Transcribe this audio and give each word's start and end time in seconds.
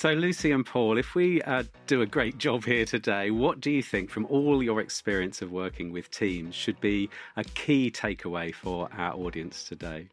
So, 0.00 0.14
Lucy 0.14 0.50
and 0.50 0.64
Paul, 0.64 0.96
if 0.96 1.14
we 1.14 1.42
uh, 1.42 1.64
do 1.86 2.00
a 2.00 2.06
great 2.06 2.38
job 2.38 2.64
here 2.64 2.86
today, 2.86 3.30
what 3.30 3.60
do 3.60 3.70
you 3.70 3.82
think, 3.82 4.08
from 4.08 4.24
all 4.30 4.62
your 4.62 4.80
experience 4.80 5.42
of 5.42 5.52
working 5.52 5.92
with 5.92 6.10
teams, 6.10 6.54
should 6.54 6.80
be 6.80 7.10
a 7.36 7.44
key 7.44 7.90
takeaway 7.90 8.54
for 8.54 8.88
our 8.96 9.12
audience 9.14 9.62
today? 9.62 10.08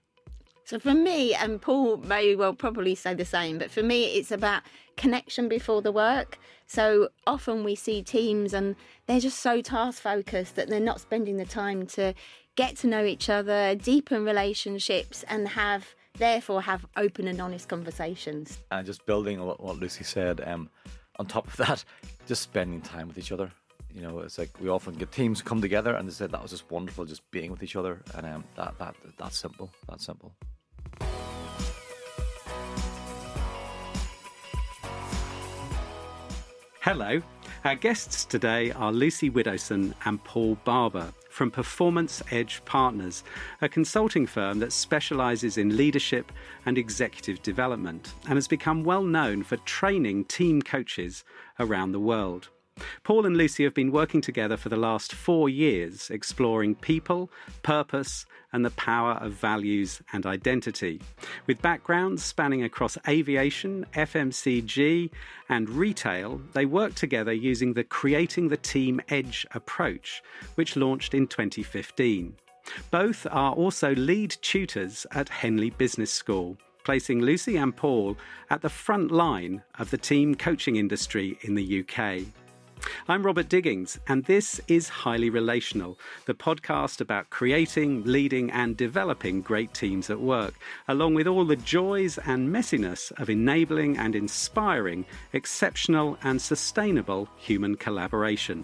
So 0.65 0.77
for 0.77 0.93
me, 0.93 1.33
and 1.35 1.61
Paul 1.61 1.95
may 1.99 2.35
well 2.35 2.53
probably 2.53 2.95
say 2.95 3.13
the 3.13 3.23
same, 3.23 3.59
but 3.59 3.71
for 3.71 3.81
me, 3.81 4.17
it's 4.17 4.29
about 4.29 4.63
connection 4.97 5.47
before 5.47 5.81
the 5.81 5.93
work. 5.93 6.37
So 6.65 7.07
often 7.25 7.63
we 7.63 7.75
see 7.75 8.03
teams 8.03 8.53
and 8.53 8.75
they're 9.05 9.21
just 9.21 9.39
so 9.39 9.61
task 9.61 10.01
focused 10.01 10.57
that 10.57 10.67
they're 10.67 10.81
not 10.81 10.99
spending 10.99 11.37
the 11.37 11.45
time 11.45 11.87
to 11.95 12.13
get 12.57 12.75
to 12.79 12.87
know 12.87 13.05
each 13.05 13.29
other, 13.29 13.73
deepen 13.73 14.25
relationships, 14.25 15.23
and 15.29 15.47
have 15.47 15.95
therefore 16.17 16.61
have 16.61 16.85
open 16.95 17.27
and 17.27 17.39
honest 17.39 17.69
conversations. 17.69 18.59
And 18.71 18.85
just 18.85 19.05
building 19.05 19.39
on 19.39 19.47
what 19.47 19.77
Lucy 19.77 20.03
said, 20.03 20.41
um, 20.45 20.69
on 21.17 21.25
top 21.25 21.47
of 21.47 21.57
that, 21.57 21.83
just 22.27 22.41
spending 22.41 22.81
time 22.81 23.07
with 23.07 23.17
each 23.17 23.31
other. 23.31 23.51
You 23.93 24.01
know, 24.01 24.19
it's 24.19 24.37
like 24.37 24.51
we 24.59 24.69
often 24.69 24.93
get 24.93 25.11
teams 25.11 25.41
come 25.41 25.61
together 25.61 25.95
and 25.95 26.07
they 26.07 26.13
said 26.13 26.31
that 26.31 26.41
was 26.41 26.51
just 26.51 26.69
wonderful, 26.69 27.05
just 27.05 27.29
being 27.31 27.49
with 27.51 27.63
each 27.63 27.75
other, 27.75 28.03
and 28.15 28.27
um, 28.27 28.43
that 28.55 28.77
that 28.77 28.95
that's 29.17 29.37
simple. 29.37 29.71
That's 29.87 30.05
simple. 30.05 30.33
Hello. 36.81 37.21
Our 37.65 37.75
guests 37.75 38.23
today 38.23 38.71
are 38.71 38.93
Lucy 38.93 39.29
Widdowson 39.29 39.93
and 40.05 40.23
Paul 40.23 40.57
Barbour 40.63 41.11
from 41.37 41.51
Performance 41.51 42.23
Edge 42.31 42.65
Partners, 42.65 43.23
a 43.61 43.69
consulting 43.69 44.25
firm 44.25 44.57
that 44.57 44.73
specialises 44.73 45.55
in 45.55 45.77
leadership 45.77 46.31
and 46.65 46.79
executive 46.79 47.43
development 47.43 48.15
and 48.25 48.37
has 48.37 48.47
become 48.47 48.83
well 48.83 49.03
known 49.03 49.43
for 49.43 49.57
training 49.57 50.25
team 50.25 50.63
coaches 50.63 51.23
around 51.59 51.91
the 51.91 51.99
world. 51.99 52.49
Paul 53.03 53.25
and 53.25 53.37
Lucy 53.37 53.63
have 53.63 53.73
been 53.73 53.91
working 53.91 54.21
together 54.21 54.57
for 54.57 54.69
the 54.69 54.77
last 54.77 55.13
four 55.13 55.49
years, 55.49 56.09
exploring 56.09 56.75
people, 56.75 57.29
purpose, 57.63 58.25
and 58.53 58.63
the 58.63 58.71
power 58.71 59.13
of 59.13 59.33
values 59.33 60.01
and 60.13 60.25
identity. 60.25 61.01
With 61.45 61.61
backgrounds 61.61 62.23
spanning 62.23 62.63
across 62.63 62.97
aviation, 63.07 63.85
FMCG, 63.93 65.09
and 65.49 65.69
retail, 65.69 66.41
they 66.53 66.65
work 66.65 66.95
together 66.95 67.33
using 67.33 67.73
the 67.73 67.83
Creating 67.83 68.47
the 68.47 68.57
Team 68.57 69.01
Edge 69.09 69.45
approach, 69.51 70.21
which 70.55 70.75
launched 70.75 71.13
in 71.13 71.27
2015. 71.27 72.35
Both 72.91 73.25
are 73.31 73.53
also 73.53 73.95
lead 73.95 74.35
tutors 74.41 75.05
at 75.11 75.29
Henley 75.29 75.69
Business 75.69 76.11
School 76.11 76.57
placing 76.87 77.19
Lucy 77.19 77.57
and 77.57 77.75
Paul 77.75 78.15
at 78.49 78.61
the 78.61 78.69
front 78.69 79.11
line 79.11 79.61
of 79.77 79.91
the 79.91 79.97
team 79.97 80.33
coaching 80.33 80.77
industry 80.77 81.37
in 81.41 81.53
the 81.53 81.81
UK. 81.81 82.25
I'm 83.07 83.25
Robert 83.25 83.49
Digings, 83.49 83.99
and 84.07 84.25
this 84.25 84.59
is 84.67 84.89
Highly 84.89 85.29
Relational, 85.29 85.97
the 86.25 86.33
podcast 86.33 87.01
about 87.01 87.29
creating, 87.29 88.03
leading, 88.03 88.51
and 88.51 88.75
developing 88.75 89.41
great 89.41 89.73
teams 89.73 90.09
at 90.09 90.19
work, 90.19 90.53
along 90.87 91.13
with 91.13 91.25
all 91.25 91.45
the 91.45 91.55
joys 91.55 92.17
and 92.17 92.49
messiness 92.49 93.11
of 93.19 93.29
enabling 93.29 93.97
and 93.97 94.15
inspiring 94.15 95.05
exceptional 95.33 96.17
and 96.23 96.41
sustainable 96.41 97.29
human 97.37 97.75
collaboration. 97.75 98.63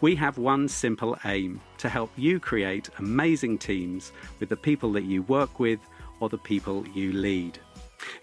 We 0.00 0.14
have 0.16 0.38
one 0.38 0.68
simple 0.68 1.16
aim 1.24 1.60
to 1.78 1.88
help 1.88 2.10
you 2.16 2.40
create 2.40 2.90
amazing 2.98 3.58
teams 3.58 4.12
with 4.40 4.48
the 4.48 4.56
people 4.56 4.92
that 4.92 5.04
you 5.04 5.22
work 5.22 5.60
with 5.60 5.80
or 6.20 6.28
the 6.28 6.38
people 6.38 6.84
you 6.94 7.12
lead. 7.12 7.58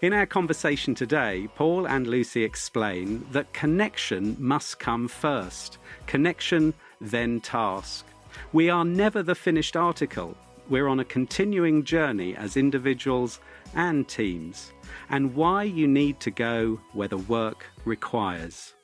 In 0.00 0.12
our 0.12 0.26
conversation 0.26 0.94
today, 0.94 1.48
Paul 1.54 1.86
and 1.86 2.06
Lucy 2.06 2.44
explain 2.44 3.26
that 3.32 3.52
connection 3.52 4.36
must 4.38 4.78
come 4.78 5.08
first. 5.08 5.78
Connection, 6.06 6.74
then 7.00 7.40
task. 7.40 8.06
We 8.52 8.70
are 8.70 8.84
never 8.84 9.22
the 9.22 9.34
finished 9.34 9.76
article. 9.76 10.36
We're 10.68 10.88
on 10.88 11.00
a 11.00 11.04
continuing 11.04 11.84
journey 11.84 12.36
as 12.36 12.56
individuals 12.56 13.40
and 13.74 14.08
teams, 14.08 14.72
and 15.10 15.34
why 15.34 15.64
you 15.64 15.86
need 15.86 16.20
to 16.20 16.30
go 16.30 16.80
where 16.92 17.08
the 17.08 17.18
work 17.18 17.66
requires. 17.84 18.74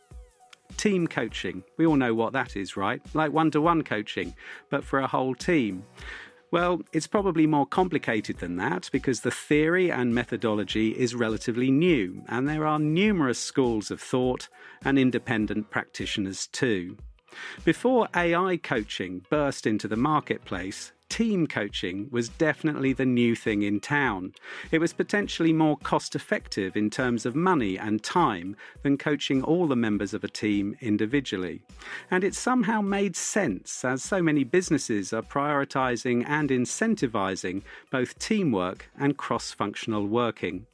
Team 0.77 1.07
coaching. 1.07 1.63
We 1.77 1.87
all 1.87 1.97
know 1.97 2.15
what 2.15 2.33
that 2.35 2.57
is, 2.57 2.77
right? 2.77 3.01
Like 3.15 3.33
one 3.33 3.51
to 3.53 3.61
one 3.61 3.83
coaching, 3.83 4.35
but 4.71 4.85
for 4.85 4.99
a 4.99 5.07
whole 5.07 5.35
team. 5.35 5.85
Well, 6.51 6.81
it's 6.93 7.07
probably 7.07 7.47
more 7.47 7.67
complicated 7.67 8.39
than 8.39 8.57
that 8.57 8.89
because 8.91 9.21
the 9.21 9.31
theory 9.31 9.91
and 9.91 10.15
methodology 10.15 10.99
is 10.99 11.15
relatively 11.15 11.71
new, 11.71 12.23
and 12.27 12.49
there 12.49 12.67
are 12.67 12.79
numerous 12.79 13.39
schools 13.39 13.91
of 13.91 14.01
thought 14.01 14.49
and 14.83 14.99
independent 14.99 15.71
practitioners 15.71 16.47
too. 16.47 16.97
Before 17.65 18.09
AI 18.17 18.57
coaching 18.57 19.27
burst 19.29 19.67
into 19.67 19.89
the 19.89 19.97
marketplace, 19.97 20.93
team 21.09 21.47
coaching 21.47 22.09
was 22.11 22.29
definitely 22.29 22.93
the 22.93 23.07
new 23.07 23.35
thing 23.35 23.63
in 23.63 23.81
town. 23.81 24.33
It 24.71 24.79
was 24.79 24.93
potentially 24.93 25.53
more 25.53 25.77
cost 25.79 26.15
effective 26.15 26.77
in 26.77 26.91
terms 26.91 27.27
of 27.27 27.35
money 27.35 27.79
and 27.79 28.03
time 28.03 28.57
than 28.83 28.99
coaching 28.99 29.43
all 29.43 29.67
the 29.67 29.77
members 29.77 30.15
of 30.15 30.25
a 30.25 30.29
team 30.29 30.77
individually. 30.81 31.63
And 32.11 32.25
it 32.25 32.35
somehow 32.35 32.81
made 32.81 33.17
sense 33.17 33.85
as 33.85 34.03
so 34.03 34.23
many 34.23 34.45
businesses 34.45 35.13
are 35.13 35.23
prioritizing 35.23 36.25
and 36.27 36.51
incentivising 36.51 37.63
both 37.91 38.19
teamwork 38.19 38.91
and 38.99 39.17
cross 39.17 39.53
functional 39.53 40.07
working. 40.07 40.67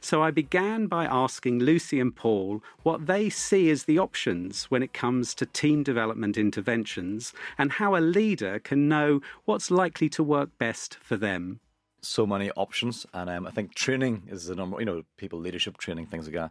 So 0.00 0.22
I 0.22 0.30
began 0.30 0.86
by 0.86 1.06
asking 1.06 1.60
Lucy 1.60 1.98
and 1.98 2.14
Paul 2.14 2.62
what 2.82 3.06
they 3.06 3.30
see 3.30 3.70
as 3.70 3.84
the 3.84 3.98
options 3.98 4.64
when 4.64 4.82
it 4.82 4.92
comes 4.92 5.34
to 5.34 5.46
team 5.46 5.82
development 5.82 6.36
interventions 6.36 7.32
and 7.56 7.72
how 7.72 7.96
a 7.96 8.00
leader 8.00 8.58
can 8.58 8.88
know 8.88 9.20
what's 9.44 9.70
likely 9.70 10.08
to 10.10 10.22
work 10.22 10.50
best 10.58 10.96
for 10.96 11.16
them. 11.16 11.60
So 12.02 12.26
many 12.26 12.50
options, 12.52 13.06
and 13.14 13.30
um, 13.30 13.46
I 13.46 13.50
think 13.52 13.74
training 13.74 14.24
is 14.28 14.46
the 14.46 14.56
number. 14.56 14.80
You 14.80 14.86
know, 14.86 15.02
people 15.16 15.38
leadership 15.38 15.78
training 15.78 16.06
things 16.06 16.26
like 16.26 16.34
that. 16.34 16.50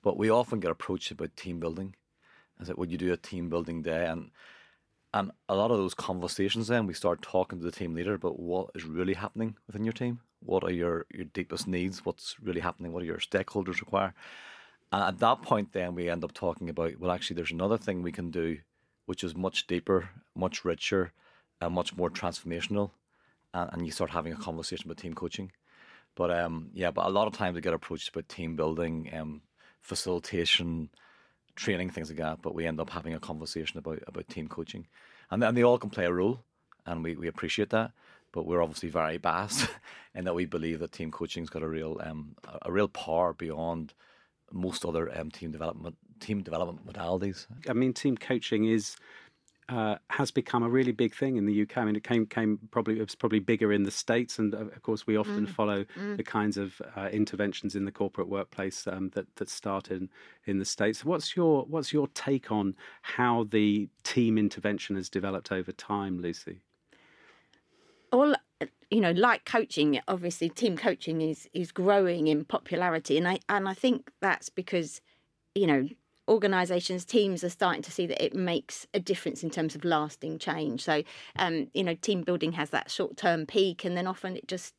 But 0.00 0.16
we 0.16 0.30
often 0.30 0.60
get 0.60 0.70
approached 0.70 1.10
about 1.10 1.36
team 1.36 1.58
building. 1.58 1.96
Is 2.60 2.70
it 2.70 2.78
would 2.78 2.92
you 2.92 2.98
do 2.98 3.12
a 3.12 3.16
team 3.16 3.48
building 3.48 3.82
day 3.82 4.06
and 4.06 4.30
and 5.14 5.30
a 5.48 5.54
lot 5.54 5.70
of 5.70 5.78
those 5.78 5.94
conversations 5.94 6.68
then 6.68 6.86
we 6.86 6.94
start 6.94 7.20
talking 7.20 7.58
to 7.58 7.64
the 7.64 7.72
team 7.72 7.94
leader 7.94 8.14
about 8.14 8.38
what 8.38 8.70
is 8.74 8.84
really 8.84 9.14
happening 9.14 9.56
within 9.66 9.84
your 9.84 9.92
team 9.92 10.20
what 10.44 10.64
are 10.64 10.72
your, 10.72 11.06
your 11.12 11.24
deepest 11.24 11.66
needs? 11.66 12.04
What's 12.04 12.36
really 12.40 12.60
happening? 12.60 12.92
What 12.92 13.00
do 13.00 13.06
your 13.06 13.18
stakeholders 13.18 13.80
require? 13.80 14.14
And 14.92 15.02
at 15.02 15.18
that 15.20 15.42
point, 15.42 15.72
then 15.72 15.94
we 15.94 16.08
end 16.08 16.24
up 16.24 16.32
talking 16.32 16.68
about 16.68 16.98
well, 17.00 17.10
actually, 17.10 17.36
there's 17.36 17.50
another 17.50 17.78
thing 17.78 18.02
we 18.02 18.12
can 18.12 18.30
do, 18.30 18.58
which 19.06 19.24
is 19.24 19.34
much 19.34 19.66
deeper, 19.66 20.10
much 20.34 20.64
richer, 20.64 21.12
and 21.60 21.74
much 21.74 21.96
more 21.96 22.10
transformational. 22.10 22.90
And, 23.54 23.70
and 23.72 23.86
you 23.86 23.92
start 23.92 24.10
having 24.10 24.32
a 24.32 24.36
conversation 24.36 24.86
about 24.86 24.98
team 24.98 25.14
coaching. 25.14 25.52
But 26.14 26.30
um, 26.30 26.70
yeah, 26.74 26.90
but 26.90 27.06
a 27.06 27.10
lot 27.10 27.26
of 27.26 27.32
times 27.32 27.54
we 27.54 27.62
get 27.62 27.72
approached 27.72 28.10
about 28.10 28.28
team 28.28 28.54
building, 28.54 29.10
um, 29.14 29.40
facilitation, 29.80 30.90
training, 31.56 31.88
things 31.88 32.10
like 32.10 32.18
that. 32.18 32.42
But 32.42 32.54
we 32.54 32.66
end 32.66 32.80
up 32.80 32.90
having 32.90 33.14
a 33.14 33.20
conversation 33.20 33.78
about 33.78 34.00
about 34.06 34.28
team 34.28 34.46
coaching, 34.46 34.86
and 35.30 35.42
and 35.42 35.56
they 35.56 35.64
all 35.64 35.78
can 35.78 35.88
play 35.88 36.04
a 36.04 36.12
role, 36.12 36.40
and 36.84 37.02
we, 37.02 37.16
we 37.16 37.28
appreciate 37.28 37.70
that 37.70 37.92
but 38.32 38.46
we're 38.46 38.62
obviously 38.62 38.88
very 38.88 39.18
biased 39.18 39.68
in 40.14 40.24
that 40.24 40.34
we 40.34 40.46
believe 40.46 40.80
that 40.80 40.92
team 40.92 41.10
coaching's 41.10 41.50
got 41.50 41.62
a 41.62 41.68
real 41.68 42.00
um, 42.02 42.34
a 42.62 42.72
real 42.72 42.88
power 42.88 43.32
beyond 43.32 43.94
most 44.50 44.84
other 44.84 45.16
um, 45.18 45.30
team 45.30 45.50
development 45.50 45.96
team 46.20 46.42
development 46.42 46.86
modalities. 46.86 47.46
I 47.68 47.72
mean, 47.72 47.92
team 47.92 48.16
coaching 48.16 48.66
is 48.66 48.96
uh, 49.68 49.96
has 50.10 50.30
become 50.30 50.62
a 50.62 50.68
really 50.68 50.92
big 50.92 51.14
thing 51.14 51.36
in 51.36 51.46
the 51.46 51.62
UK. 51.62 51.78
I 51.78 51.84
mean, 51.84 51.96
it 51.96 52.04
came 52.04 52.26
came 52.26 52.58
probably 52.70 52.98
it 52.98 53.02
was 53.02 53.14
probably 53.14 53.38
bigger 53.38 53.72
in 53.72 53.84
the 53.84 53.90
states, 53.90 54.38
and 54.38 54.54
of 54.54 54.82
course, 54.82 55.06
we 55.06 55.16
often 55.16 55.46
mm. 55.46 55.50
follow 55.50 55.84
mm. 55.96 56.16
the 56.16 56.22
kinds 56.22 56.56
of 56.56 56.80
uh, 56.96 57.08
interventions 57.12 57.74
in 57.74 57.84
the 57.84 57.92
corporate 57.92 58.28
workplace 58.28 58.86
um, 58.86 59.10
that 59.10 59.26
that 59.36 59.48
started 59.48 60.02
in, 60.02 60.10
in 60.46 60.58
the 60.58 60.64
states. 60.64 61.04
What's 61.04 61.36
your 61.36 61.64
what's 61.64 61.92
your 61.92 62.08
take 62.08 62.50
on 62.50 62.74
how 63.02 63.46
the 63.50 63.88
team 64.02 64.36
intervention 64.36 64.96
has 64.96 65.08
developed 65.08 65.52
over 65.52 65.72
time, 65.72 66.20
Lucy? 66.20 66.60
All 68.12 68.34
you 68.90 69.00
know, 69.00 69.12
like 69.12 69.46
coaching, 69.46 69.98
obviously 70.06 70.50
team 70.50 70.76
coaching 70.76 71.22
is 71.22 71.48
is 71.54 71.72
growing 71.72 72.28
in 72.28 72.44
popularity, 72.44 73.16
and 73.16 73.26
I 73.26 73.40
and 73.48 73.68
I 73.68 73.74
think 73.74 74.10
that's 74.20 74.50
because 74.50 75.00
you 75.54 75.66
know 75.66 75.88
organizations 76.28 77.04
teams 77.04 77.42
are 77.42 77.48
starting 77.48 77.82
to 77.82 77.90
see 77.90 78.06
that 78.06 78.22
it 78.24 78.34
makes 78.34 78.86
a 78.94 79.00
difference 79.00 79.42
in 79.42 79.50
terms 79.50 79.74
of 79.74 79.84
lasting 79.84 80.38
change. 80.38 80.82
So 80.82 81.02
um, 81.36 81.68
you 81.72 81.82
know 81.82 81.94
team 81.94 82.22
building 82.22 82.52
has 82.52 82.70
that 82.70 82.90
short 82.90 83.16
term 83.16 83.46
peak 83.46 83.84
and 83.84 83.96
then 83.96 84.06
often 84.06 84.36
it 84.36 84.46
just 84.46 84.74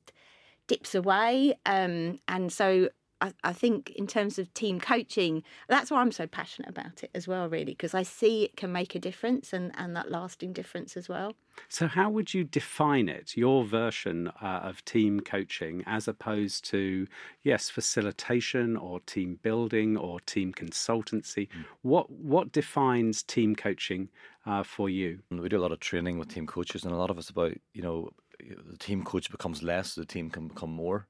dips 0.68 0.94
away. 0.95 1.56
Um, 1.65 2.19
and 2.27 2.53
so 2.53 2.89
I, 3.23 3.31
I 3.41 3.53
think 3.53 3.91
in 3.91 4.05
terms 4.05 4.37
of 4.37 4.53
team 4.53 4.81
coaching, 4.81 5.43
that's 5.69 5.89
why 5.89 6.01
I'm 6.01 6.11
so 6.11 6.27
passionate 6.27 6.69
about 6.69 7.03
it 7.03 7.09
as 7.15 7.25
well, 7.25 7.47
really, 7.47 7.73
because 7.73 7.93
I 7.93 8.03
see 8.03 8.43
it 8.43 8.57
can 8.57 8.73
make 8.73 8.95
a 8.95 8.99
difference 8.99 9.53
and, 9.53 9.71
and 9.77 9.95
that 9.95 10.11
lasting 10.11 10.51
difference 10.51 10.97
as 10.97 11.07
well. 11.07 11.33
So, 11.69 11.87
how 11.87 12.09
would 12.09 12.33
you 12.33 12.43
define 12.43 13.07
it, 13.07 13.37
your 13.37 13.63
version 13.63 14.27
uh, 14.41 14.59
of 14.63 14.83
team 14.83 15.21
coaching, 15.21 15.83
as 15.85 16.07
opposed 16.09 16.65
to, 16.65 17.07
yes, 17.43 17.69
facilitation 17.69 18.75
or 18.75 18.99
team 19.01 19.39
building 19.41 19.95
or 19.95 20.19
team 20.19 20.51
consultancy? 20.51 21.47
Mm. 21.47 21.65
What 21.81 22.09
what 22.09 22.51
defines 22.51 23.23
team 23.23 23.55
coaching 23.55 24.09
uh, 24.45 24.63
for 24.63 24.89
you? 24.89 25.19
We 25.31 25.47
do 25.47 25.59
a 25.59 25.61
lot 25.61 25.71
of 25.71 25.79
training 25.79 26.17
with 26.17 26.33
team 26.33 26.47
coaches, 26.47 26.83
and 26.83 26.93
a 26.93 26.97
lot 26.97 27.09
of 27.09 27.17
it's 27.17 27.29
about 27.29 27.53
you 27.73 27.83
know 27.83 28.09
the 28.39 28.77
team 28.77 29.03
coach 29.03 29.31
becomes 29.31 29.63
less, 29.63 29.95
the 29.95 30.05
team 30.05 30.29
can 30.29 30.49
become 30.49 30.71
more. 30.71 31.07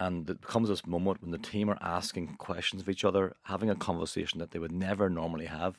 And 0.00 0.28
it 0.30 0.40
becomes 0.40 0.70
this 0.70 0.86
moment 0.86 1.20
when 1.20 1.30
the 1.30 1.38
team 1.38 1.68
are 1.68 1.78
asking 1.82 2.36
questions 2.36 2.80
of 2.80 2.88
each 2.88 3.04
other, 3.04 3.36
having 3.42 3.68
a 3.68 3.76
conversation 3.76 4.38
that 4.40 4.50
they 4.50 4.58
would 4.58 4.72
never 4.72 5.10
normally 5.10 5.44
have. 5.44 5.76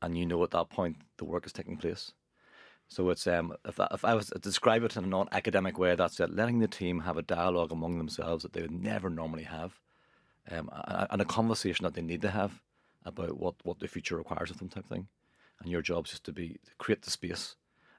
And 0.00 0.16
you 0.16 0.24
know 0.24 0.42
at 0.42 0.52
that 0.52 0.70
point 0.70 0.96
the 1.18 1.26
work 1.26 1.44
is 1.44 1.52
taking 1.52 1.76
place. 1.76 2.12
So 2.88 3.10
it's 3.10 3.26
um, 3.26 3.52
if, 3.66 3.78
I, 3.78 3.88
if 3.92 4.04
I 4.04 4.14
was 4.14 4.28
to 4.28 4.38
describe 4.38 4.84
it 4.84 4.96
in 4.96 5.04
a 5.04 5.08
non-academic 5.08 5.78
way, 5.78 5.94
that's 5.94 6.18
it. 6.18 6.34
Letting 6.34 6.60
the 6.60 6.68
team 6.68 7.00
have 7.00 7.18
a 7.18 7.22
dialogue 7.22 7.72
among 7.72 7.98
themselves 7.98 8.42
that 8.42 8.54
they 8.54 8.62
would 8.62 8.70
never 8.70 9.10
normally 9.10 9.42
have, 9.42 9.80
um, 10.50 10.70
and 11.10 11.20
a 11.20 11.24
conversation 11.24 11.84
that 11.84 11.94
they 11.94 12.02
need 12.02 12.22
to 12.22 12.30
have 12.30 12.62
about 13.04 13.38
what, 13.38 13.56
what 13.64 13.80
the 13.80 13.88
future 13.88 14.16
requires 14.16 14.50
of 14.50 14.58
them, 14.58 14.68
type 14.68 14.88
thing. 14.88 15.08
And 15.60 15.70
your 15.70 15.82
job 15.82 16.06
is 16.06 16.12
just 16.12 16.24
to 16.24 16.32
be 16.32 16.60
to 16.64 16.74
create 16.78 17.02
the 17.02 17.10
space 17.10 17.56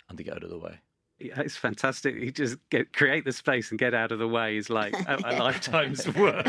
and 0.10 0.18
to 0.18 0.24
get 0.24 0.36
out 0.36 0.44
of 0.44 0.50
the 0.50 0.58
way. 0.58 0.80
Yeah, 1.20 1.42
it's 1.42 1.58
fantastic. 1.58 2.16
You 2.16 2.32
just 2.32 2.58
get 2.70 2.94
create 2.94 3.26
the 3.26 3.32
space 3.32 3.72
and 3.72 3.80
get 3.80 3.96
out 3.96 4.12
of 4.12 4.20
the 4.20 4.28
way 4.28 4.58
is 4.58 4.70
like 4.70 4.94
a, 4.94 5.18
a 5.26 5.32
lifetime's 5.40 6.08
work, 6.16 6.46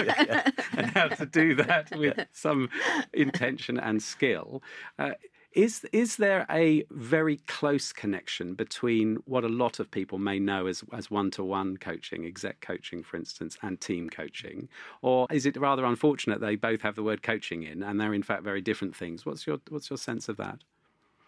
and 0.77 0.87
how 0.91 1.09
to 1.09 1.25
do 1.25 1.55
that 1.55 1.91
with 1.97 2.19
some 2.33 2.69
intention 3.15 3.79
and 3.79 4.03
skill. 4.03 4.63
Uh, 4.99 5.13
is 5.53 5.85
is 5.93 6.17
there 6.17 6.45
a 6.51 6.85
very 6.91 7.39
close 7.47 7.93
connection 7.95 8.55
between 8.55 9.17
what 9.25 9.43
a 9.43 9.49
lot 9.49 9.81
of 9.81 9.91
people 9.91 10.19
may 10.19 10.39
know 10.39 10.67
as 10.67 10.85
as 10.93 11.11
one 11.11 11.31
to 11.33 11.43
one 11.43 11.79
coaching, 11.79 12.27
exec 12.27 12.61
coaching, 12.61 13.03
for 13.03 13.17
instance, 13.17 13.57
and 13.63 13.81
team 13.81 14.11
coaching, 14.11 14.69
or 15.01 15.27
is 15.31 15.47
it 15.47 15.57
rather 15.57 15.87
unfortunate 15.87 16.41
they 16.43 16.57
both 16.57 16.83
have 16.83 16.95
the 16.95 17.03
word 17.03 17.23
coaching 17.23 17.63
in 17.63 17.83
and 17.83 17.99
they're 17.99 18.13
in 18.13 18.23
fact 18.23 18.43
very 18.43 18.61
different 18.61 18.95
things? 18.95 19.25
What's 19.25 19.47
your 19.47 19.61
what's 19.71 19.89
your 19.89 19.97
sense 19.97 20.29
of 20.29 20.37
that? 20.37 20.59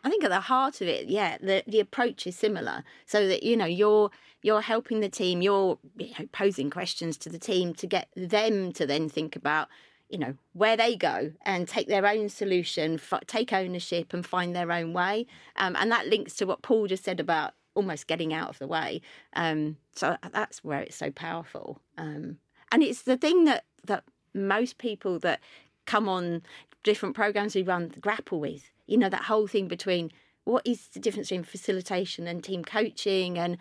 I 0.02 0.10
think 0.10 0.24
at 0.24 0.30
the 0.30 0.40
heart 0.40 0.80
of 0.80 0.88
it, 0.88 1.08
yeah, 1.08 1.36
the 1.40 1.62
the 1.66 1.80
approach 1.80 2.26
is 2.26 2.36
similar. 2.36 2.84
So 3.06 3.26
that 3.28 3.42
you 3.42 3.56
know 3.56 3.66
you're 3.66 4.10
you're 4.42 4.62
helping 4.62 5.00
the 5.00 5.08
team, 5.08 5.42
you're 5.42 5.78
you 5.98 6.12
know, 6.18 6.26
posing 6.32 6.70
questions 6.70 7.16
to 7.18 7.28
the 7.28 7.38
team 7.38 7.74
to 7.74 7.86
get 7.86 8.08
them 8.16 8.72
to 8.72 8.86
then 8.86 9.08
think 9.08 9.36
about 9.36 9.68
you 10.08 10.18
know 10.18 10.34
where 10.52 10.76
they 10.76 10.96
go 10.96 11.32
and 11.44 11.68
take 11.68 11.88
their 11.88 12.06
own 12.06 12.28
solution 12.28 12.94
f- 12.94 13.26
take 13.26 13.52
ownership 13.52 14.12
and 14.12 14.26
find 14.26 14.54
their 14.54 14.72
own 14.72 14.92
way. 14.92 15.26
Um, 15.56 15.76
and 15.78 15.90
that 15.92 16.08
links 16.08 16.34
to 16.36 16.46
what 16.46 16.62
paul 16.62 16.86
just 16.86 17.04
said 17.04 17.20
about 17.20 17.54
almost 17.74 18.08
getting 18.08 18.34
out 18.34 18.50
of 18.50 18.58
the 18.58 18.66
way. 18.66 19.00
Um, 19.34 19.76
so 19.94 20.16
that's 20.32 20.64
where 20.64 20.80
it's 20.80 20.96
so 20.96 21.10
powerful. 21.10 21.80
Um, 21.96 22.38
and 22.72 22.82
it's 22.82 23.02
the 23.02 23.16
thing 23.16 23.44
that 23.44 23.64
that 23.84 24.04
most 24.34 24.78
people 24.78 25.18
that 25.20 25.40
come 25.86 26.08
on 26.08 26.42
different 26.82 27.14
programs 27.14 27.54
we 27.54 27.62
run 27.62 27.92
grapple 28.00 28.40
with 28.40 28.70
you 28.90 28.98
know 28.98 29.08
that 29.08 29.22
whole 29.24 29.46
thing 29.46 29.68
between 29.68 30.10
what 30.44 30.66
is 30.66 30.88
the 30.88 31.00
difference 31.00 31.28
between 31.28 31.44
facilitation 31.44 32.26
and 32.26 32.42
team 32.42 32.64
coaching 32.64 33.38
and 33.38 33.56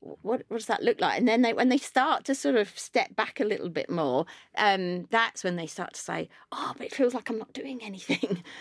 what, 0.00 0.42
what 0.48 0.58
does 0.58 0.66
that 0.66 0.82
look 0.82 1.00
like? 1.00 1.18
And 1.18 1.26
then 1.26 1.42
they, 1.42 1.52
when 1.52 1.68
they 1.68 1.78
start 1.78 2.24
to 2.26 2.34
sort 2.34 2.56
of 2.56 2.78
step 2.78 3.16
back 3.16 3.40
a 3.40 3.44
little 3.44 3.70
bit 3.70 3.90
more, 3.90 4.26
um, 4.56 5.06
that's 5.10 5.42
when 5.42 5.56
they 5.56 5.66
start 5.66 5.94
to 5.94 6.00
say, 6.00 6.28
"Oh, 6.52 6.74
but 6.76 6.86
it 6.86 6.94
feels 6.94 7.14
like 7.14 7.30
I'm 7.30 7.38
not 7.38 7.52
doing 7.52 7.80
anything." 7.82 8.42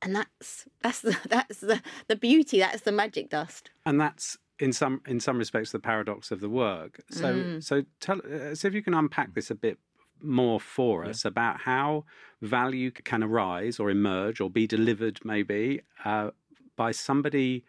And 0.00 0.14
that's 0.14 0.64
that's 0.80 1.00
the 1.00 1.18
that's 1.28 1.58
the 1.58 1.82
the 2.06 2.14
beauty. 2.14 2.60
That's 2.60 2.82
the 2.82 2.92
magic 2.92 3.30
dust. 3.30 3.70
And 3.84 4.00
that's 4.00 4.38
in 4.60 4.72
some 4.72 5.00
in 5.08 5.18
some 5.18 5.38
respects 5.38 5.72
the 5.72 5.80
paradox 5.80 6.30
of 6.30 6.40
the 6.40 6.48
work. 6.48 7.00
So 7.10 7.34
mm. 7.34 7.64
so 7.64 7.82
tell 7.98 8.20
uh, 8.24 8.54
see 8.54 8.68
if 8.68 8.74
you 8.74 8.82
can 8.82 8.94
unpack 8.94 9.34
this 9.34 9.50
a 9.50 9.56
bit 9.56 9.76
more 10.22 10.60
for 10.60 11.04
us 11.04 11.24
yeah. 11.24 11.28
about 11.28 11.60
how 11.60 12.04
value 12.42 12.90
can 12.90 13.22
arise 13.22 13.78
or 13.78 13.90
emerge 13.90 14.40
or 14.40 14.50
be 14.50 14.66
delivered 14.66 15.20
maybe 15.24 15.80
uh, 16.04 16.30
by 16.76 16.90
somebody 16.90 17.64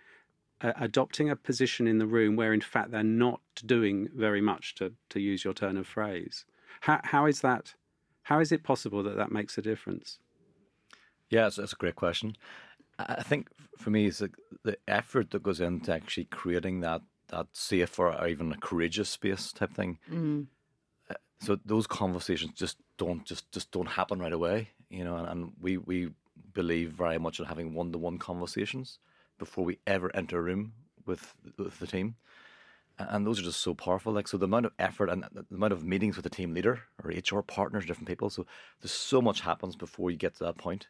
uh, 0.61 0.73
adopting 0.79 1.29
a 1.29 1.35
position 1.35 1.87
in 1.87 1.97
the 1.97 2.07
room 2.07 2.35
where, 2.35 2.53
in 2.53 2.61
fact, 2.61 2.91
they're 2.91 3.03
not 3.03 3.41
doing 3.65 4.09
very 4.15 4.41
much, 4.41 4.75
to, 4.75 4.93
to 5.09 5.19
use 5.19 5.43
your 5.43 5.53
turn 5.53 5.77
of 5.77 5.87
phrase. 5.87 6.45
How, 6.81 6.99
how 7.03 7.25
is 7.25 7.41
that? 7.41 7.73
How 8.23 8.39
is 8.39 8.51
it 8.51 8.63
possible 8.63 9.01
that 9.03 9.17
that 9.17 9.31
makes 9.31 9.57
a 9.57 9.61
difference? 9.61 10.19
Yeah, 11.29 11.43
that's, 11.43 11.57
it's 11.57 11.73
a 11.73 11.77
great 11.77 11.95
question. 11.95 12.35
I 12.99 13.23
think 13.23 13.49
for 13.77 13.89
me, 13.89 14.07
it's 14.07 14.19
the, 14.19 14.31
the 14.63 14.77
effort 14.87 15.31
that 15.31 15.43
goes 15.43 15.61
into 15.61 15.93
actually 15.93 16.25
creating 16.25 16.81
that 16.81 17.01
that 17.29 17.47
safe 17.53 17.99
or 17.99 18.27
even 18.27 18.51
a 18.51 18.57
courageous 18.57 19.09
space 19.09 19.51
type 19.51 19.73
thing. 19.73 19.99
Mm. 20.11 20.47
So 21.41 21.57
those 21.65 21.87
conversations 21.87 22.53
just 22.55 22.77
don't 22.97 23.25
just 23.25 23.51
just 23.51 23.71
don't 23.71 23.87
happen 23.87 24.19
right 24.19 24.33
away, 24.33 24.69
you 24.89 25.03
know. 25.03 25.15
And, 25.15 25.27
and 25.27 25.51
we 25.61 25.77
we 25.77 26.11
believe 26.53 26.91
very 26.91 27.17
much 27.17 27.39
in 27.39 27.45
having 27.45 27.73
one 27.73 27.91
to 27.91 27.97
one 27.97 28.17
conversations 28.17 28.99
before 29.37 29.63
we 29.63 29.79
ever 29.87 30.13
enter 30.15 30.37
a 30.37 30.41
room 30.41 30.73
with 31.05 31.33
with 31.57 31.79
the 31.79 31.87
team. 31.87 32.15
And 32.97 33.25
those 33.25 33.39
are 33.39 33.43
just 33.43 33.61
so 33.61 33.73
powerful. 33.73 34.11
Like 34.11 34.27
so, 34.27 34.37
the 34.37 34.45
amount 34.45 34.65
of 34.65 34.73
effort 34.77 35.09
and 35.09 35.23
the 35.31 35.45
amount 35.55 35.71
of 35.71 35.85
meetings 35.85 36.17
with 36.17 36.23
the 36.23 36.29
team 36.29 36.53
leader 36.53 36.81
or 37.01 37.11
HR 37.11 37.41
partners, 37.41 37.85
different 37.85 38.09
people. 38.09 38.29
So 38.29 38.45
there's 38.81 38.91
so 38.91 39.21
much 39.21 39.39
happens 39.39 39.77
before 39.77 40.11
you 40.11 40.17
get 40.17 40.35
to 40.35 40.43
that 40.43 40.57
point. 40.57 40.87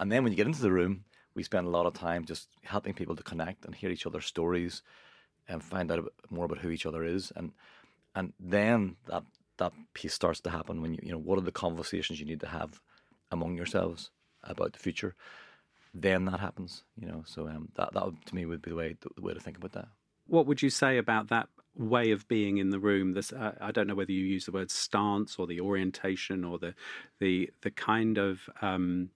And 0.00 0.10
then 0.10 0.22
when 0.22 0.32
you 0.32 0.36
get 0.36 0.46
into 0.46 0.62
the 0.62 0.72
room, 0.72 1.04
we 1.34 1.42
spend 1.42 1.66
a 1.66 1.70
lot 1.70 1.84
of 1.84 1.92
time 1.92 2.24
just 2.24 2.48
helping 2.62 2.94
people 2.94 3.16
to 3.16 3.22
connect 3.22 3.66
and 3.66 3.74
hear 3.74 3.90
each 3.90 4.06
other's 4.06 4.24
stories 4.24 4.82
and 5.46 5.62
find 5.62 5.92
out 5.92 6.10
more 6.30 6.46
about 6.46 6.58
who 6.58 6.70
each 6.70 6.86
other 6.86 7.04
is. 7.04 7.32
And 7.36 7.52
and 8.14 8.32
then 8.40 8.96
that 9.06 9.24
that 9.62 9.72
piece 9.94 10.14
starts 10.14 10.40
to 10.40 10.50
happen 10.50 10.82
when 10.82 10.92
you 10.94 11.00
you 11.02 11.12
know 11.12 11.18
what 11.26 11.38
are 11.38 11.48
the 11.50 11.60
conversations 11.66 12.20
you 12.20 12.26
need 12.26 12.40
to 12.40 12.52
have 12.58 12.80
among 13.30 13.56
yourselves 13.56 14.10
about 14.44 14.72
the 14.72 14.78
future 14.78 15.14
then 15.94 16.24
that 16.26 16.40
happens. 16.40 16.84
You 16.96 17.08
know, 17.08 17.22
so 17.26 17.48
um, 17.48 17.68
that 17.74 17.92
that 17.94 18.04
would, 18.04 18.26
to 18.26 18.34
me 18.34 18.46
would 18.46 18.62
be 18.62 18.70
the 18.70 18.76
way 18.76 18.96
the 19.16 19.22
way 19.22 19.34
to 19.34 19.40
think 19.40 19.56
about 19.56 19.72
that. 19.72 19.88
What 20.26 20.46
would 20.46 20.62
you 20.62 20.70
say 20.70 20.98
about 20.98 21.28
that 21.28 21.48
way 21.76 22.10
of 22.10 22.28
being 22.28 22.58
in 22.58 22.70
the 22.70 22.78
room? 22.78 23.12
This 23.12 23.32
uh, 23.32 23.52
I 23.60 23.72
don't 23.72 23.86
know 23.86 23.94
whether 23.94 24.12
you 24.12 24.24
use 24.24 24.46
the 24.46 24.52
word 24.52 24.70
stance 24.70 25.36
or 25.38 25.46
the 25.46 25.60
orientation 25.60 26.44
or 26.44 26.58
the 26.58 26.74
the 27.18 27.50
the 27.62 27.70
kind 27.70 28.18
of 28.18 28.48
um, 28.60 29.10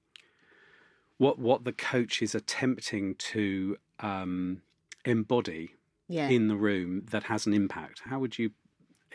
what 1.19 1.39
what 1.39 1.65
the 1.65 1.73
coach 1.73 2.23
is 2.23 2.35
attempting 2.35 3.15
to 3.15 3.77
um, 4.01 4.63
embody 5.05 5.75
yeah. 6.09 6.29
in 6.29 6.49
the 6.49 6.57
room 6.57 7.07
that 7.11 7.25
has 7.25 7.47
an 7.47 7.55
impact. 7.55 8.03
How 8.05 8.19
would 8.19 8.39
you 8.39 8.51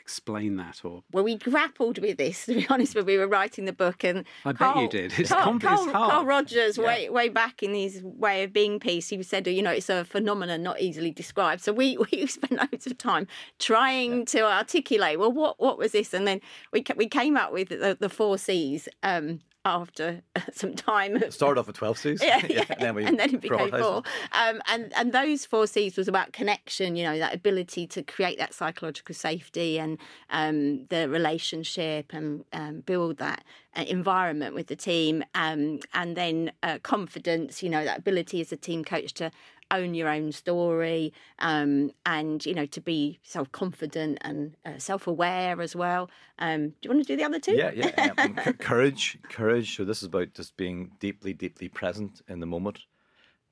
explain 0.01 0.55
that 0.57 0.83
or 0.83 1.03
well 1.11 1.23
we 1.23 1.37
grappled 1.37 1.99
with 1.99 2.17
this 2.17 2.45
to 2.45 2.55
be 2.55 2.65
honest 2.69 2.95
when 2.95 3.05
we 3.05 3.17
were 3.17 3.27
writing 3.27 3.65
the 3.65 3.73
book 3.73 4.03
and 4.03 4.25
i 4.45 4.51
Carl, 4.51 4.73
bet 4.73 4.81
you 4.81 4.89
did 4.89 5.19
it's, 5.19 5.29
Carl, 5.29 5.59
Carl, 5.59 5.87
Carl 5.91 6.25
Rogers 6.25 6.77
yeah. 6.77 6.85
way 6.85 7.09
way 7.09 7.29
back 7.29 7.61
in 7.61 7.73
his 7.73 8.01
way 8.03 8.43
of 8.43 8.51
being 8.51 8.79
piece 8.79 9.09
he 9.09 9.21
said 9.21 9.45
you 9.47 9.61
know 9.61 9.71
it's 9.71 9.89
a 9.89 10.03
phenomenon 10.03 10.63
not 10.63 10.81
easily 10.81 11.11
described 11.11 11.61
so 11.61 11.71
we 11.71 11.97
we 12.11 12.25
spent 12.25 12.53
loads 12.53 12.87
of 12.87 12.97
time 12.97 13.27
trying 13.59 14.19
yeah. 14.19 14.25
to 14.25 14.45
articulate 14.45 15.19
well 15.19 15.31
what 15.31 15.59
what 15.59 15.77
was 15.77 15.91
this 15.91 16.13
and 16.13 16.27
then 16.27 16.41
we 16.73 16.83
we 16.95 17.07
came 17.07 17.37
up 17.37 17.53
with 17.53 17.69
the, 17.69 17.95
the 17.99 18.09
four 18.09 18.37
c's 18.37 18.89
um, 19.03 19.39
after 19.65 20.21
some 20.53 20.73
time. 20.73 21.21
Started 21.31 21.59
off 21.59 21.67
with 21.67 21.77
12 21.77 21.97
C's. 21.97 22.23
Yeah, 22.31 22.45
yeah. 22.49 22.63
and, 22.69 22.97
then 22.97 23.07
and, 23.07 23.19
then 23.19 23.35
it 23.35 23.41
became 23.41 23.69
four. 23.69 24.03
Um, 24.31 24.61
and, 24.67 24.93
and 24.95 25.11
those 25.11 25.45
four 25.45 25.67
C's 25.67 25.97
was 25.97 26.07
about 26.07 26.33
connection, 26.33 26.95
you 26.95 27.03
know, 27.03 27.17
that 27.17 27.33
ability 27.33 27.87
to 27.87 28.03
create 28.03 28.37
that 28.37 28.53
psychological 28.53 29.13
safety 29.13 29.79
and 29.79 29.97
um, 30.29 30.85
the 30.87 31.09
relationship 31.09 32.13
and 32.13 32.45
um, 32.53 32.81
build 32.81 33.17
that 33.17 33.43
uh, 33.75 33.83
environment 33.87 34.55
with 34.55 34.67
the 34.67 34.75
team. 34.75 35.23
Um, 35.35 35.79
and 35.93 36.15
then 36.15 36.51
uh, 36.63 36.79
confidence, 36.81 37.61
you 37.61 37.69
know, 37.69 37.83
that 37.83 37.99
ability 37.99 38.41
as 38.41 38.51
a 38.51 38.57
team 38.57 38.83
coach 38.83 39.13
to 39.15 39.31
own 39.71 39.93
your 39.93 40.09
own 40.09 40.31
story 40.31 41.13
um, 41.39 41.91
and 42.05 42.45
you 42.45 42.53
know 42.53 42.65
to 42.67 42.81
be 42.81 43.19
self 43.23 43.51
confident 43.51 44.17
and 44.21 44.55
uh, 44.65 44.77
self 44.77 45.07
aware 45.07 45.61
as 45.61 45.75
well. 45.75 46.09
Um, 46.39 46.69
do 46.69 46.75
you 46.83 46.89
want 46.91 47.05
to 47.05 47.13
do 47.13 47.17
the 47.17 47.23
other 47.23 47.39
two? 47.39 47.53
Yeah, 47.53 47.71
yeah. 47.73 48.13
Um, 48.17 48.35
courage, 48.59 49.17
courage. 49.23 49.75
So 49.75 49.85
this 49.85 49.99
is 49.99 50.07
about 50.07 50.33
just 50.33 50.55
being 50.57 50.91
deeply, 50.99 51.33
deeply 51.33 51.69
present 51.69 52.21
in 52.27 52.39
the 52.39 52.45
moment, 52.45 52.79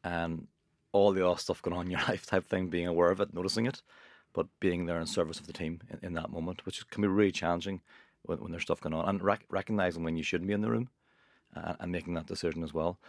and 0.04 0.48
all 0.92 1.12
the 1.12 1.28
other 1.28 1.40
stuff 1.40 1.62
going 1.62 1.78
on 1.78 1.86
in 1.86 1.92
your 1.92 2.02
life 2.08 2.26
type 2.26 2.48
thing. 2.48 2.68
Being 2.68 2.88
aware 2.88 3.12
of 3.12 3.22
it, 3.22 3.34
noticing 3.34 3.66
it, 3.66 3.82
but 4.34 4.48
being 4.60 4.86
there 4.86 5.00
in 5.00 5.08
service 5.08 5.40
of 5.40 5.48
the 5.48 5.54
team 5.54 5.82
in, 5.90 6.00
in 6.08 6.14
that 6.14 6.32
moment, 6.32 6.66
which 6.66 6.88
can 6.90 7.02
be 7.02 7.08
really 7.08 7.32
challenging 7.32 7.82
when, 8.24 8.40
when 8.40 8.52
there's 8.52 8.64
stuff 8.64 8.82
going 8.82 8.94
on, 8.94 9.08
and 9.08 9.24
rec- 9.24 9.46
recognizing 9.50 10.04
when 10.04 10.18
you 10.18 10.24
shouldn't 10.24 10.48
be 10.48 10.54
in 10.54 10.62
the 10.62 10.70
room, 10.70 10.90
uh, 11.56 11.74
and 11.80 11.92
making 11.92 12.14
that 12.14 12.28
decision 12.28 12.64
as 12.64 12.74
well. 12.74 13.00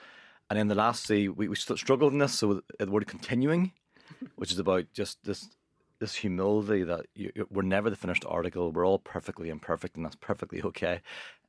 And 0.50 0.58
then 0.58 0.68
the 0.68 0.74
last 0.74 1.06
C, 1.06 1.28
we, 1.28 1.48
we 1.48 1.54
struggled 1.54 2.12
in 2.12 2.18
this. 2.18 2.34
So 2.34 2.60
the 2.78 2.90
word 2.90 3.06
continuing, 3.06 3.72
which 4.34 4.52
is 4.52 4.58
about 4.58 4.86
just 4.92 5.24
this 5.24 5.48
this 6.00 6.14
humility 6.14 6.82
that 6.82 7.06
you, 7.14 7.30
we're 7.50 7.62
never 7.62 7.90
the 7.90 7.96
finished 7.96 8.24
article. 8.26 8.72
We're 8.72 8.86
all 8.86 8.98
perfectly 8.98 9.50
imperfect, 9.50 9.96
and 9.96 10.04
that's 10.04 10.16
perfectly 10.16 10.62
okay. 10.64 11.02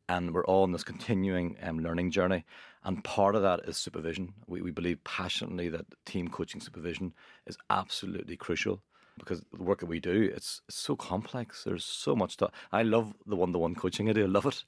and 0.09 0.33
we're 0.33 0.45
all 0.45 0.63
on 0.63 0.73
this 0.73 0.83
continuing 0.83 1.57
um, 1.63 1.79
learning 1.79 2.11
journey. 2.11 2.45
And 2.83 3.03
part 3.03 3.35
of 3.35 3.41
that 3.43 3.61
is 3.65 3.77
supervision. 3.77 4.33
We, 4.47 4.61
we 4.61 4.71
believe 4.71 5.03
passionately 5.03 5.69
that 5.69 5.85
team 6.05 6.27
coaching 6.27 6.61
supervision 6.61 7.13
is 7.47 7.57
absolutely 7.69 8.35
crucial 8.35 8.81
because 9.17 9.41
the 9.53 9.63
work 9.63 9.79
that 9.79 9.85
we 9.85 9.99
do 9.99 10.29
it's, 10.33 10.61
it's 10.67 10.77
so 10.77 10.95
complex. 10.95 11.63
There's 11.63 11.85
so 11.85 12.15
much 12.15 12.33
stuff. 12.33 12.51
I 12.71 12.83
love 12.83 13.13
the 13.25 13.35
one-to-one 13.35 13.75
coaching 13.75 14.09
I 14.09 14.13
do. 14.13 14.23
I 14.23 14.27
love 14.27 14.45
it, 14.45 14.63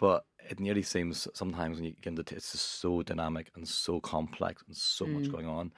but 0.00 0.24
it 0.48 0.58
nearly 0.58 0.82
seems 0.82 1.28
sometimes 1.34 1.76
when 1.76 1.84
you 1.84 1.92
get 2.00 2.10
into 2.10 2.24
t- 2.24 2.34
it's 2.34 2.52
just 2.52 2.80
so 2.80 3.02
dynamic 3.02 3.52
and 3.54 3.68
so 3.68 4.00
complex 4.00 4.64
and 4.66 4.76
so 4.76 5.04
mm. 5.04 5.12
much 5.12 5.30
going 5.30 5.46
on 5.46 5.72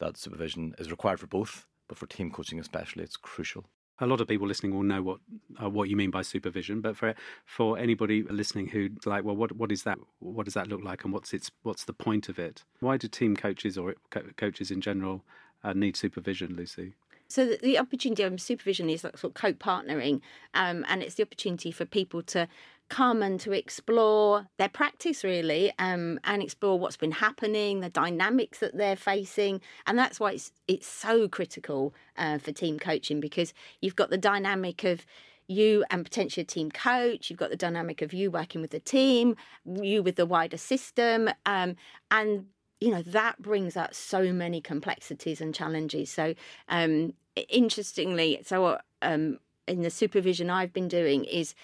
that 0.00 0.16
supervision 0.16 0.74
is 0.78 0.90
required 0.90 1.20
for 1.20 1.26
both, 1.26 1.66
but 1.86 1.96
for 1.96 2.06
team 2.06 2.30
coaching 2.30 2.58
especially, 2.58 3.04
it's 3.04 3.16
crucial 3.16 3.64
a 4.00 4.06
lot 4.06 4.20
of 4.20 4.28
people 4.28 4.46
listening 4.46 4.74
will 4.74 4.82
know 4.82 5.02
what 5.02 5.20
uh, 5.62 5.70
what 5.70 5.88
you 5.88 5.96
mean 5.96 6.10
by 6.10 6.22
supervision. 6.22 6.80
But 6.80 6.96
for 6.96 7.14
for 7.44 7.78
anybody 7.78 8.22
listening 8.24 8.68
who 8.68 8.90
like, 9.04 9.24
well, 9.24 9.36
what 9.36 9.52
what 9.52 9.72
is 9.72 9.82
that? 9.84 9.98
What 10.18 10.44
does 10.44 10.54
that 10.54 10.68
look 10.68 10.82
like, 10.82 11.04
and 11.04 11.12
what's 11.12 11.32
its 11.32 11.50
what's 11.62 11.84
the 11.84 11.92
point 11.92 12.28
of 12.28 12.38
it? 12.38 12.64
Why 12.80 12.96
do 12.96 13.08
team 13.08 13.36
coaches 13.36 13.78
or 13.78 13.94
co- 14.10 14.22
coaches 14.36 14.70
in 14.70 14.80
general 14.80 15.24
uh, 15.64 15.72
need 15.72 15.96
supervision, 15.96 16.56
Lucy? 16.56 16.94
So 17.28 17.44
the, 17.44 17.58
the 17.60 17.78
opportunity 17.78 18.22
of 18.22 18.40
supervision 18.40 18.88
is 18.88 19.02
like 19.02 19.18
sort 19.18 19.32
of 19.32 19.40
co-partnering, 19.40 20.20
um, 20.54 20.84
and 20.88 21.02
it's 21.02 21.14
the 21.14 21.24
opportunity 21.24 21.72
for 21.72 21.84
people 21.84 22.22
to 22.24 22.46
come 22.88 23.22
and 23.22 23.40
to 23.40 23.52
explore 23.52 24.46
their 24.58 24.68
practice 24.68 25.24
really 25.24 25.72
um, 25.78 26.20
and 26.24 26.42
explore 26.42 26.78
what's 26.78 26.96
been 26.96 27.12
happening, 27.12 27.80
the 27.80 27.88
dynamics 27.88 28.58
that 28.60 28.76
they're 28.76 28.96
facing. 28.96 29.60
And 29.86 29.98
that's 29.98 30.20
why 30.20 30.32
it's, 30.32 30.52
it's 30.68 30.86
so 30.86 31.28
critical 31.28 31.94
uh, 32.16 32.38
for 32.38 32.52
team 32.52 32.78
coaching 32.78 33.20
because 33.20 33.52
you've 33.80 33.96
got 33.96 34.10
the 34.10 34.18
dynamic 34.18 34.84
of 34.84 35.04
you 35.48 35.84
and 35.90 36.04
potentially 36.04 36.42
a 36.42 36.46
team 36.46 36.70
coach, 36.70 37.30
you've 37.30 37.38
got 37.38 37.50
the 37.50 37.56
dynamic 37.56 38.02
of 38.02 38.12
you 38.12 38.30
working 38.30 38.60
with 38.60 38.70
the 38.70 38.80
team, 38.80 39.36
you 39.64 40.02
with 40.02 40.16
the 40.16 40.26
wider 40.26 40.56
system. 40.56 41.28
Um, 41.44 41.76
and 42.10 42.46
you 42.80 42.90
know 42.90 43.02
that 43.02 43.40
brings 43.40 43.76
up 43.76 43.94
so 43.94 44.32
many 44.34 44.60
complexities 44.60 45.40
and 45.40 45.54
challenges 45.54 46.10
so 46.10 46.34
um 46.68 47.14
interestingly 47.48 48.38
so 48.44 48.78
um 49.00 49.38
in 49.66 49.82
the 49.82 49.90
supervision 49.90 50.50
I've 50.50 50.72
been 50.72 50.88
doing 50.88 51.24
is 51.24 51.54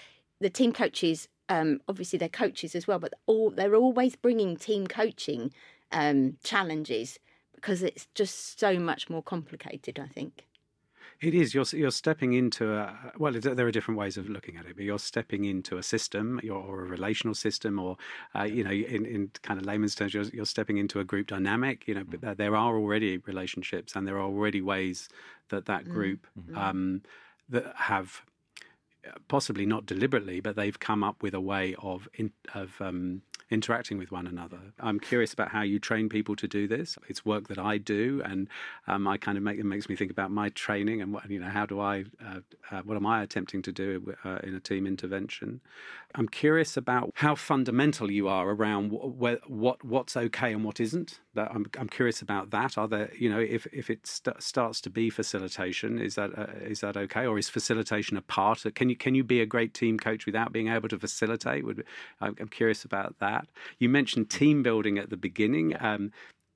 the 0.43 0.51
team 0.51 0.73
coaches, 0.73 1.29
um, 1.49 1.81
obviously 1.89 2.19
they're 2.19 2.29
coaches 2.29 2.75
as 2.75 2.87
well, 2.87 2.99
but 2.99 3.15
all 3.27 3.51
they're 3.51 3.75
always 3.75 4.17
bringing 4.17 4.57
team 4.57 4.87
coaching 4.87 5.53
um, 5.91 6.37
challenges 6.43 7.19
because 7.55 7.83
it's 7.83 8.09
just 8.15 8.59
so 8.59 8.79
much 8.79 9.09
more 9.09 9.23
complicated. 9.23 9.99
I 9.99 10.09
think. 10.09 10.47
It 11.23 11.35
is. 11.35 11.55
You're 11.55 11.65
you're 11.73 11.93
stepping 11.93 12.33
into 12.33 12.75
a 12.75 13.13
well. 13.17 13.33
There 13.33 13.67
are 13.67 13.71
different 13.71 13.99
ways 13.99 14.17
of 14.17 14.29
looking 14.29 14.57
at 14.57 14.67
it, 14.67 14.75
but 14.75 14.85
you're 14.85 14.99
stepping 14.99 15.45
into 15.45 15.79
a 15.79 15.83
system, 15.83 16.41
or 16.51 16.81
a 16.81 16.89
relational 16.89 17.35
system, 17.37 17.79
or 17.79 17.97
uh, 18.35 18.43
you 18.43 18.65
know, 18.65 18.73
in, 18.73 19.07
in 19.07 19.31
kind 19.43 19.61
of 19.61 19.65
layman's 19.65 19.95
terms, 19.95 20.15
you're, 20.15 20.25
you're 20.25 20.45
stepping 20.45 20.79
into 20.79 20.99
a 20.99 21.05
group 21.05 21.29
dynamic. 21.29 21.87
You 21.87 21.95
know, 21.95 22.05
but 22.05 22.21
mm. 22.23 22.37
there 22.37 22.57
are 22.57 22.77
already 22.77 23.19
relationships, 23.19 23.95
and 23.95 24.05
there 24.05 24.17
are 24.17 24.25
already 24.25 24.61
ways 24.61 25.09
that 25.51 25.67
that 25.67 25.85
mm. 25.85 25.93
group 25.93 26.27
mm-hmm. 26.37 26.59
um, 26.59 27.03
that 27.49 27.73
have 27.77 28.23
possibly 29.28 29.66
not 29.66 29.87
deliberately, 29.87 30.40
but 30.40 30.56
they've 30.56 30.78
come 30.78 31.02
up 31.02 31.23
with 31.23 31.35
a 31.35 31.40
way 31.40 31.75
of 31.78 32.09
in, 32.14 32.32
of 32.54 32.80
um, 32.80 33.23
interacting 33.50 33.99
with 33.99 34.11
one 34.11 34.26
another. 34.26 34.59
I'm 34.80 34.99
curious 34.99 35.32
about 35.32 35.50
how 35.50 35.62
you 35.62 35.78
train 35.78 36.09
people 36.09 36.35
to 36.37 36.49
do 36.49 36.66
this. 36.66 36.97
It's 37.09 37.25
work 37.25 37.49
that 37.49 37.59
I 37.59 37.78
do, 37.78 38.23
and 38.25 38.49
um, 38.87 39.06
I 39.06 39.18
kind 39.18 39.37
of 39.37 39.44
make 39.44 39.59
it 39.59 39.64
makes 39.64 39.88
me 39.88 39.97
think 39.97 40.11
about 40.11 40.30
my 40.30 40.49
training 40.50 41.02
and 41.02 41.12
what 41.12 41.28
you 41.30 41.38
know. 41.38 41.50
How 41.50 41.66
do 41.66 41.80
I? 41.80 42.04
Uh, 42.25 42.40
uh, 42.71 42.82
what 42.82 42.97
am 42.97 43.06
I 43.06 43.23
attempting 43.23 43.62
to 43.62 43.73
do 43.73 44.14
uh, 44.25 44.38
in 44.42 44.54
a 44.54 44.61
team 44.61 44.87
intervention? 44.87 45.61
I'm 46.14 46.28
curious 46.28 46.76
about 46.76 47.11
how 47.14 47.35
fundamental 47.35 48.11
you 48.11 48.28
are 48.28 48.50
around 48.50 48.90
wh- 48.90 49.50
what 49.50 49.85
what's 49.85 50.16
okay 50.16 50.52
and 50.52 50.64
what 50.64 50.80
isn't. 50.80 51.21
That 51.35 51.51
I'm 51.51 51.67
I'm 51.79 51.89
curious 51.89 52.23
about 52.23 52.51
that. 52.51 52.79
Are 52.79 52.87
there 52.89 53.11
you 53.19 53.29
know 53.31 53.41
if 53.41 53.67
if 53.73 53.91
it 53.91 54.07
st- 54.07 54.43
starts 54.43 54.81
to 54.83 54.91
be 54.91 55.11
facilitation, 55.11 55.99
is 55.99 56.15
that 56.17 56.39
uh, 56.39 56.47
is 56.62 56.81
that 56.81 56.97
okay, 56.97 57.27
or 57.27 57.39
is 57.39 57.49
facilitation 57.49 58.17
a 58.17 58.23
part? 58.23 58.65
Can 58.75 58.89
you 58.89 58.97
can 58.97 59.15
you 59.15 59.25
be 59.25 59.41
a 59.41 59.47
great 59.47 59.75
team 59.75 59.99
coach 59.99 60.27
without 60.27 60.53
being 60.53 60.69
able 60.69 60.89
to 60.89 60.99
facilitate? 60.99 61.65
Would 61.65 61.85
I'm 62.21 62.49
curious 62.49 62.85
about 62.85 63.19
that 63.21 63.33
that. 63.33 63.49
You 63.79 63.89
mentioned 63.89 64.31
team 64.31 64.62
building 64.62 64.99
at 64.99 65.11
the 65.11 65.17
beginning. 65.17 65.75
Um, 65.81 66.12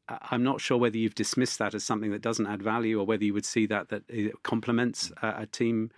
I'm 0.08 0.44
not 0.44 0.60
sure 0.60 0.78
whether 0.78 0.96
you've 0.96 1.14
dismissed 1.14 1.58
that 1.58 1.74
as 1.74 1.84
something 1.84 2.12
that 2.12 2.22
doesn't 2.22 2.46
add 2.46 2.62
value, 2.62 3.00
or 3.00 3.06
whether 3.06 3.24
you 3.24 3.34
would 3.34 3.46
see 3.46 3.66
that 3.66 3.88
that 3.88 4.02
it 4.08 4.42
complements 4.42 5.12
uh, 5.22 5.34
a 5.38 5.46
team 5.46 5.90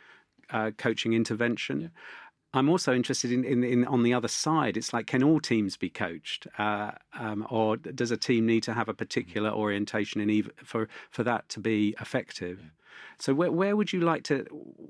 uh, 0.50 0.70
coaching 0.78 1.12
intervention. 1.12 1.80
Yeah. 1.80 1.88
I'm 2.54 2.70
also 2.70 2.94
interested 2.94 3.30
in, 3.30 3.44
in, 3.44 3.62
in, 3.62 3.84
on 3.84 4.02
the 4.02 4.14
other 4.14 4.28
side. 4.28 4.76
It's 4.76 4.92
like, 4.92 5.06
can 5.06 5.22
all 5.22 5.38
teams 5.38 5.76
be 5.76 5.90
coached, 5.90 6.46
uh, 6.58 6.92
um, 7.18 7.46
or 7.50 7.76
does 7.76 8.10
a 8.10 8.16
team 8.16 8.46
need 8.46 8.62
to 8.62 8.72
have 8.72 8.88
a 8.88 8.94
particular 8.94 9.50
orientation 9.50 10.20
in 10.20 10.30
ev- 10.30 10.50
for 10.64 10.88
for 11.10 11.22
that 11.24 11.48
to 11.50 11.60
be 11.60 11.94
effective? 12.00 12.60
Yeah. 12.60 12.70
So 13.18 13.34
where 13.34 13.52
where 13.52 13.76
would 13.76 13.92
you 13.92 14.00
like 14.00 14.24
to? 14.24 14.46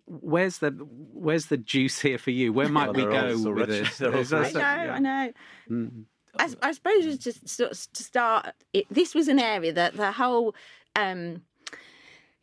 Where's 0.07 0.59
the 0.59 0.71
where's 0.71 1.47
the 1.47 1.57
juice 1.57 2.01
here 2.01 2.19
for 2.19 2.31
you? 2.31 2.53
Where 2.53 2.69
might 2.69 2.95
we 2.95 3.05
go 3.05 3.37
so 3.37 3.53
with 3.53 3.69
this? 3.69 4.01
I 4.03 4.07
know, 4.07 4.61
yeah. 4.61 4.93
I 4.95 4.99
know. 4.99 5.33
Mm. 5.71 6.05
I, 6.39 6.49
I, 6.63 6.73
suppose 6.73 7.19
just 7.19 7.57
to, 7.57 7.69
to 7.69 8.03
start, 8.03 8.51
it, 8.73 8.87
this 8.91 9.15
was 9.15 9.27
an 9.29 9.41
area 9.41 9.73
that 9.73 9.97
the 9.97 10.13
whole, 10.13 10.55
um, 10.95 11.43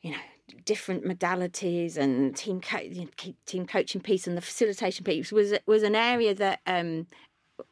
you 0.01 0.12
know, 0.12 0.17
different 0.64 1.04
modalities 1.04 1.98
and 1.98 2.36
team 2.36 2.62
co- 2.62 2.90
team 3.46 3.66
coaching 3.66 4.02
piece 4.02 4.28
and 4.28 4.38
the 4.38 4.42
facilitation 4.42 5.04
piece 5.04 5.32
was 5.32 5.54
was 5.66 5.84
an 5.84 5.96
area 5.96 6.36
that 6.36 6.60
um, 6.68 7.08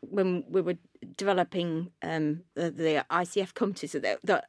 when 0.01 0.43
we 0.49 0.61
were 0.61 0.77
developing 1.17 1.91
um, 2.01 2.41
the, 2.55 2.71
the 2.71 3.05
ICF 3.09 3.53
competencies 3.53 4.01
that, 4.01 4.19
that 4.23 4.45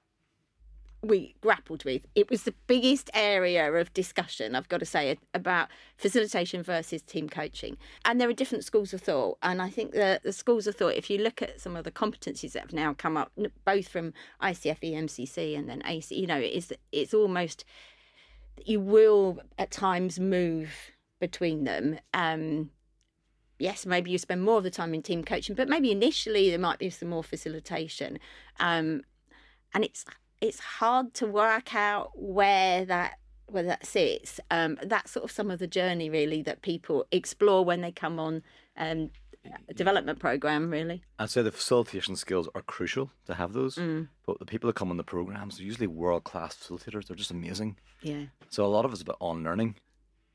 we 1.02 1.34
grappled 1.40 1.84
with. 1.84 2.02
It 2.14 2.30
was 2.30 2.44
the 2.44 2.54
biggest 2.66 3.10
area 3.12 3.70
of 3.72 3.92
discussion, 3.92 4.54
I've 4.54 4.68
got 4.68 4.80
to 4.80 4.86
say, 4.86 5.18
about 5.34 5.68
facilitation 5.96 6.62
versus 6.62 7.02
team 7.02 7.28
coaching. 7.28 7.76
And 8.04 8.20
there 8.20 8.28
are 8.28 8.34
different 8.34 8.64
schools 8.64 8.94
of 8.94 9.02
thought. 9.02 9.38
And 9.42 9.60
I 9.60 9.68
think 9.68 9.92
the, 9.92 10.20
the 10.22 10.32
schools 10.32 10.66
of 10.66 10.76
thought, 10.76 10.94
if 10.94 11.10
you 11.10 11.18
look 11.18 11.42
at 11.42 11.60
some 11.60 11.76
of 11.76 11.84
the 11.84 11.90
competencies 11.90 12.52
that 12.52 12.62
have 12.62 12.72
now 12.72 12.94
come 12.94 13.16
up, 13.16 13.32
both 13.64 13.88
from 13.88 14.14
ICF, 14.42 14.80
EMCC, 14.80 15.58
and 15.58 15.68
then 15.68 15.82
AC, 15.84 16.14
you 16.14 16.26
know, 16.26 16.38
it's, 16.38 16.72
it's 16.90 17.12
almost, 17.12 17.64
you 18.64 18.80
will 18.80 19.40
at 19.58 19.70
times 19.70 20.18
move 20.18 20.70
between 21.20 21.64
them. 21.64 21.98
Um, 22.12 22.70
yes, 23.58 23.86
maybe 23.86 24.10
you 24.10 24.18
spend 24.18 24.42
more 24.42 24.58
of 24.58 24.64
the 24.64 24.70
time 24.70 24.94
in 24.94 25.02
team 25.02 25.24
coaching, 25.24 25.54
but 25.54 25.68
maybe 25.68 25.90
initially 25.90 26.50
there 26.50 26.58
might 26.58 26.78
be 26.78 26.90
some 26.90 27.08
more 27.08 27.24
facilitation. 27.24 28.18
Um, 28.60 29.02
and 29.72 29.84
it's 29.84 30.04
it's 30.40 30.60
hard 30.60 31.14
to 31.14 31.26
work 31.26 31.74
out 31.74 32.10
where 32.14 32.84
that 32.84 33.18
where 33.46 33.62
that 33.62 33.86
sits. 33.86 34.40
Um, 34.50 34.78
that's 34.82 35.12
sort 35.12 35.24
of 35.24 35.30
some 35.30 35.50
of 35.50 35.58
the 35.58 35.66
journey 35.66 36.10
really 36.10 36.42
that 36.42 36.62
people 36.62 37.06
explore 37.10 37.64
when 37.64 37.80
they 37.80 37.92
come 37.92 38.18
on 38.18 38.42
um, 38.76 39.10
a 39.68 39.74
development 39.74 40.18
program. 40.18 40.70
Really, 40.70 41.02
I'd 41.18 41.30
say 41.30 41.42
the 41.42 41.52
facilitation 41.52 42.16
skills 42.16 42.48
are 42.54 42.62
crucial 42.62 43.10
to 43.26 43.34
have 43.34 43.52
those. 43.52 43.76
Mm. 43.76 44.08
But 44.26 44.38
the 44.38 44.46
people 44.46 44.68
that 44.68 44.76
come 44.76 44.90
on 44.90 44.96
the 44.96 45.04
programs 45.04 45.60
are 45.60 45.64
usually 45.64 45.86
world 45.86 46.24
class 46.24 46.56
facilitators. 46.56 47.06
They're 47.06 47.16
just 47.16 47.30
amazing. 47.30 47.76
Yeah. 48.02 48.24
So 48.54 48.64
a 48.64 48.68
lot 48.68 48.84
of 48.84 48.92
it's 48.92 49.02
about 49.02 49.16
on 49.20 49.42
learning. 49.42 49.74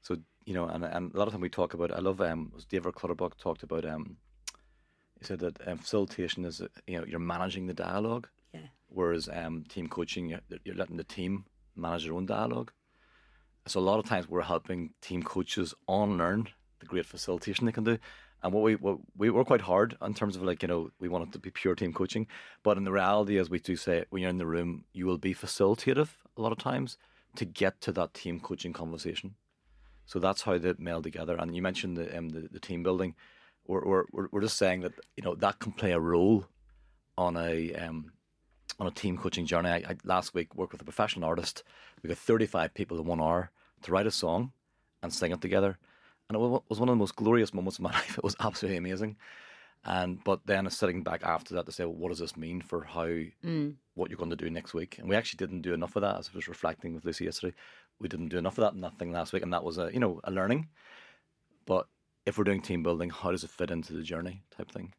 So 0.01 0.17
you 0.43 0.53
know, 0.53 0.65
and, 0.65 0.83
and 0.83 1.13
a 1.13 1.17
lot 1.17 1.27
of 1.27 1.33
time 1.33 1.39
we 1.39 1.49
talk 1.49 1.73
about. 1.73 1.93
I 1.93 1.99
love 1.99 2.19
um, 2.19 2.51
David 2.67 2.93
Clutterbuck 2.93 3.38
talked 3.38 3.63
about 3.63 3.85
um, 3.85 4.17
he 5.19 5.25
said 5.25 5.39
that 5.39 5.65
um, 5.65 5.77
facilitation 5.77 6.43
is 6.43 6.61
you 6.85 6.97
know 6.97 7.05
you're 7.05 7.19
managing 7.35 7.67
the 7.67 7.73
dialogue 7.73 8.27
Yeah. 8.53 8.67
Whereas 8.89 9.29
um, 9.31 9.63
team 9.69 9.88
coaching, 9.88 10.27
you're, 10.27 10.41
you're 10.65 10.75
letting 10.75 10.97
the 10.97 11.05
team 11.05 11.45
manage 11.77 12.03
their 12.03 12.13
own 12.13 12.25
dialogue. 12.25 12.73
So 13.67 13.79
a 13.79 13.88
lot 13.89 13.99
of 13.99 14.05
times 14.05 14.27
we're 14.27 14.41
helping 14.41 14.89
team 15.01 15.23
coaches 15.23 15.73
unlearn 15.88 16.49
the 16.79 16.88
great 16.88 17.05
facilitation 17.05 17.67
they 17.67 17.71
can 17.71 17.85
do. 17.85 17.99
And 18.43 18.51
what 18.51 18.63
we 18.63 18.75
what 18.75 18.97
we 19.15 19.29
work 19.29 19.47
quite 19.47 19.61
hard 19.61 19.95
in 20.01 20.13
terms 20.13 20.35
of 20.35 20.43
like 20.43 20.61
you 20.61 20.67
know 20.67 20.91
we 20.99 21.07
want 21.07 21.29
it 21.29 21.31
to 21.31 21.39
be 21.39 21.51
pure 21.51 21.75
team 21.75 21.93
coaching, 21.93 22.27
but 22.63 22.75
in 22.75 22.83
the 22.83 22.91
reality, 22.91 23.38
as 23.38 23.49
we 23.49 23.59
do 23.59 23.77
say, 23.77 24.03
when 24.09 24.21
you're 24.21 24.29
in 24.29 24.39
the 24.39 24.45
room, 24.45 24.83
you 24.91 25.05
will 25.05 25.17
be 25.17 25.33
facilitative 25.33 26.09
a 26.35 26.41
lot 26.41 26.51
of 26.51 26.57
times 26.57 26.97
to 27.36 27.45
get 27.45 27.81
to 27.81 27.91
that 27.93 28.13
team 28.13 28.39
coaching 28.39 28.74
conversation. 28.74 29.36
So 30.05 30.19
that's 30.19 30.41
how 30.41 30.57
they 30.57 30.74
meld 30.77 31.03
together. 31.03 31.36
And 31.38 31.55
you 31.55 31.62
mentioned 31.62 31.98
the 31.98 32.17
um, 32.17 32.29
the, 32.29 32.48
the 32.51 32.59
team 32.59 32.83
building. 32.83 33.15
We're, 33.67 34.03
we're 34.12 34.27
we're 34.31 34.41
just 34.41 34.57
saying 34.57 34.81
that 34.81 34.93
you 35.15 35.24
know 35.24 35.36
that 35.36 35.59
can 35.59 35.71
play 35.71 35.91
a 35.91 36.00
role 36.00 36.45
on 37.17 37.38
a 37.38 37.74
um, 37.75 38.13
on 38.79 38.88
a 38.88 38.91
team 38.91 39.17
coaching 39.17 39.45
journey. 39.45 39.69
I, 39.69 39.77
I, 39.77 39.95
last 40.03 40.33
week 40.33 40.55
worked 40.55 40.71
with 40.71 40.81
a 40.81 40.86
professional 40.86 41.27
artist. 41.27 41.63
We 42.01 42.07
got 42.07 42.17
35 42.17 42.74
people 42.74 42.98
in 43.00 43.05
one 43.05 43.21
hour 43.21 43.51
to 43.83 43.91
write 43.91 44.07
a 44.07 44.12
song 44.12 44.51
and 45.03 45.13
sing 45.13 45.31
it 45.31 45.41
together. 45.41 45.77
And 46.29 46.36
it 46.36 46.39
was 46.39 46.79
one 46.79 46.89
of 46.89 46.93
the 46.93 47.00
most 47.00 47.15
glorious 47.15 47.53
moments 47.53 47.77
of 47.77 47.83
my 47.83 47.91
life. 47.93 48.17
It 48.17 48.24
was 48.24 48.36
absolutely 48.39 48.77
amazing. 48.77 49.17
And 49.86 50.21
but 50.24 50.41
then 50.45 50.69
sitting 50.69 51.03
back 51.03 51.24
after 51.24 51.55
that 51.55 51.65
to 51.65 51.71
say, 51.71 51.86
well, 51.86 51.95
what 51.95 52.09
does 52.09 52.19
this 52.19 52.36
mean 52.36 52.62
for 52.62 52.83
how 52.83 53.05
mm. 53.05 53.75
what 53.95 54.09
you're 54.09 54.17
going 54.17 54.29
to 54.29 54.36
do 54.36 54.50
next 54.50 54.74
week? 54.74 54.98
And 55.00 55.07
we 55.07 55.15
actually 55.15 55.38
didn't 55.38 55.62
do 55.62 55.74
enough 55.74 55.95
of 55.95 56.01
that. 56.01 56.19
As 56.19 56.29
I 56.31 56.36
was 56.36 56.48
reflecting 56.48 56.93
with 56.93 57.05
Lucy 57.05 57.25
yesterday, 57.25 57.55
we 58.00 58.09
didn't 58.09 58.29
do 58.29 58.38
enough 58.38 58.57
of 58.57 58.63
that 58.63 58.74
in 58.74 58.81
that 58.81 58.98
thing 59.00 59.12
last 59.12 59.31
week, 59.31 59.43
and 59.43 59.53
that 59.53 59.63
was 59.63 59.77
a 59.77 59.89
you 59.93 60.00
know 60.00 60.19
a 60.25 60.31
learning. 60.31 60.67
But 61.65 61.88
if 62.25 62.38
we're 62.38 62.43
doing 62.43 62.62
team 62.62 62.83
building, 62.83 63.09
how 63.09 63.31
does 63.31 63.43
it 63.43 63.50
fit 63.50 63.71
into 63.71 63.93
the 63.93 64.03
journey 64.03 64.43
type 64.55 64.69
thing? 64.71 64.93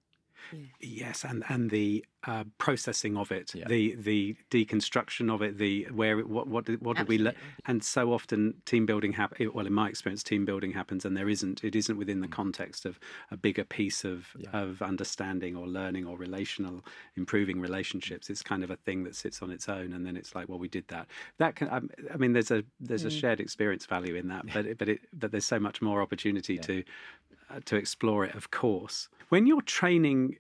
Yes, 0.82 1.25
and 1.25 1.44
and 1.49 1.70
the 1.70 2.04
uh, 2.25 2.44
processing 2.59 3.16
of 3.16 3.30
it, 3.30 3.54
Yeah. 3.54 3.68
the 3.68 3.94
the 3.97 4.37
deconstruction 4.50 5.30
of 5.32 5.42
it, 5.42 5.59
the 5.59 5.85
where 5.90 6.18
it, 6.18 6.28
what 6.28 6.47
what 6.49 6.64
did, 6.64 6.80
what 6.80 6.97
did 6.97 7.09
we 7.09 7.18
learn? 7.18 7.35
And 7.66 7.85
so 7.85 8.12
often 8.12 8.54
team 8.64 8.87
building 8.87 9.12
happen. 9.12 9.50
Well, 9.52 9.66
in 9.66 9.73
my 9.75 9.88
experience, 9.88 10.23
team 10.23 10.44
building 10.44 10.73
happens, 10.73 11.04
and 11.04 11.16
there 11.16 11.28
isn't. 11.28 11.62
It 11.64 11.76
isn't 11.76 11.97
within 11.99 12.20
the 12.20 12.28
Mm. 12.28 12.32
context 12.32 12.87
of 12.87 12.99
a 13.30 13.37
bigger 13.37 13.64
piece 13.64 14.04
of 14.04 14.35
of 14.52 14.80
understanding 14.82 15.56
or 15.56 15.66
learning 15.66 16.06
or 16.06 16.16
relational 16.16 16.85
improving 17.16 17.61
relationships. 17.61 18.30
It's 18.30 18.42
kind 18.42 18.64
of 18.64 18.70
a 18.70 18.76
thing 18.76 19.04
that 19.04 19.14
sits 19.16 19.42
on 19.42 19.50
its 19.50 19.68
own, 19.68 19.92
and 19.92 20.06
then 20.06 20.16
it's 20.16 20.35
like, 20.35 20.49
well, 20.49 20.59
we 20.59 20.68
did 20.68 20.88
that. 20.88 21.09
That 21.38 21.56
can. 21.56 21.68
um, 21.70 21.90
I 22.12 22.16
mean, 22.16 22.32
there's 22.32 22.50
a 22.50 22.64
there's 22.80 23.04
a 23.04 23.11
shared 23.11 23.40
experience 23.40 23.85
value 23.87 24.14
in 24.14 24.28
that, 24.28 24.47
but 24.52 24.64
it, 24.66 24.78
but 24.78 24.88
it 24.88 25.00
but 25.12 25.30
there's 25.30 25.44
so 25.47 25.59
much 25.61 25.82
more 25.82 26.00
opportunity 26.00 26.56
to 26.59 26.85
uh, 27.50 27.61
to 27.66 27.76
explore 27.76 28.25
it. 28.25 28.35
Of 28.35 28.50
course, 28.50 29.09
when 29.30 29.46
you're 29.46 29.62
training 29.62 30.37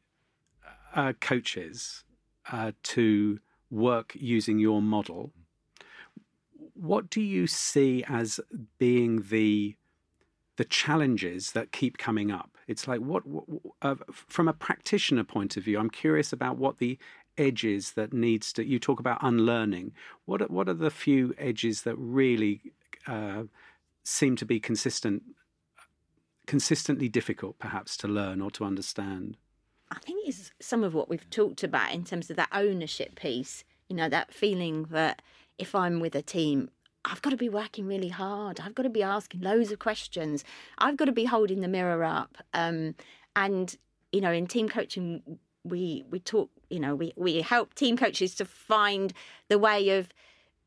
uh, 0.94 1.14
coaches 1.20 2.04
uh, 2.52 2.72
to 2.82 3.40
work 3.70 4.12
using 4.14 4.58
your 4.58 4.82
model, 4.82 5.32
what 6.74 7.08
do 7.08 7.20
you 7.20 7.46
see 7.46 8.04
as 8.06 8.38
being 8.78 9.22
the 9.30 9.76
the 10.56 10.64
challenges 10.64 11.52
that 11.52 11.72
keep 11.72 11.96
coming 11.96 12.30
up? 12.30 12.58
It's 12.66 12.86
like 12.86 13.00
what, 13.00 13.26
what 13.26 13.44
uh, 13.80 13.94
from 14.12 14.46
a 14.46 14.52
practitioner 14.52 15.24
point 15.24 15.56
of 15.56 15.64
view. 15.64 15.78
I'm 15.78 15.88
curious 15.88 16.32
about 16.32 16.58
what 16.58 16.78
the 16.78 16.98
edges 17.38 17.92
that 17.92 18.12
needs 18.12 18.52
to. 18.54 18.64
You 18.64 18.78
talk 18.78 19.00
about 19.00 19.18
unlearning. 19.22 19.92
What 20.26 20.42
are, 20.42 20.46
what 20.48 20.68
are 20.68 20.74
the 20.74 20.90
few 20.90 21.34
edges 21.38 21.82
that 21.82 21.96
really 21.96 22.60
uh, 23.06 23.44
seem 24.02 24.36
to 24.36 24.44
be 24.44 24.60
consistent, 24.60 25.22
consistently 26.50 27.08
difficult, 27.08 27.60
perhaps, 27.60 27.96
to 27.96 28.08
learn 28.08 28.42
or 28.42 28.50
to 28.50 28.64
understand? 28.64 29.36
I 29.92 30.00
think 30.00 30.26
it's 30.26 30.50
some 30.60 30.82
of 30.82 30.94
what 30.94 31.08
we've 31.08 31.30
talked 31.30 31.62
about 31.62 31.94
in 31.94 32.02
terms 32.02 32.28
of 32.28 32.34
that 32.38 32.48
ownership 32.52 33.14
piece. 33.14 33.62
You 33.88 33.94
know, 33.94 34.08
that 34.08 34.34
feeling 34.34 34.86
that 34.90 35.22
if 35.58 35.76
I'm 35.76 36.00
with 36.00 36.16
a 36.16 36.22
team, 36.22 36.68
I've 37.04 37.22
got 37.22 37.30
to 37.30 37.36
be 37.36 37.48
working 37.48 37.86
really 37.86 38.08
hard. 38.08 38.58
I've 38.58 38.74
got 38.74 38.82
to 38.82 38.90
be 38.90 39.00
asking 39.04 39.42
loads 39.42 39.70
of 39.70 39.78
questions. 39.78 40.42
I've 40.78 40.96
got 40.96 41.04
to 41.04 41.12
be 41.12 41.24
holding 41.24 41.60
the 41.60 41.68
mirror 41.68 42.02
up. 42.02 42.36
Um, 42.52 42.96
and 43.36 43.76
you 44.10 44.20
know, 44.20 44.32
in 44.32 44.48
team 44.48 44.68
coaching, 44.68 45.22
we 45.62 46.02
we 46.10 46.18
talk. 46.18 46.50
You 46.68 46.80
know, 46.80 46.96
we 46.96 47.12
we 47.14 47.42
help 47.42 47.74
team 47.74 47.96
coaches 47.96 48.34
to 48.34 48.44
find 48.44 49.12
the 49.46 49.58
way 49.58 49.90
of 49.90 50.08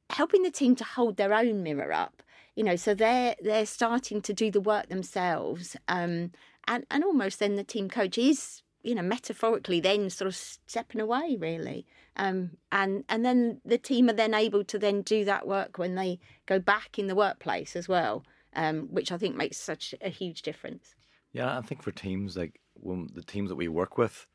helping 0.09 0.43
the 0.43 0.51
team 0.51 0.77
to 0.77 0.85
hold 0.85 1.17
their 1.17 1.33
own 1.33 1.61
mirror 1.61 1.91
up. 1.91 2.22
You 2.55 2.63
know, 2.63 2.75
so 2.75 2.93
they're 2.93 3.35
they're 3.41 3.65
starting 3.65 4.21
to 4.21 4.33
do 4.33 4.51
the 4.51 4.61
work 4.61 4.89
themselves, 4.89 5.75
um, 5.87 6.31
and 6.67 6.85
and 6.91 7.03
almost 7.03 7.39
then 7.39 7.55
the 7.55 7.63
team 7.63 7.89
coach 7.89 8.17
is 8.17 8.61
you 8.83 8.93
know 8.93 9.01
metaphorically 9.01 9.79
then 9.79 10.09
sort 10.09 10.27
of 10.27 10.35
stepping 10.35 11.01
away 11.01 11.35
really, 11.39 11.85
um, 12.15 12.51
and 12.71 13.03
and 13.09 13.25
then 13.25 13.59
the 13.65 13.77
team 13.77 14.09
are 14.09 14.13
then 14.13 14.33
able 14.33 14.63
to 14.65 14.77
then 14.77 15.01
do 15.01 15.25
that 15.25 15.47
work 15.47 15.77
when 15.77 15.95
they 15.95 16.19
go 16.45 16.59
back 16.59 16.99
in 16.99 17.07
the 17.07 17.15
workplace 17.15 17.75
as 17.75 17.87
well, 17.89 18.23
um, 18.55 18.87
which 18.91 19.11
I 19.11 19.17
think 19.17 19.35
makes 19.35 19.57
such 19.57 19.95
a 20.01 20.09
huge 20.09 20.43
difference. 20.43 20.95
Yeah, 21.31 21.57
I 21.57 21.61
think 21.61 21.81
for 21.81 21.91
teams 21.91 22.37
like 22.37 22.59
when 22.75 23.09
the 23.15 23.23
teams 23.23 23.49
that 23.49 23.55
we 23.55 23.67
work 23.67 23.97
with, 23.97 24.27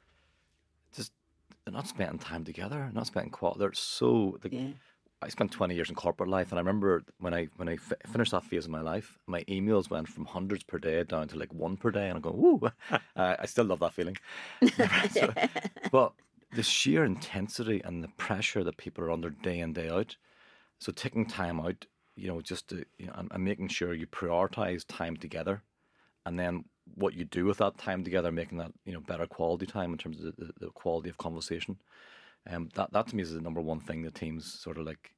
just 0.92 1.12
they're 1.64 1.72
not 1.72 1.86
spending 1.86 2.18
time 2.18 2.44
together, 2.44 2.90
not 2.92 3.06
spending 3.06 3.30
quality. 3.30 3.60
They're 3.60 3.72
so. 3.74 4.38
Like, 4.42 4.52
Yeah. 4.52 4.70
I 5.20 5.28
spent 5.28 5.50
twenty 5.50 5.74
years 5.74 5.88
in 5.88 5.96
corporate 5.96 6.28
life, 6.28 6.52
and 6.52 6.58
I 6.58 6.62
remember 6.62 7.02
when 7.18 7.34
I 7.34 7.48
when 7.56 7.68
I 7.68 7.76
finished 8.06 8.32
that 8.32 8.44
phase 8.44 8.64
of 8.66 8.70
my 8.70 8.80
life, 8.80 9.18
my 9.26 9.42
emails 9.44 9.90
went 9.90 10.08
from 10.08 10.26
hundreds 10.26 10.62
per 10.62 10.78
day 10.78 11.02
down 11.04 11.28
to 11.28 11.36
like 11.38 11.52
one 11.52 11.76
per 11.76 11.90
day, 11.90 12.08
and 12.08 12.16
I'm 12.16 12.22
going, 12.22 12.36
"Woo!" 12.38 12.70
uh, 13.16 13.36
I 13.38 13.46
still 13.46 13.64
love 13.64 13.80
that 13.80 13.94
feeling. 13.94 14.16
So- 15.10 15.32
but 15.90 16.12
the 16.52 16.62
sheer 16.62 17.04
intensity 17.04 17.80
and 17.84 18.02
the 18.02 18.08
pressure 18.16 18.64
that 18.64 18.76
people 18.76 19.04
are 19.04 19.10
under 19.10 19.30
day 19.30 19.58
in 19.60 19.72
day 19.72 19.88
out, 19.88 20.16
so 20.80 20.92
taking 20.92 21.26
time 21.26 21.60
out, 21.60 21.86
you 22.16 22.28
know, 22.28 22.40
just 22.40 22.68
to 22.68 22.84
you 22.98 23.06
know, 23.06 23.14
and, 23.16 23.30
and 23.32 23.44
making 23.44 23.68
sure 23.68 23.94
you 23.94 24.06
prioritize 24.06 24.84
time 24.86 25.16
together, 25.16 25.62
and 26.26 26.38
then 26.38 26.64
what 26.94 27.14
you 27.14 27.24
do 27.24 27.44
with 27.44 27.58
that 27.58 27.78
time 27.78 28.04
together, 28.04 28.32
making 28.32 28.58
that 28.58 28.72
you 28.84 28.92
know 28.92 29.00
better 29.00 29.26
quality 29.26 29.66
time 29.66 29.92
in 29.92 29.98
terms 29.98 30.22
of 30.24 30.36
the, 30.36 30.52
the 30.60 30.70
quality 30.70 31.08
of 31.10 31.18
conversation. 31.18 31.78
Um, 32.50 32.68
that 32.74 32.92
that 32.92 33.08
to 33.08 33.16
me 33.16 33.22
is 33.22 33.32
the 33.32 33.40
number 33.40 33.60
one 33.60 33.80
thing 33.80 34.02
that 34.02 34.14
teams 34.14 34.52
sort 34.60 34.78
of 34.78 34.86
like 34.86 35.14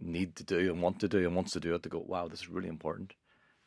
need 0.00 0.36
to 0.36 0.44
do 0.44 0.70
and 0.70 0.82
want 0.82 1.00
to 1.00 1.08
do 1.08 1.18
and 1.18 1.34
wants 1.34 1.52
to 1.52 1.60
do 1.60 1.74
it 1.74 1.82
to 1.82 1.88
go, 1.88 2.04
wow, 2.06 2.28
this 2.28 2.40
is 2.40 2.48
really 2.48 2.68
important. 2.68 3.14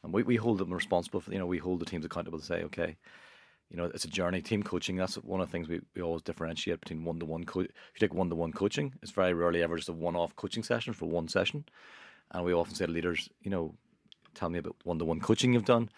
And 0.04 0.13
we, 0.13 0.24
we 0.24 0.36
hold 0.36 0.60
them 0.60 0.74
responsible 0.74 1.19
for 1.19 1.32
you 1.32 1.39
know, 1.39 1.45
we 1.45 1.58
hold 1.58 1.80
the 1.80 1.86
teams 1.86 2.06
accountable 2.06 2.39
to 2.39 2.45
say, 2.45 2.63
okay, 2.63 2.95
you 3.69 3.78
know, 3.78 3.86
it's 3.86 4.06
a 4.06 4.10
journey. 4.10 4.41
Team 4.41 4.62
coaching, 4.63 4.95
that's 4.95 5.15
one 5.15 5.41
of 5.41 5.48
the 5.48 5.52
things 5.52 5.67
we, 5.67 5.82
we 5.95 6.02
always 6.02 6.21
differentiate 6.21 6.82
between 6.82 7.04
one 7.04 7.19
to 7.19 7.26
one 7.26 7.43
coach. 7.43 7.65
If 7.65 8.02
you 8.02 8.08
take 8.08 8.13
one 8.13 8.30
to 8.30 8.36
one 8.36 8.54
coaching, 8.54 8.93
it's 9.02 9.12
very 9.12 9.34
rarely 9.34 9.63
ever 9.63 9.76
just 9.76 9.89
a 9.89 9.93
one 9.93 10.15
off 10.15 10.36
coaching 10.36 10.63
session 10.63 10.93
for 10.93 11.10
one 11.10 11.28
session. 11.28 11.65
And 12.32 12.45
we 12.45 12.54
often 12.54 12.76
say 12.76 12.86
to 12.86 12.91
leaders, 12.91 13.28
you 13.41 13.50
know, 13.50 13.74
tell 14.36 14.50
me 14.50 14.60
about 14.60 14.76
one 14.84 15.00
to 15.00 15.06
one 15.06 15.19
coaching 15.19 15.54
you've 15.54 15.65
done. 15.65 15.89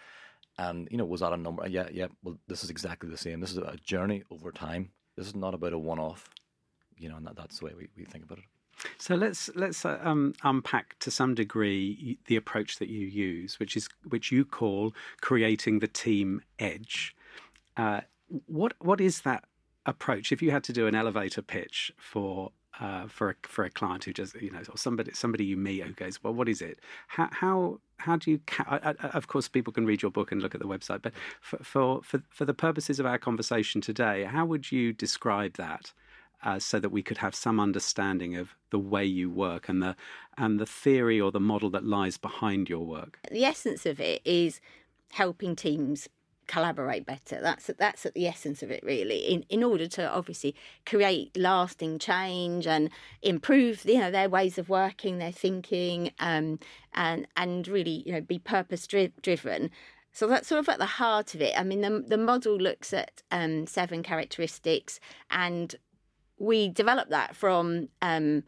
And, 0.58 0.88
you 0.90 0.96
know, 0.96 1.04
was 1.04 1.20
that 1.20 1.32
a 1.32 1.36
number? 1.36 1.68
Yeah, 1.68 1.88
yeah. 1.92 2.08
Well, 2.22 2.38
this 2.48 2.64
is 2.64 2.70
exactly 2.70 3.10
the 3.10 3.16
same. 3.16 3.40
This 3.40 3.52
is 3.52 3.58
a 3.58 3.76
journey 3.84 4.24
over 4.30 4.50
time. 4.50 4.90
This 5.16 5.26
is 5.26 5.36
not 5.36 5.54
about 5.54 5.72
a 5.72 5.78
one 5.78 5.98
off, 5.98 6.28
you 6.98 7.08
know, 7.08 7.16
and 7.16 7.26
that, 7.26 7.36
that's 7.36 7.58
the 7.58 7.66
way 7.66 7.72
we, 7.76 7.88
we 7.96 8.04
think 8.04 8.24
about 8.24 8.38
it. 8.38 8.44
So 8.98 9.14
let's 9.16 9.50
let's 9.54 9.84
uh, 9.84 9.98
um, 10.02 10.34
unpack 10.42 10.98
to 11.00 11.10
some 11.10 11.34
degree 11.34 12.18
the 12.26 12.36
approach 12.36 12.78
that 12.78 12.88
you 12.88 13.06
use, 13.06 13.58
which 13.58 13.76
is 13.76 13.88
which 14.08 14.30
you 14.30 14.44
call 14.44 14.94
creating 15.20 15.80
the 15.80 15.88
team 15.88 16.42
edge. 16.58 17.16
Uh, 17.76 18.02
what 18.46 18.74
what 18.78 19.00
is 19.00 19.22
that 19.22 19.44
approach? 19.84 20.30
If 20.30 20.42
you 20.42 20.50
had 20.50 20.64
to 20.64 20.72
do 20.72 20.86
an 20.86 20.94
elevator 20.94 21.42
pitch 21.42 21.92
for 21.96 22.52
uh, 22.80 23.08
for 23.08 23.30
a, 23.30 23.34
for 23.42 23.64
a 23.64 23.70
client 23.70 24.04
who 24.04 24.12
just 24.12 24.40
you 24.40 24.50
know 24.50 24.60
or 24.70 24.76
somebody 24.76 25.12
somebody 25.12 25.44
you 25.44 25.56
meet 25.56 25.82
who 25.82 25.92
goes, 25.92 26.22
well, 26.22 26.34
what 26.34 26.48
is 26.48 26.62
it? 26.62 26.78
How 27.08 27.28
how 27.32 27.80
how 27.98 28.16
do 28.16 28.30
you? 28.30 28.40
Ca- 28.46 28.78
I, 28.82 28.90
I, 28.90 29.08
of 29.08 29.26
course, 29.26 29.48
people 29.48 29.72
can 29.72 29.86
read 29.86 30.02
your 30.02 30.10
book 30.10 30.30
and 30.30 30.40
look 30.40 30.54
at 30.54 30.60
the 30.60 30.68
website, 30.68 31.02
but 31.02 31.12
for 31.40 31.58
for 31.58 32.00
for, 32.02 32.22
for 32.30 32.44
the 32.44 32.54
purposes 32.54 33.00
of 33.00 33.06
our 33.06 33.18
conversation 33.18 33.80
today, 33.80 34.24
how 34.24 34.46
would 34.46 34.70
you 34.70 34.92
describe 34.92 35.54
that? 35.54 35.92
Uh, 36.44 36.58
so 36.58 36.78
that 36.78 36.90
we 36.90 37.02
could 37.02 37.18
have 37.18 37.34
some 37.34 37.58
understanding 37.58 38.36
of 38.36 38.54
the 38.70 38.78
way 38.78 39.04
you 39.04 39.30
work 39.30 39.68
and 39.68 39.82
the 39.82 39.96
and 40.36 40.60
the 40.60 40.66
theory 40.66 41.20
or 41.20 41.32
the 41.32 41.40
model 41.40 41.70
that 41.70 41.84
lies 41.84 42.16
behind 42.16 42.68
your 42.68 42.84
work. 42.86 43.18
the 43.30 43.44
essence 43.44 43.86
of 43.86 44.00
it 44.00 44.22
is 44.24 44.60
helping 45.10 45.56
teams 45.56 46.08
collaborate 46.48 47.04
better. 47.06 47.40
That's 47.40 47.70
that's 47.78 48.06
at 48.06 48.14
the 48.14 48.26
essence 48.26 48.62
of 48.62 48.70
it 48.70 48.82
really 48.82 49.18
in 49.18 49.44
in 49.48 49.62
order 49.62 49.86
to 49.86 50.10
obviously 50.10 50.56
create 50.86 51.36
lasting 51.36 51.98
change 51.98 52.66
and 52.66 52.90
improve 53.22 53.84
you 53.84 53.98
know 53.98 54.10
their 54.10 54.28
ways 54.28 54.58
of 54.58 54.68
working 54.68 55.18
their 55.18 55.30
thinking 55.30 56.10
um 56.18 56.58
and 56.94 57.28
and 57.36 57.68
really 57.68 58.02
you 58.06 58.12
know 58.12 58.22
be 58.22 58.38
purpose 58.38 58.86
dri- 58.86 59.12
driven 59.22 59.70
so 60.10 60.26
that's 60.26 60.48
sort 60.48 60.58
of 60.58 60.68
at 60.70 60.78
the 60.78 60.86
heart 60.86 61.34
of 61.34 61.42
it. 61.42 61.54
I 61.56 61.62
mean 61.62 61.82
the 61.82 62.02
the 62.06 62.16
model 62.16 62.56
looks 62.56 62.92
at 62.92 63.22
um 63.30 63.66
seven 63.66 64.02
characteristics 64.02 64.98
and 65.30 65.74
we 66.38 66.68
developed 66.68 67.10
that 67.10 67.34
from 67.36 67.88
um 68.02 68.42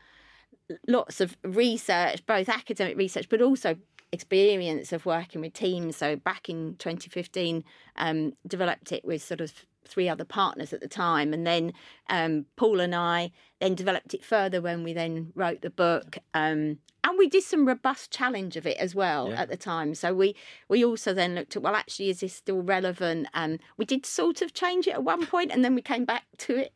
lots 0.86 1.20
of 1.20 1.36
research, 1.42 2.24
both 2.26 2.48
academic 2.48 2.96
research, 2.96 3.28
but 3.28 3.42
also 3.42 3.76
experience 4.12 4.92
of 4.92 5.06
working 5.06 5.40
with 5.40 5.52
teams. 5.52 5.96
So 5.96 6.16
back 6.16 6.48
in 6.48 6.76
2015, 6.78 7.64
um, 7.96 8.32
developed 8.46 8.92
it 8.92 9.04
with 9.04 9.22
sort 9.22 9.40
of 9.40 9.52
three 9.84 10.08
other 10.08 10.24
partners 10.24 10.72
at 10.72 10.80
the 10.80 10.88
time, 10.88 11.32
and 11.32 11.46
then 11.46 11.72
um, 12.08 12.46
Paul 12.56 12.80
and 12.80 12.94
I 12.94 13.32
then 13.60 13.74
developed 13.74 14.14
it 14.14 14.24
further 14.24 14.60
when 14.60 14.84
we 14.84 14.92
then 14.92 15.32
wrote 15.34 15.62
the 15.62 15.70
book. 15.70 16.18
Um, 16.34 16.78
and 17.02 17.18
we 17.18 17.28
did 17.28 17.42
some 17.42 17.66
robust 17.66 18.10
challenge 18.10 18.56
of 18.56 18.66
it 18.66 18.76
as 18.76 18.94
well 18.94 19.30
Yeah. 19.30 19.42
at 19.42 19.48
the 19.48 19.56
time. 19.56 19.94
So 19.94 20.12
we 20.14 20.36
we 20.68 20.84
also 20.84 21.14
then 21.14 21.34
looked 21.34 21.56
at 21.56 21.62
well, 21.62 21.74
actually, 21.74 22.10
is 22.10 22.20
this 22.20 22.34
still 22.34 22.62
relevant? 22.62 23.26
Um, 23.34 23.58
we 23.76 23.84
did 23.84 24.04
sort 24.06 24.42
of 24.42 24.52
change 24.52 24.86
it 24.86 24.92
at 24.92 25.02
one 25.02 25.26
point, 25.26 25.50
and 25.50 25.64
then 25.64 25.74
we 25.74 25.82
came 25.82 26.04
back 26.04 26.24
to 26.38 26.56
it 26.56 26.72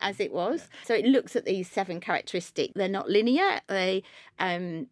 as 0.00 0.20
it 0.20 0.32
was. 0.32 0.68
So 0.84 0.94
it 0.94 1.04
looks 1.04 1.36
at 1.36 1.44
these 1.44 1.70
seven 1.70 2.00
characteristics. 2.00 2.72
They're 2.74 2.88
not 2.88 3.08
linear. 3.08 3.60
They 3.68 4.02
um, 4.38 4.88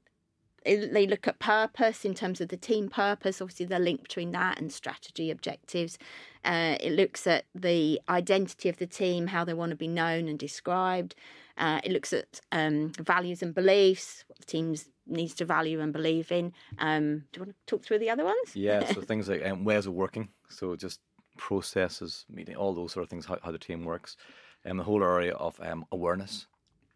they 0.64 0.76
they 0.76 1.06
look 1.06 1.28
at 1.28 1.38
purpose 1.38 2.04
in 2.04 2.14
terms 2.14 2.40
of 2.40 2.48
the 2.48 2.56
team 2.56 2.88
purpose. 2.88 3.40
Obviously, 3.40 3.66
the 3.66 3.78
link 3.78 4.02
between 4.02 4.32
that 4.32 4.58
and 4.58 4.72
strategy 4.72 5.30
objectives. 5.30 5.98
Uh, 6.44 6.76
it 6.80 6.92
looks 6.92 7.26
at 7.26 7.44
the 7.54 8.00
identity 8.08 8.68
of 8.68 8.76
the 8.78 8.86
team, 8.86 9.28
how 9.28 9.44
they 9.44 9.54
want 9.54 9.70
to 9.70 9.76
be 9.76 9.88
known 9.88 10.28
and 10.28 10.38
described. 10.38 11.14
Uh, 11.56 11.80
it 11.84 11.92
looks 11.92 12.12
at 12.12 12.40
um, 12.52 12.92
values 13.00 13.42
and 13.42 13.54
beliefs, 13.54 14.24
what 14.26 14.38
the 14.38 14.44
team 14.44 14.74
needs 15.06 15.34
to 15.34 15.44
value 15.44 15.80
and 15.80 15.92
believe 15.92 16.32
in. 16.32 16.52
Um, 16.78 17.24
do 17.32 17.38
you 17.38 17.42
want 17.42 17.50
to 17.50 17.54
talk 17.66 17.84
through 17.84 18.00
the 18.00 18.10
other 18.10 18.24
ones? 18.24 18.54
Yeah, 18.54 18.84
so 18.92 19.00
things 19.02 19.28
like 19.28 19.44
um, 19.44 19.64
ways 19.64 19.86
of 19.86 19.92
working, 19.92 20.28
so 20.48 20.74
just 20.74 21.00
processes, 21.36 22.24
meeting, 22.28 22.56
all 22.56 22.74
those 22.74 22.92
sort 22.92 23.04
of 23.04 23.10
things, 23.10 23.26
how, 23.26 23.38
how 23.42 23.52
the 23.52 23.58
team 23.58 23.84
works, 23.84 24.16
and 24.64 24.79
the 24.79 24.85
whole 24.85 25.03
area 25.03 25.35
of 25.35 25.61
um, 25.62 25.85
awareness. 25.92 26.46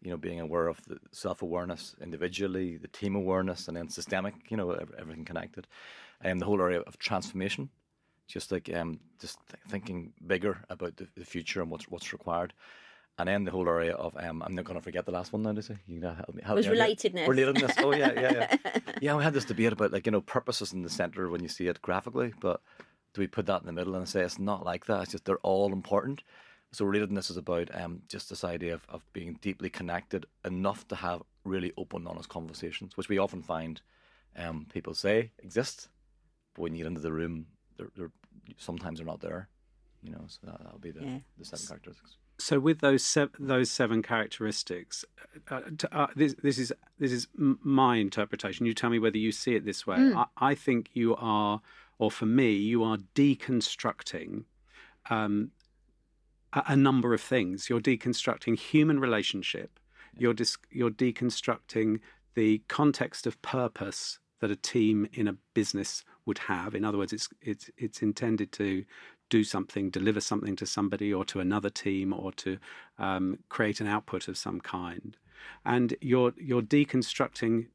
You 0.01 0.11
know, 0.11 0.17
being 0.17 0.39
aware 0.39 0.67
of 0.67 0.79
the 0.87 0.97
self-awareness 1.11 1.95
individually, 2.01 2.77
the 2.77 2.87
team 2.87 3.15
awareness, 3.15 3.67
and 3.67 3.75
then 3.77 3.89
systemic. 3.89 4.33
You 4.49 4.57
know, 4.57 4.71
everything 4.97 5.25
connected, 5.25 5.67
and 6.21 6.39
the 6.39 6.45
whole 6.45 6.61
area 6.61 6.81
of 6.81 6.97
transformation. 6.97 7.69
just 8.27 8.51
like 8.51 8.69
um, 8.73 8.99
just 9.19 9.37
th- 9.49 9.61
thinking 9.67 10.13
bigger 10.25 10.59
about 10.69 10.95
the, 10.97 11.07
the 11.17 11.25
future 11.25 11.61
and 11.61 11.71
what's 11.71 11.89
what's 11.89 12.13
required. 12.13 12.53
And 13.17 13.27
then 13.27 13.43
the 13.43 13.51
whole 13.51 13.67
area 13.67 13.93
of 13.95 14.15
um, 14.17 14.41
I'm 14.43 14.55
not 14.55 14.63
going 14.63 14.79
to 14.79 14.83
forget 14.83 15.05
the 15.05 15.11
last 15.11 15.33
one 15.33 15.41
now. 15.41 15.51
Lucy, 15.51 15.77
you 15.87 15.99
know, 15.99 16.13
help 16.13 16.33
me. 16.33 16.41
Help 16.45 16.55
Was 16.55 16.67
me 16.67 16.77
relatedness. 16.77 17.25
Relatedness. 17.25 17.73
Oh 17.83 17.93
yeah, 17.93 18.13
yeah, 18.13 18.31
yeah. 18.31 18.79
yeah, 19.01 19.15
we 19.17 19.23
had 19.23 19.33
this 19.33 19.45
debate 19.45 19.73
about 19.73 19.91
like 19.91 20.05
you 20.05 20.11
know 20.13 20.21
purposes 20.21 20.71
in 20.71 20.83
the 20.83 20.89
center 20.89 21.29
when 21.29 21.41
you 21.43 21.49
see 21.49 21.67
it 21.67 21.81
graphically, 21.81 22.33
but 22.39 22.61
do 23.13 23.21
we 23.21 23.27
put 23.27 23.47
that 23.47 23.59
in 23.61 23.67
the 23.67 23.73
middle 23.73 23.95
and 23.95 24.07
say 24.07 24.21
it's 24.21 24.39
not 24.39 24.63
like 24.63 24.85
that? 24.85 25.01
It's 25.03 25.11
just 25.11 25.25
they're 25.25 25.37
all 25.39 25.73
important. 25.73 26.23
So 26.71 26.85
relatedness 26.85 27.31
is 27.31 27.37
about 27.37 27.73
um, 27.73 28.01
just 28.07 28.29
this 28.29 28.43
idea 28.43 28.75
of, 28.75 28.85
of 28.89 29.03
being 29.13 29.39
deeply 29.41 29.69
connected 29.69 30.25
enough 30.45 30.87
to 30.89 30.95
have 30.95 31.23
really 31.43 31.73
open, 31.77 32.05
honest 32.05 32.29
conversations, 32.29 32.95
which 32.95 33.09
we 33.09 33.17
often 33.17 33.41
find 33.41 33.81
um, 34.37 34.67
people 34.71 34.93
say 34.93 35.31
exist, 35.39 35.89
but 36.53 36.61
when 36.61 36.73
you 36.75 36.79
get 36.83 36.87
into 36.87 37.01
the 37.01 37.11
room, 37.11 37.47
they're, 37.77 37.89
they're 37.95 38.11
sometimes 38.57 38.99
they're 38.99 39.05
not 39.07 39.21
there. 39.21 39.49
You 40.03 40.11
know, 40.11 40.23
so 40.27 40.39
that, 40.43 40.63
that'll 40.63 40.79
be 40.79 40.91
the, 40.91 41.03
Yeah. 41.03 41.17
the 41.37 41.45
seven 41.45 41.65
characteristics. 41.67 42.17
So 42.37 42.57
with 42.59 42.79
those 42.79 43.03
sev- 43.03 43.35
those 43.37 43.69
seven 43.69 44.01
characteristics, 44.01 45.03
uh, 45.49 45.61
t- 45.77 45.87
uh, 45.91 46.07
this 46.15 46.35
this 46.41 46.57
is 46.57 46.71
this 46.97 47.11
is 47.11 47.27
my 47.35 47.97
interpretation. 47.97 48.65
You 48.65 48.73
tell 48.73 48.89
me 48.89 48.97
whether 48.99 49.17
you 49.17 49.33
see 49.33 49.55
it 49.55 49.65
this 49.65 49.85
way. 49.85 49.97
I, 50.15 50.25
I 50.37 50.55
think 50.55 50.91
you 50.93 51.17
are, 51.17 51.59
or 51.97 52.09
for 52.09 52.25
me, 52.27 52.53
you 52.53 52.81
are 52.81 52.97
deconstructing 53.13 54.45
um, 55.09 55.51
a, 56.53 56.63
a 56.67 56.75
number 56.75 57.13
of 57.13 57.21
things. 57.21 57.69
You're 57.69 57.81
deconstructing 57.81 58.57
human 58.57 58.99
relationship. 58.99 59.79
You're 60.17 60.33
dis- 60.33 60.57
you're 60.71 60.91
deconstructing 60.91 61.99
the 62.35 62.61
context 62.67 63.27
of 63.27 63.41
purpose 63.41 64.19
that 64.39 64.51
a 64.51 64.55
team 64.55 65.07
in 65.13 65.27
a 65.27 65.35
business 65.53 66.03
would 66.25 66.37
have. 66.39 66.75
In 66.75 66.85
other 66.85 66.97
words, 66.97 67.13
it's 67.13 67.29
it's 67.41 67.69
it's 67.77 68.01
intended 68.01 68.51
to 68.53 68.85
do 69.29 69.43
something, 69.43 69.89
deliver 69.89 70.21
something 70.21 70.55
to 70.55 70.65
somebody 70.65 71.13
or 71.13 71.23
to 71.25 71.39
another 71.39 71.69
team, 71.69 72.13
or 72.13 72.31
to 72.33 72.57
um, 72.97 73.37
create 73.49 73.79
an 73.79 73.87
output 73.87 74.27
of 74.27 74.37
some 74.37 74.59
kind. 74.59 75.17
And 75.65 75.95
you're 76.01 76.33
you're 76.37 76.61
deconstructing 76.61 77.67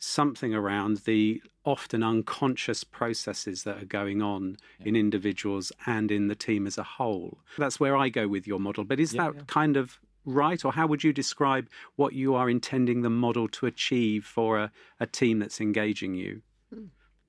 something 0.00 0.54
around 0.54 0.98
the 0.98 1.40
often 1.64 2.02
unconscious 2.02 2.82
processes 2.82 3.62
that 3.64 3.80
are 3.80 3.86
going 3.86 4.22
on 4.22 4.56
in 4.80 4.96
individuals 4.96 5.70
and 5.86 6.10
in 6.10 6.26
the 6.26 6.34
team 6.34 6.66
as 6.66 6.78
a 6.78 6.82
whole. 6.82 7.38
That's 7.58 7.78
where 7.78 7.96
I 7.96 8.08
go 8.08 8.26
with 8.26 8.46
your 8.46 8.58
model. 8.58 8.82
But 8.84 8.98
is 8.98 9.12
that 9.12 9.46
kind 9.46 9.76
of 9.76 10.00
right, 10.24 10.64
or 10.64 10.72
how 10.72 10.86
would 10.86 11.04
you 11.04 11.12
describe 11.12 11.68
what 11.96 12.14
you 12.14 12.34
are 12.34 12.48
intending 12.48 13.02
the 13.02 13.10
model 13.10 13.46
to 13.48 13.66
achieve 13.66 14.24
for 14.24 14.58
a, 14.58 14.72
a 14.98 15.06
team 15.06 15.38
that's 15.38 15.60
engaging 15.60 16.14
you? 16.14 16.40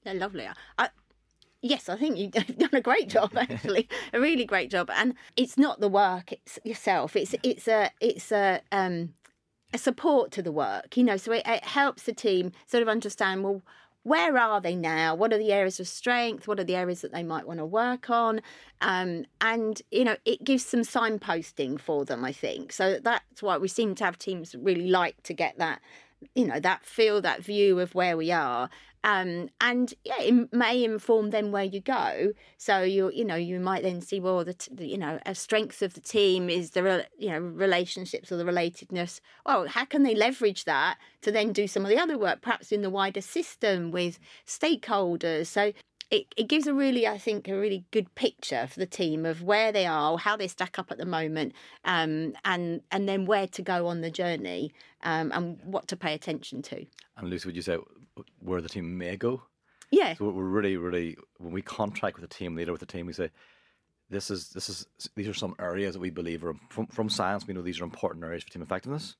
They're 0.04 0.14
lovely. 0.14 0.48
I, 0.78 0.90
yes, 1.62 1.90
I 1.90 1.98
think 1.98 2.18
you've 2.18 2.32
done 2.58 2.70
a 2.74 2.82
great 2.82 3.10
job. 3.10 3.34
Actually, 3.38 3.90
a 4.14 4.20
really 4.20 4.46
great 4.46 4.72
job. 4.72 4.90
And 4.96 5.16
it's 5.36 5.58
not 5.58 5.82
the 5.82 5.90
work 5.90 6.32
it's 6.32 6.58
yourself. 6.64 7.16
It's 7.18 7.36
it's 7.44 7.68
a 7.68 7.92
it's 8.00 8.32
a 8.32 8.62
um 8.72 9.14
a 9.74 9.78
support 9.78 10.32
to 10.32 10.42
the 10.42 10.52
work. 10.52 10.98
You 10.98 11.04
know, 11.04 11.18
so 11.18 11.32
it, 11.32 11.44
it 11.46 11.64
helps 11.64 12.04
the 12.04 12.14
team 12.14 12.52
sort 12.68 12.84
of 12.84 12.90
understand 12.90 13.44
well. 13.44 13.62
Where 14.04 14.36
are 14.36 14.60
they 14.60 14.76
now? 14.76 15.14
What 15.14 15.32
are 15.32 15.38
the 15.38 15.52
areas 15.52 15.80
of 15.80 15.88
strength? 15.88 16.48
What 16.48 16.60
are 16.60 16.64
the 16.64 16.76
areas 16.76 17.02
that 17.02 17.12
they 17.12 17.22
might 17.22 17.46
want 17.46 17.60
to 17.60 17.66
work 17.68 18.10
on? 18.10 18.42
Um, 18.82 19.26
and 19.42 19.80
you 19.92 20.04
know, 20.04 20.18
it 20.26 20.44
gives 20.44 20.66
some 20.66 20.82
signposting 20.82 21.80
for 21.80 22.04
them. 22.04 22.26
I 22.26 22.32
think 22.32 22.74
so. 22.74 22.98
That's 23.00 23.44
why 23.44 23.60
we 23.60 23.68
seem 23.68 23.94
to 23.94 24.04
have 24.04 24.18
teams 24.18 24.56
really 24.56 24.88
like 24.88 25.22
to 25.24 25.36
get 25.36 25.60
that 25.60 25.82
you 26.36 26.46
know 26.46 26.60
that 26.60 26.86
feel 26.86 27.22
that 27.22 27.44
view 27.44 27.80
of 27.80 27.96
where 27.96 28.16
we 28.16 28.32
are 28.32 28.70
um 29.04 29.50
and 29.60 29.94
yeah 30.04 30.20
it 30.22 30.54
may 30.54 30.84
inform 30.84 31.32
then 31.32 31.52
where 31.52 31.64
you 31.64 31.82
go. 31.82 32.34
So 32.58 32.82
you 32.84 33.12
you 33.12 33.26
know 33.26 33.36
you 33.36 33.60
might 33.60 33.84
then 33.84 34.02
see 34.02 34.20
well 34.20 34.44
the, 34.44 34.54
t- 34.54 34.72
the 34.74 34.86
you 34.86 34.98
know 34.98 35.20
a 35.26 35.34
strength 35.36 35.82
of 35.82 35.94
the 35.94 36.02
team 36.02 36.50
is 36.50 36.72
the 36.72 36.84
re- 36.84 37.06
you 37.18 37.30
know 37.30 37.40
relationships 37.40 38.32
or 38.32 38.38
the 38.38 38.44
relatedness. 38.44 39.20
Well 39.46 39.68
how 39.68 39.86
can 39.86 40.04
they 40.04 40.16
leverage 40.16 40.66
that 40.66 40.98
to 41.22 41.32
then 41.32 41.52
do 41.54 41.68
some 41.68 41.84
of 41.84 41.90
the 41.90 41.98
other 41.98 42.18
work 42.18 42.42
perhaps 42.42 42.72
in 42.72 42.82
the 42.82 42.90
wider 42.90 43.22
system 43.22 43.92
with 43.92 44.20
stakeholders? 44.46 45.48
So 45.48 45.74
it, 46.12 46.28
it 46.36 46.48
gives 46.50 46.68
a 46.68 46.74
really, 46.74 47.08
I 47.08 47.18
think, 47.18 47.48
a 47.48 47.58
really 47.58 47.86
good 47.92 48.14
picture 48.16 48.68
for 48.68 48.80
the 48.80 48.86
team 48.86 49.26
of 49.26 49.42
where 49.42 49.72
they 49.72 49.86
are, 49.86 50.18
how 50.18 50.36
they 50.36 50.48
stack 50.48 50.78
up 50.78 50.92
at 50.92 50.98
the 50.98 51.06
moment, 51.06 51.54
um, 51.86 52.34
and 52.44 52.82
and 52.92 53.08
then 53.08 53.26
where 53.26 53.48
to 53.48 53.62
go 53.62 53.88
on 53.88 54.02
the 54.02 54.12
journey, 54.12 54.74
um, 55.04 55.32
and 55.34 55.58
what 55.64 55.88
to 55.88 55.96
pay 55.96 56.14
attention 56.14 56.62
to. 56.64 56.86
And 57.16 57.30
Lucy, 57.30 57.48
would 57.48 57.56
you 57.56 57.62
say 57.62 57.78
where 58.40 58.62
the 58.62 58.70
team 58.70 58.98
may 58.98 59.16
go? 59.16 59.44
Yeah, 59.90 60.14
So 60.14 60.30
we're 60.30 60.44
really, 60.44 60.78
really 60.78 61.18
when 61.38 61.52
we 61.52 61.62
contract 61.62 62.16
with 62.16 62.24
a 62.24 62.34
team 62.34 62.56
leader 62.56 62.72
with 62.72 62.82
a 62.82 62.86
team, 62.86 63.08
we 63.08 63.14
say 63.14 63.30
this 64.10 64.30
is 64.30 64.50
this 64.50 64.70
is 64.70 64.86
these 65.16 65.28
are 65.28 65.34
some 65.34 65.56
areas 65.60 65.94
that 65.94 66.00
we 66.00 66.10
believe 66.10 66.44
are 66.44 66.56
from 66.70 66.88
from 66.88 67.10
science. 67.10 67.48
We 67.48 67.54
know 67.54 67.62
these 67.62 67.80
are 67.80 67.86
important 67.86 68.26
areas 68.26 68.44
for 68.44 68.50
team 68.50 68.62
effectiveness, 68.62 69.16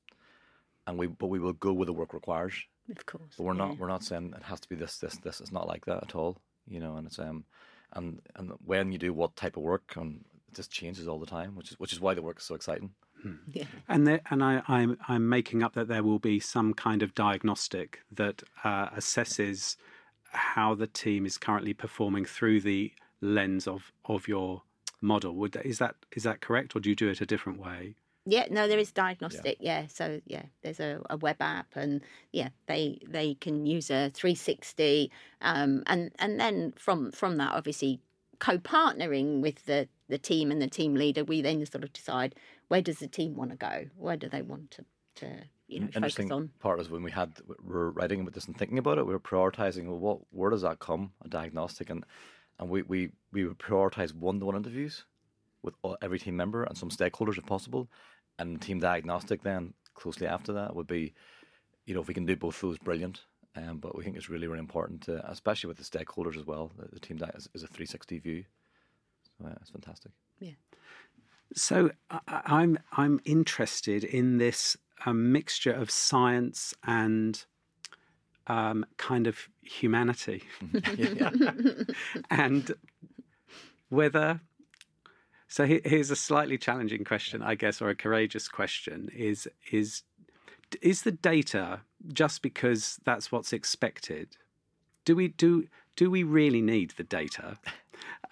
and 0.86 0.98
we 0.98 1.06
but 1.06 1.28
we 1.28 1.38
will 1.38 1.54
go 1.54 1.72
where 1.72 1.86
the 1.86 1.92
work 1.94 2.12
requires. 2.12 2.54
of 2.90 3.06
course. 3.06 3.34
But 3.36 3.44
we're 3.44 3.54
yeah. 3.54 3.66
not 3.66 3.78
we're 3.78 3.88
not 3.88 4.04
saying 4.04 4.34
it 4.36 4.42
has 4.44 4.60
to 4.60 4.68
be 4.68 4.76
this 4.76 4.98
this 4.98 5.16
this. 5.18 5.40
It's 5.40 5.52
not 5.52 5.68
like 5.68 5.86
that 5.86 6.02
at 6.02 6.14
all. 6.14 6.38
You 6.66 6.80
know, 6.80 6.96
and 6.96 7.06
it's 7.06 7.18
um 7.18 7.44
and 7.92 8.20
and 8.36 8.52
when 8.64 8.92
you 8.92 8.98
do 8.98 9.12
what 9.12 9.36
type 9.36 9.56
of 9.56 9.62
work, 9.62 9.94
and 9.96 10.24
it 10.48 10.54
just 10.54 10.70
changes 10.70 11.08
all 11.08 11.18
the 11.18 11.26
time, 11.26 11.54
which 11.56 11.72
is 11.72 11.78
which 11.78 11.92
is 11.92 12.00
why 12.00 12.14
the 12.14 12.22
work 12.22 12.38
is 12.38 12.44
so 12.44 12.54
exciting. 12.54 12.90
Yeah. 13.52 13.66
And 13.88 14.06
there, 14.06 14.20
and 14.30 14.42
I, 14.42 14.62
I'm 14.66 14.98
I'm 15.06 15.28
making 15.28 15.62
up 15.62 15.74
that 15.74 15.88
there 15.88 16.02
will 16.02 16.18
be 16.18 16.40
some 16.40 16.74
kind 16.74 17.02
of 17.02 17.14
diagnostic 17.14 18.00
that 18.10 18.42
uh, 18.64 18.88
assesses 18.90 19.76
how 20.32 20.74
the 20.74 20.86
team 20.86 21.26
is 21.26 21.38
currently 21.38 21.74
performing 21.74 22.24
through 22.24 22.62
the 22.62 22.92
lens 23.20 23.68
of 23.68 23.92
of 24.04 24.26
your 24.26 24.62
model. 25.00 25.34
Would 25.36 25.52
that, 25.52 25.66
is 25.66 25.78
that 25.78 25.96
is 26.12 26.24
that 26.24 26.40
correct, 26.40 26.74
or 26.74 26.80
do 26.80 26.88
you 26.90 26.96
do 26.96 27.08
it 27.08 27.20
a 27.20 27.26
different 27.26 27.60
way? 27.60 27.94
Yeah, 28.24 28.46
no, 28.50 28.68
there 28.68 28.78
is 28.78 28.92
diagnostic. 28.92 29.56
Yeah, 29.60 29.86
so 29.88 30.20
yeah, 30.26 30.44
there's 30.62 30.78
a, 30.78 31.00
a 31.10 31.16
web 31.16 31.36
app, 31.40 31.74
and 31.74 32.02
yeah, 32.30 32.50
they 32.66 33.00
they 33.08 33.34
can 33.34 33.66
use 33.66 33.90
a 33.90 34.10
360, 34.10 35.10
um, 35.40 35.82
and 35.86 36.12
and 36.18 36.38
then 36.38 36.72
from 36.76 37.10
from 37.10 37.36
that, 37.38 37.52
obviously, 37.52 38.00
co-partnering 38.38 39.40
with 39.40 39.64
the 39.66 39.88
the 40.08 40.18
team 40.18 40.52
and 40.52 40.62
the 40.62 40.68
team 40.68 40.94
leader, 40.94 41.24
we 41.24 41.42
then 41.42 41.64
sort 41.66 41.82
of 41.82 41.92
decide 41.92 42.36
where 42.68 42.82
does 42.82 42.98
the 42.98 43.08
team 43.08 43.34
want 43.34 43.50
to 43.50 43.56
go, 43.56 43.86
where 43.96 44.16
do 44.16 44.28
they 44.28 44.42
want 44.42 44.70
to 44.72 44.84
to 45.16 45.26
you 45.66 45.80
know 45.80 45.86
focus 45.86 45.96
Interesting 45.96 46.32
on. 46.32 46.50
part 46.60 46.80
is 46.80 46.90
when 46.90 47.02
we 47.02 47.10
had 47.10 47.32
we 47.46 47.54
were 47.64 47.90
writing 47.90 48.20
about 48.20 48.34
this 48.34 48.46
and 48.46 48.56
thinking 48.56 48.78
about 48.78 48.98
it, 48.98 49.06
we 49.06 49.12
were 49.12 49.20
prioritizing. 49.20 49.86
Well, 49.86 49.98
what 49.98 50.18
where 50.30 50.50
does 50.50 50.62
that 50.62 50.78
come? 50.78 51.12
A 51.24 51.28
diagnostic, 51.28 51.90
and 51.90 52.04
and 52.60 52.70
we 52.70 52.82
we 52.82 53.10
we 53.32 53.44
would 53.44 53.58
prioritize 53.58 54.14
one 54.14 54.38
to 54.38 54.46
one 54.46 54.56
interviews 54.56 55.04
with 55.62 55.74
all, 55.82 55.96
every 56.02 56.18
team 56.18 56.36
member 56.36 56.64
and 56.64 56.76
some 56.76 56.90
stakeholders 56.90 57.38
if 57.38 57.46
possible, 57.46 57.88
and 58.38 58.60
team 58.60 58.80
diagnostic 58.80 59.42
then 59.42 59.74
closely 59.94 60.26
after 60.26 60.52
that 60.52 60.74
would 60.74 60.86
be, 60.86 61.14
you 61.86 61.94
know, 61.94 62.00
if 62.00 62.08
we 62.08 62.14
can 62.14 62.26
do 62.26 62.36
both 62.36 62.60
those, 62.60 62.78
brilliant. 62.78 63.22
Um, 63.54 63.78
but 63.78 63.94
we 63.94 64.02
think 64.02 64.16
it's 64.16 64.30
really 64.30 64.46
really 64.46 64.60
important, 64.60 65.02
to, 65.02 65.30
especially 65.30 65.68
with 65.68 65.76
the 65.76 65.84
stakeholders 65.84 66.38
as 66.38 66.46
well. 66.46 66.72
The, 66.78 66.88
the 66.92 67.00
team 67.00 67.18
that 67.18 67.34
is, 67.34 67.48
is 67.54 67.62
a 67.62 67.66
360 67.66 68.18
view. 68.18 68.44
So 69.38 69.46
yeah, 69.46 69.54
it's 69.60 69.70
fantastic. 69.70 70.12
Yeah. 70.40 70.52
So 71.54 71.90
I, 72.10 72.20
I'm 72.46 72.78
I'm 72.92 73.20
interested 73.24 74.04
in 74.04 74.38
this 74.38 74.76
um, 75.04 75.32
mixture 75.32 75.72
of 75.72 75.90
science 75.90 76.74
and 76.84 77.44
um, 78.46 78.86
kind 78.96 79.26
of 79.26 79.48
humanity, 79.60 80.44
and 82.30 82.72
whether. 83.88 84.40
So 85.52 85.66
here's 85.66 86.10
a 86.10 86.16
slightly 86.16 86.56
challenging 86.56 87.04
question, 87.04 87.42
I 87.42 87.56
guess, 87.56 87.82
or 87.82 87.90
a 87.90 87.94
courageous 87.94 88.48
question: 88.48 89.10
is 89.14 89.46
is 89.70 90.02
is 90.80 91.02
the 91.02 91.12
data 91.12 91.80
just 92.10 92.40
because 92.40 92.98
that's 93.04 93.30
what's 93.30 93.52
expected? 93.52 94.38
Do 95.04 95.14
we 95.14 95.28
do 95.28 95.66
do 95.94 96.10
we 96.10 96.22
really 96.22 96.62
need 96.62 96.94
the 96.96 97.04
data? 97.04 97.58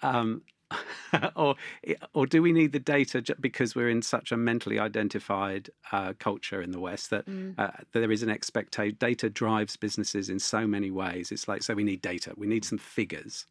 Um, 0.01 0.41
or 1.35 1.53
or 2.15 2.25
do 2.25 2.41
we 2.41 2.51
need 2.51 2.71
the 2.71 2.79
data 2.79 3.23
because 3.39 3.75
we're 3.75 3.89
in 3.89 4.01
such 4.01 4.31
a 4.31 4.37
mentally 4.37 4.79
identified 4.79 5.69
uh, 5.91 6.13
culture 6.17 6.59
in 6.59 6.71
the 6.71 6.79
West 6.79 7.11
that 7.11 7.25
uh, 7.59 7.69
there 7.91 8.11
is 8.11 8.23
an 8.23 8.31
expectation? 8.31 8.97
Data 8.99 9.29
drives 9.29 9.77
businesses 9.77 10.27
in 10.27 10.39
so 10.39 10.65
many 10.65 10.89
ways. 10.89 11.31
It's 11.31 11.47
like 11.47 11.61
so 11.61 11.75
we 11.75 11.83
need 11.83 12.01
data. 12.01 12.33
We 12.35 12.47
need 12.47 12.65
some 12.65 12.79
figures. 12.79 13.45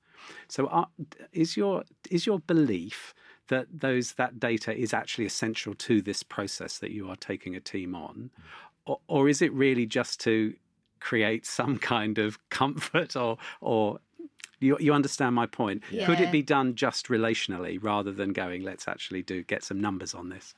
So 0.49 0.67
are, 0.67 0.89
is 1.33 1.57
your 1.57 1.85
is 2.11 2.27
your 2.27 2.41
belief 2.41 3.15
that 3.51 3.67
those 3.71 4.15
that 4.15 4.41
data 4.41 4.75
is 4.75 4.93
actually 4.95 5.27
essential 5.27 5.75
to 5.75 6.01
this 6.03 6.23
process 6.23 6.79
that 6.79 6.91
you 6.91 7.09
are 7.09 7.17
taking 7.17 7.55
a 7.55 7.61
team 7.61 7.95
on, 7.95 8.31
or, 8.87 8.99
or 9.07 9.29
is 9.29 9.43
it 9.43 9.53
really 9.53 9.87
just 9.87 10.19
to 10.21 10.55
create 11.01 11.45
some 11.47 11.79
kind 11.79 12.19
of 12.19 12.39
comfort 12.51 13.17
or 13.17 13.37
or 13.61 13.99
you, 14.61 14.77
you 14.79 14.93
understand 14.93 15.35
my 15.35 15.47
point. 15.47 15.83
Could 15.89 16.21
it 16.21 16.31
be 16.31 16.43
done 16.43 16.75
just 16.75 17.09
relationally 17.09 17.79
rather 17.83 18.13
than 18.13 18.35
going, 18.35 18.63
let's 18.63 18.87
actually 18.87 19.23
do 19.23 19.43
get 19.43 19.65
some 19.65 19.81
numbers 19.81 20.15
on 20.15 20.29
this? 20.29 20.55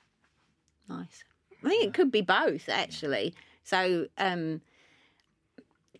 Nice. 0.88 1.22
I 1.64 1.68
think 1.68 1.84
it 1.84 1.94
could 1.94 2.10
be 2.10 2.20
both 2.20 2.68
actually. 2.68 3.34
So 3.62 4.06
um, 4.18 4.60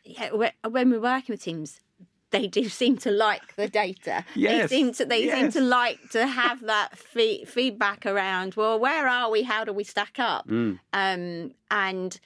yeah, 0.05 0.31
when 0.33 0.91
we're 0.91 1.01
working 1.01 1.33
with 1.33 1.43
teams, 1.43 1.81
they 2.33 2.47
do 2.49 2.69
seem 2.69 2.97
to 2.99 3.11
like 3.11 3.55
the 3.57 3.69
data. 3.69 4.25
Yes, 4.35 4.71
They 4.71 4.77
seem 4.77 4.93
to 4.95 5.05
they 5.05 5.31
seem 5.31 5.53
to 5.53 5.61
like 5.61 6.11
to 6.11 6.27
have 6.27 6.61
that 6.63 6.99
fee- 6.99 7.45
feedback 7.45 8.05
around. 8.07 8.55
Well, 8.55 8.79
where 8.79 9.07
are 9.07 9.31
we? 9.31 9.43
How 9.43 9.65
do 9.65 9.73
we 9.73 9.85
stack 9.85 10.19
up? 10.19 10.49
Mm. 10.49 10.81
Um, 10.93 11.53
and 11.71 12.19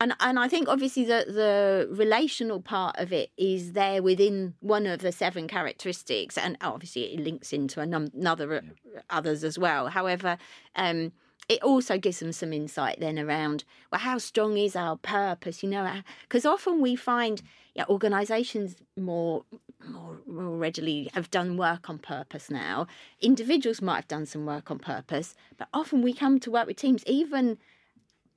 and 0.00 0.14
and 0.20 0.38
I 0.38 0.46
think 0.48 0.68
obviously 0.68 1.04
the 1.04 1.24
the 1.26 1.88
relational 1.90 2.60
part 2.60 2.96
of 2.98 3.12
it 3.12 3.30
is 3.36 3.72
there 3.72 4.02
within 4.02 4.54
one 4.60 4.86
of 4.86 5.00
the 5.00 5.10
seven 5.12 5.48
characteristics, 5.48 6.36
and 6.38 6.56
obviously 6.60 7.14
it 7.14 7.20
links 7.20 7.52
into 7.52 7.84
num- 7.86 8.10
another 8.14 8.62
others 9.10 9.42
as 9.44 9.58
well. 9.58 9.88
However, 9.88 10.38
um, 10.76 11.12
it 11.48 11.62
also 11.62 11.98
gives 11.98 12.20
them 12.20 12.32
some 12.32 12.52
insight 12.52 13.00
then 13.00 13.18
around 13.18 13.64
well, 13.90 14.00
how 14.00 14.18
strong 14.18 14.58
is 14.58 14.76
our 14.76 14.96
purpose? 14.96 15.62
You 15.62 15.70
know, 15.70 15.82
uh, 15.82 16.02
because 16.22 16.44
often 16.44 16.80
we 16.80 16.96
find 16.96 17.42
yeah, 17.74 17.84
organisations 17.88 18.76
more. 18.96 19.44
More, 19.88 20.18
more 20.26 20.56
readily 20.56 21.08
have 21.14 21.30
done 21.30 21.56
work 21.56 21.88
on 21.88 22.00
purpose 22.00 22.50
now. 22.50 22.88
Individuals 23.20 23.80
might 23.80 23.94
have 23.94 24.08
done 24.08 24.26
some 24.26 24.44
work 24.44 24.72
on 24.72 24.80
purpose, 24.80 25.36
but 25.56 25.68
often 25.72 26.02
we 26.02 26.12
come 26.12 26.40
to 26.40 26.50
work 26.50 26.66
with 26.66 26.76
teams, 26.76 27.04
even 27.06 27.58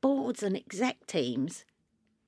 boards 0.01 0.43
and 0.43 0.55
exec 0.55 1.07
teams 1.07 1.65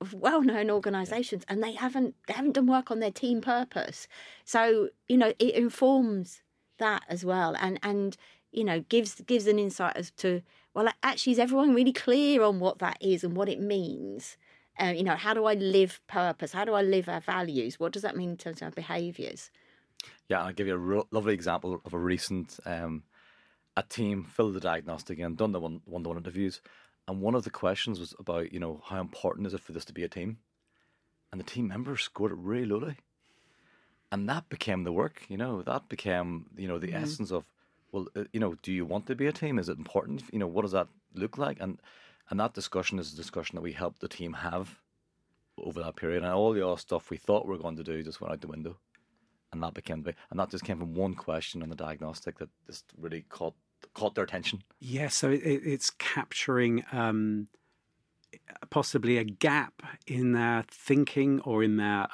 of 0.00 0.14
well-known 0.14 0.68
organisations, 0.68 1.44
and 1.48 1.62
they 1.62 1.72
haven't 1.72 2.16
they 2.26 2.34
haven't 2.34 2.54
done 2.54 2.66
work 2.66 2.90
on 2.90 2.98
their 2.98 3.12
team 3.12 3.40
purpose. 3.40 4.08
So 4.44 4.88
you 5.08 5.16
know 5.16 5.32
it 5.38 5.54
informs 5.54 6.42
that 6.78 7.02
as 7.08 7.24
well, 7.24 7.56
and 7.60 7.78
and 7.82 8.16
you 8.52 8.64
know 8.64 8.80
gives 8.80 9.20
gives 9.22 9.46
an 9.46 9.58
insight 9.58 9.96
as 9.96 10.10
to 10.12 10.42
well 10.74 10.88
actually 11.02 11.32
is 11.32 11.38
everyone 11.38 11.74
really 11.74 11.92
clear 11.92 12.42
on 12.42 12.60
what 12.60 12.78
that 12.78 12.98
is 13.00 13.24
and 13.24 13.36
what 13.36 13.48
it 13.48 13.60
means. 13.60 14.36
Uh, 14.80 14.86
you 14.86 15.04
know, 15.04 15.14
how 15.14 15.32
do 15.32 15.44
I 15.44 15.54
live 15.54 16.00
purpose? 16.08 16.52
How 16.52 16.64
do 16.64 16.74
I 16.74 16.82
live 16.82 17.08
our 17.08 17.20
values? 17.20 17.78
What 17.78 17.92
does 17.92 18.02
that 18.02 18.16
mean 18.16 18.30
in 18.30 18.36
terms 18.36 18.60
of 18.60 18.66
our 18.66 18.70
behaviours? 18.72 19.52
Yeah, 20.28 20.42
I'll 20.42 20.52
give 20.52 20.66
you 20.66 21.06
a 21.12 21.14
lovely 21.14 21.32
example 21.32 21.80
of 21.84 21.94
a 21.94 21.98
recent 21.98 22.58
um, 22.66 23.04
a 23.76 23.82
team 23.82 24.24
filled 24.24 24.54
the 24.54 24.60
diagnostic 24.60 25.18
and 25.18 25.36
done 25.36 25.52
the 25.52 25.60
one 25.60 25.80
one 25.84 26.02
to 26.02 26.08
one 26.08 26.18
interviews, 26.18 26.60
and 27.06 27.20
one 27.20 27.34
of 27.34 27.44
the 27.44 27.50
questions 27.50 28.00
was 28.00 28.14
about 28.18 28.52
you 28.52 28.60
know 28.60 28.82
how 28.84 29.00
important 29.00 29.46
is 29.46 29.54
it 29.54 29.60
for 29.60 29.72
this 29.72 29.84
to 29.86 29.92
be 29.92 30.04
a 30.04 30.08
team, 30.08 30.38
and 31.30 31.40
the 31.40 31.44
team 31.44 31.68
members 31.68 32.02
scored 32.02 32.32
it 32.32 32.38
really 32.38 32.66
lowly, 32.66 32.96
and 34.14 34.28
that 34.28 34.48
became 34.48 34.84
the 34.84 34.92
work. 34.92 35.26
You 35.28 35.36
know 35.36 35.62
that 35.62 35.88
became 35.88 36.46
you 36.56 36.68
know 36.68 36.78
the 36.78 36.94
essence 36.94 37.32
of 37.32 37.44
well 37.90 38.06
uh, 38.16 38.24
you 38.32 38.38
know 38.38 38.54
do 38.62 38.72
you 38.72 38.86
want 38.86 39.06
to 39.08 39.16
be 39.16 39.26
a 39.26 39.32
team? 39.32 39.58
Is 39.58 39.68
it 39.68 39.76
important? 39.76 40.22
You 40.32 40.38
know 40.38 40.46
what 40.46 40.62
does 40.62 40.72
that 40.72 40.88
look 41.14 41.36
like? 41.36 41.58
And 41.60 41.80
and 42.30 42.38
that 42.38 42.54
discussion 42.54 42.98
is 43.00 43.12
a 43.12 43.16
discussion 43.16 43.56
that 43.56 43.62
we 43.62 43.72
helped 43.72 44.00
the 44.00 44.08
team 44.08 44.32
have 44.34 44.80
over 45.58 45.82
that 45.82 45.96
period, 45.96 46.22
and 46.22 46.32
all 46.32 46.52
the 46.52 46.66
other 46.66 46.80
stuff 46.80 47.10
we 47.10 47.16
thought 47.16 47.44
we 47.44 47.52
were 47.52 47.62
going 47.62 47.76
to 47.76 47.82
do 47.82 48.02
just 48.02 48.20
went 48.20 48.32
out 48.32 48.40
the 48.40 48.46
window 48.46 48.76
and 49.52 49.62
that 49.62 49.74
became 49.74 50.02
the 50.02 50.14
and 50.30 50.38
that 50.38 50.50
just 50.50 50.64
came 50.64 50.78
from 50.78 50.94
one 50.94 51.14
question 51.14 51.62
on 51.62 51.68
the 51.68 51.76
diagnostic 51.76 52.38
that 52.38 52.48
just 52.66 52.84
really 52.96 53.24
caught 53.28 53.54
caught 53.94 54.14
their 54.14 54.24
attention. 54.24 54.62
Yeah, 54.80 55.08
so 55.08 55.30
it, 55.30 55.42
it's 55.44 55.90
capturing 55.90 56.84
um, 56.92 57.48
possibly 58.70 59.18
a 59.18 59.24
gap 59.24 59.82
in 60.06 60.32
their 60.32 60.64
thinking 60.70 61.40
or 61.40 61.62
in 61.62 61.76
their 61.76 62.06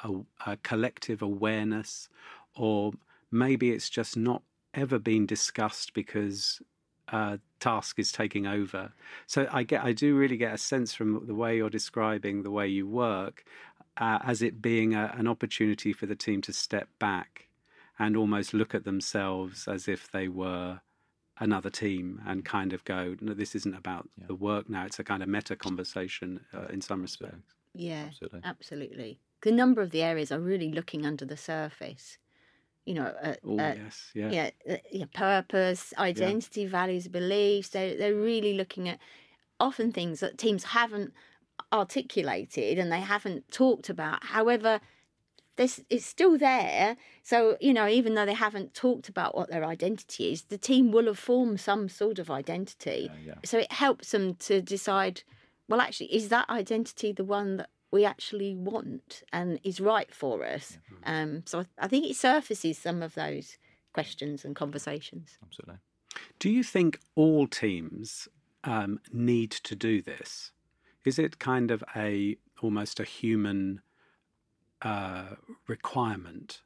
uh, 0.45 0.55
collective 0.63 1.21
awareness, 1.21 2.09
or 2.55 2.93
maybe 3.31 3.71
it's 3.71 3.89
just 3.89 4.17
not 4.17 4.43
ever 4.73 4.99
been 4.99 5.25
discussed 5.25 5.93
because 5.93 6.61
uh, 7.11 7.37
task 7.59 7.99
is 7.99 8.11
taking 8.11 8.47
over. 8.47 8.93
So 9.27 9.47
I 9.51 9.63
get, 9.63 9.83
I 9.83 9.91
do 9.91 10.15
really 10.15 10.37
get 10.37 10.53
a 10.53 10.57
sense 10.57 10.93
from 10.93 11.25
the 11.27 11.35
way 11.35 11.57
you're 11.57 11.69
describing 11.69 12.43
the 12.43 12.51
way 12.51 12.67
you 12.67 12.87
work, 12.87 13.43
uh, 13.97 14.19
as 14.23 14.41
it 14.41 14.61
being 14.61 14.93
a, 14.93 15.13
an 15.17 15.27
opportunity 15.27 15.93
for 15.93 16.05
the 16.05 16.15
team 16.15 16.41
to 16.43 16.53
step 16.53 16.87
back 16.99 17.47
and 17.99 18.15
almost 18.15 18.53
look 18.53 18.73
at 18.73 18.85
themselves 18.85 19.67
as 19.67 19.87
if 19.87 20.09
they 20.11 20.27
were 20.27 20.81
another 21.41 21.71
team 21.71 22.21
and 22.25 22.45
kind 22.45 22.73
of 22.73 22.85
go, 22.85 23.17
no, 23.21 23.33
this 23.35 23.55
isn't 23.55 23.75
about 23.75 24.09
the 24.17 24.35
work 24.35 24.69
now. 24.69 24.85
It's 24.85 24.99
a 24.99 25.05
kind 25.05 25.23
of 25.23 25.29
meta 25.29 25.57
conversation 25.57 26.45
uh, 26.53 26.67
in 26.67 26.81
some 26.81 27.03
respects. 27.03 27.55
Yeah, 27.73 28.11
Absolutely. 28.21 28.43
absolutely. 28.43 29.21
The 29.41 29.51
number 29.51 29.81
of 29.81 29.91
the 29.91 30.03
areas 30.03 30.31
are 30.31 30.39
really 30.39 30.71
looking 30.71 31.05
under 31.05 31.25
the 31.25 31.37
surface. 31.37 32.17
You 32.85 32.95
know, 32.95 33.05
uh, 33.07 33.35
Oh, 33.43 33.61
uh, 33.61 33.75
yes, 33.75 34.11
yeah. 34.15 34.33
yeah, 34.33 34.51
uh, 34.69 34.77
yeah, 34.91 35.05
purpose, 35.13 35.93
identity, 35.97 36.67
values, 36.67 37.07
beliefs. 37.09 37.69
They 37.71 37.95
they're 37.97 38.15
really 38.15 38.55
looking 38.55 38.89
at 38.89 38.99
often 39.59 39.91
things 39.93 40.21
that 40.21 40.37
teams 40.39 40.65
haven't 40.65 41.13
articulated 41.73 42.79
and 42.79 42.91
they 42.91 43.01
haven't 43.01 43.51
talked 43.51 43.89
about. 43.89 44.25
However, 44.25 44.81
this 45.61 45.79
it's 45.89 46.05
still 46.05 46.37
there. 46.37 46.97
So 47.23 47.57
you 47.61 47.73
know, 47.73 47.87
even 47.87 48.15
though 48.15 48.25
they 48.25 48.33
haven't 48.33 48.73
talked 48.73 49.07
about 49.09 49.35
what 49.35 49.49
their 49.49 49.63
identity 49.63 50.31
is, 50.31 50.43
the 50.43 50.57
team 50.57 50.91
will 50.91 51.05
have 51.05 51.19
formed 51.19 51.59
some 51.59 51.87
sort 51.87 52.19
of 52.19 52.29
identity. 52.31 53.09
Yeah, 53.11 53.33
yeah. 53.33 53.33
So 53.45 53.59
it 53.59 53.71
helps 53.71 54.11
them 54.11 54.35
to 54.35 54.61
decide. 54.61 55.23
Well, 55.69 55.79
actually, 55.79 56.13
is 56.13 56.29
that 56.29 56.49
identity 56.49 57.13
the 57.13 57.23
one 57.23 57.57
that 57.57 57.69
we 57.91 58.03
actually 58.03 58.55
want 58.55 59.23
and 59.31 59.59
is 59.63 59.79
right 59.79 60.13
for 60.13 60.43
us? 60.43 60.77
Um, 61.03 61.43
so 61.45 61.59
I, 61.59 61.65
I 61.85 61.87
think 61.87 62.05
it 62.05 62.15
surfaces 62.15 62.77
some 62.77 63.01
of 63.01 63.13
those 63.13 63.57
questions 63.93 64.43
and 64.43 64.55
conversations. 64.55 65.37
Absolutely. 65.43 65.77
Do 66.39 66.49
you 66.49 66.63
think 66.63 66.99
all 67.15 67.47
teams 67.47 68.27
um, 68.63 68.99
need 69.13 69.51
to 69.51 69.75
do 69.75 70.01
this? 70.01 70.51
Is 71.05 71.17
it 71.19 71.39
kind 71.39 71.71
of 71.71 71.83
a 71.95 72.37
almost 72.61 72.99
a 72.99 73.03
human 73.03 73.81
uh, 74.81 75.35
requirement 75.67 76.61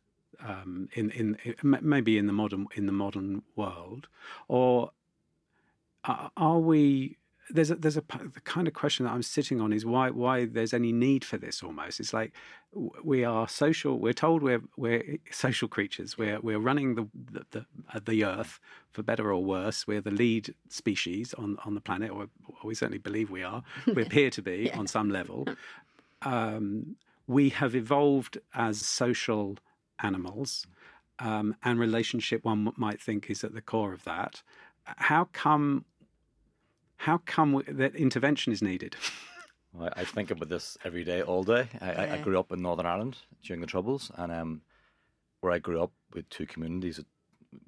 um, 0.46 0.90
in, 0.94 1.12
in 1.12 1.38
in 1.44 1.78
maybe 1.82 2.18
in 2.18 2.28
the 2.28 2.34
modern 2.34 2.68
in 2.76 2.86
the 2.86 2.92
modern 2.92 3.44
world, 3.56 4.08
or 4.48 4.92
are, 6.04 6.32
are 6.38 6.60
we? 6.60 7.18
There's 7.52 7.70
a, 7.70 7.76
there's 7.76 7.98
a 7.98 8.04
the 8.34 8.42
kind 8.44 8.68
of 8.68 8.74
question 8.74 9.06
that 9.06 9.12
I'm 9.12 9.22
sitting 9.22 9.62
on 9.62 9.72
is 9.72 9.86
why 9.86 10.10
why 10.10 10.46
there's 10.46 10.74
any 10.74 10.92
need 10.92 11.24
for 11.24 11.38
this 11.38 11.62
almost. 11.62 12.00
It's 12.00 12.14
like 12.14 12.34
we 13.04 13.24
are 13.24 13.48
social. 13.48 14.00
We're 14.00 14.14
told 14.14 14.42
we're 14.42 14.64
we're 14.78 15.20
social 15.32 15.68
creatures. 15.68 16.18
We're 16.18 16.40
we're 16.40 16.60
running 16.60 16.96
the 16.96 17.08
the 17.32 17.46
the, 17.52 17.66
uh, 17.94 18.00
the 18.04 18.26
earth 18.26 18.60
for 18.92 19.04
better 19.04 19.32
or 19.32 19.44
worse. 19.44 19.86
We're 19.86 20.02
the 20.02 20.12
lead 20.12 20.56
species 20.70 21.34
on 21.36 21.58
on 21.66 21.76
the 21.76 21.82
planet, 21.82 22.12
or, 22.12 22.24
or 22.48 22.66
we 22.66 22.76
certainly 22.76 22.98
believe 22.98 23.30
we 23.30 23.44
are. 23.44 23.64
We 23.94 24.02
appear 24.02 24.30
to 24.32 24.42
be 24.42 24.72
on 24.74 24.88
some 24.88 25.12
level. 25.12 25.48
Um, 26.24 26.96
we 27.28 27.50
have 27.50 27.76
evolved 27.76 28.38
as 28.54 28.80
social 28.80 29.58
animals, 30.02 30.66
um, 31.20 31.56
and 31.64 31.80
relationship 31.80 32.44
one 32.44 32.72
might 32.76 33.02
think 33.02 33.30
is 33.30 33.44
at 33.44 33.54
the 33.54 33.62
core 33.62 33.94
of 33.94 34.04
that. 34.04 34.44
How 34.84 35.30
come? 35.32 35.86
How 36.98 37.18
come 37.26 37.62
that 37.68 37.96
intervention 37.96 38.54
is 38.54 38.62
needed? 38.62 38.96
Well, 39.78 39.90
I 39.94 40.02
I 40.02 40.06
think 40.06 40.32
about 40.32 40.48
this 40.48 40.78
every 40.86 41.04
day, 41.04 41.22
all 41.22 41.44
day. 41.44 41.68
I, 41.82 41.92
I, 41.92 42.14
I 42.14 42.18
grew 42.22 42.40
up 42.40 42.52
in 42.54 42.62
Northern 42.62 42.86
Ireland 42.86 43.18
during 43.44 43.60
the 43.60 43.68
Troubles, 43.68 44.10
and 44.16 44.32
um, 44.32 44.62
where 45.42 45.52
I 45.52 45.60
grew 45.60 45.82
up 45.82 45.92
with 46.14 46.30
two 46.30 46.46
communities, 46.46 47.02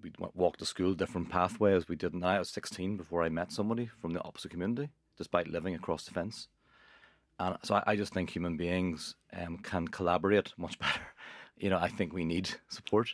we 0.02 0.12
walked 0.34 0.60
to 0.60 0.66
school 0.66 0.94
different 0.94 1.30
pathway 1.30 1.74
as 1.74 1.88
we 1.88 1.96
did 1.96 2.16
now. 2.16 2.28
I 2.30 2.40
was 2.40 2.50
16 2.50 2.98
before 2.98 3.24
I 3.24 3.30
met 3.30 3.52
somebody 3.52 3.88
from 4.02 4.14
the 4.14 4.24
opposite 4.24 4.52
community, 4.52 4.90
despite 5.18 5.48
living 5.48 5.76
across 5.76 6.06
the 6.06 6.12
fence. 6.12 6.48
And 7.40 7.58
so 7.64 7.76
I, 7.76 7.84
I 7.88 7.96
just 7.96 8.14
think 8.14 8.30
human 8.30 8.58
beings 8.58 9.16
um, 9.40 9.58
can 9.58 9.88
collaborate 9.88 10.54
much 10.58 10.80
better. 10.86 11.02
You 11.58 11.70
know, 11.70 11.80
I 11.80 11.88
think 11.88 12.14
we 12.14 12.24
need 12.26 12.50
support, 12.70 13.14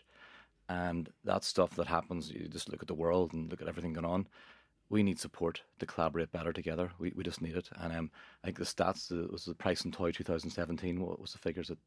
and 0.69 1.09
that 1.23 1.43
stuff 1.43 1.75
that 1.75 1.87
happens. 1.87 2.29
You 2.31 2.47
just 2.47 2.69
look 2.69 2.81
at 2.81 2.87
the 2.87 2.93
world 2.93 3.33
and 3.33 3.49
look 3.49 3.61
at 3.61 3.67
everything 3.67 3.93
going 3.93 4.05
on. 4.05 4.27
We 4.89 5.01
need 5.01 5.19
support 5.19 5.61
to 5.79 5.85
collaborate 5.85 6.31
better 6.31 6.53
together. 6.53 6.91
We, 6.99 7.13
we 7.15 7.23
just 7.23 7.41
need 7.41 7.55
it. 7.55 7.69
And 7.79 7.93
um, 7.93 8.11
I 8.43 8.47
think 8.47 8.59
the 8.59 8.65
stats 8.65 9.11
uh, 9.11 9.27
was 9.31 9.45
the 9.45 9.55
price 9.55 9.85
in 9.85 9.91
toy 9.91 10.11
2017. 10.11 10.99
What 11.01 11.19
was 11.19 11.31
the 11.31 11.39
figures 11.39 11.71
at 11.71 11.77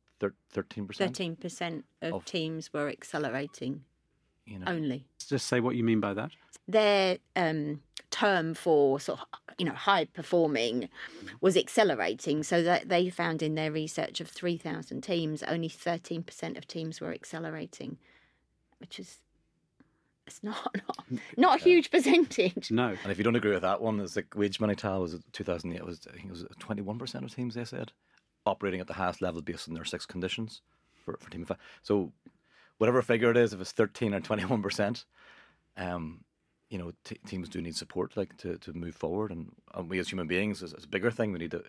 thirteen 0.51 0.87
percent? 0.87 1.11
Thirteen 1.11 1.37
percent 1.37 1.85
of 2.03 2.15
Of- 2.15 2.25
teams 2.25 2.73
were 2.73 2.89
accelerating 2.89 3.85
You 4.47 4.59
know, 4.59 4.67
only. 4.67 5.07
Just 5.29 5.47
say 5.47 5.61
what 5.61 5.77
you 5.77 5.85
mean 5.85 6.01
by 6.01 6.15
that. 6.15 6.31
Their 6.67 7.19
um, 7.37 7.83
term 8.11 8.55
for 8.55 8.99
sort 8.99 9.21
of 9.21 9.46
you 9.59 9.65
know 9.65 9.73
high 9.73 10.05
performing 10.05 10.89
was 11.41 11.57
accelerating. 11.57 12.43
So 12.43 12.63
that 12.63 12.89
they 12.89 13.11
found 13.11 13.43
in 13.43 13.55
their 13.55 13.73
research 13.73 14.21
of 14.21 14.29
three 14.29 14.57
thousand 14.57 15.03
teams, 15.03 15.43
only 15.43 15.69
thirteen 15.69 16.23
percent 16.23 16.57
of 16.57 16.67
teams 16.67 17.01
were 17.01 17.13
accelerating, 17.13 17.99
which 18.79 18.99
is 18.99 19.19
it's 20.27 20.43
not 20.43 20.75
not, 20.89 21.21
not 21.37 21.61
a 21.61 21.63
huge 21.63 21.91
percentage. 21.91 22.71
No. 22.71 22.97
And 23.03 23.13
if 23.13 23.19
you 23.19 23.25
don't 23.25 23.37
agree 23.37 23.53
with 23.53 23.63
that 23.63 23.81
one, 23.81 24.01
it's 24.01 24.17
like 24.17 24.31
Wageman 24.31 24.71
et 24.71 24.85
al 24.85 25.01
was 25.01 25.15
it 25.15 25.23
2008 25.33 25.85
was 25.85 26.01
I 26.09 26.17
think 26.17 26.27
it 26.27 26.31
was 26.31 26.45
21 26.59 26.99
percent 26.99 27.25
of 27.25 27.35
teams 27.35 27.55
they 27.55 27.65
said 27.65 27.93
operating 28.45 28.81
at 28.81 28.87
the 28.87 28.95
highest 28.95 29.21
level 29.21 29.43
based 29.43 29.69
on 29.69 29.75
their 29.75 29.85
six 29.85 30.07
conditions 30.07 30.61
for 31.05 31.17
for 31.21 31.31
team 31.31 31.45
five. 31.45 31.59
So 31.83 32.13
whatever 32.79 33.03
figure 33.03 33.31
it 33.31 33.37
is, 33.37 33.53
if 33.53 33.61
it's 33.61 33.73
13 33.73 34.15
or 34.15 34.21
21 34.21 34.63
percent, 34.63 35.05
um, 35.77 36.25
you 36.71 36.79
know, 36.79 36.93
t- 37.05 37.19
teams 37.27 37.49
do 37.49 37.61
need 37.61 37.77
support 37.77 38.17
like 38.17 38.37
to, 38.39 38.59
to 38.59 38.73
move 38.73 38.95
forward, 38.95 39.31
and, 39.31 39.53
and 39.75 39.89
we 39.89 39.99
as 39.99 40.09
human 40.09 40.27
beings 40.27 40.63
is, 40.63 40.73
is 40.73 40.85
a 40.85 40.89
bigger 40.89 41.11
thing. 41.11 41.33
We 41.33 41.39
need 41.39 41.53
to 41.53 41.65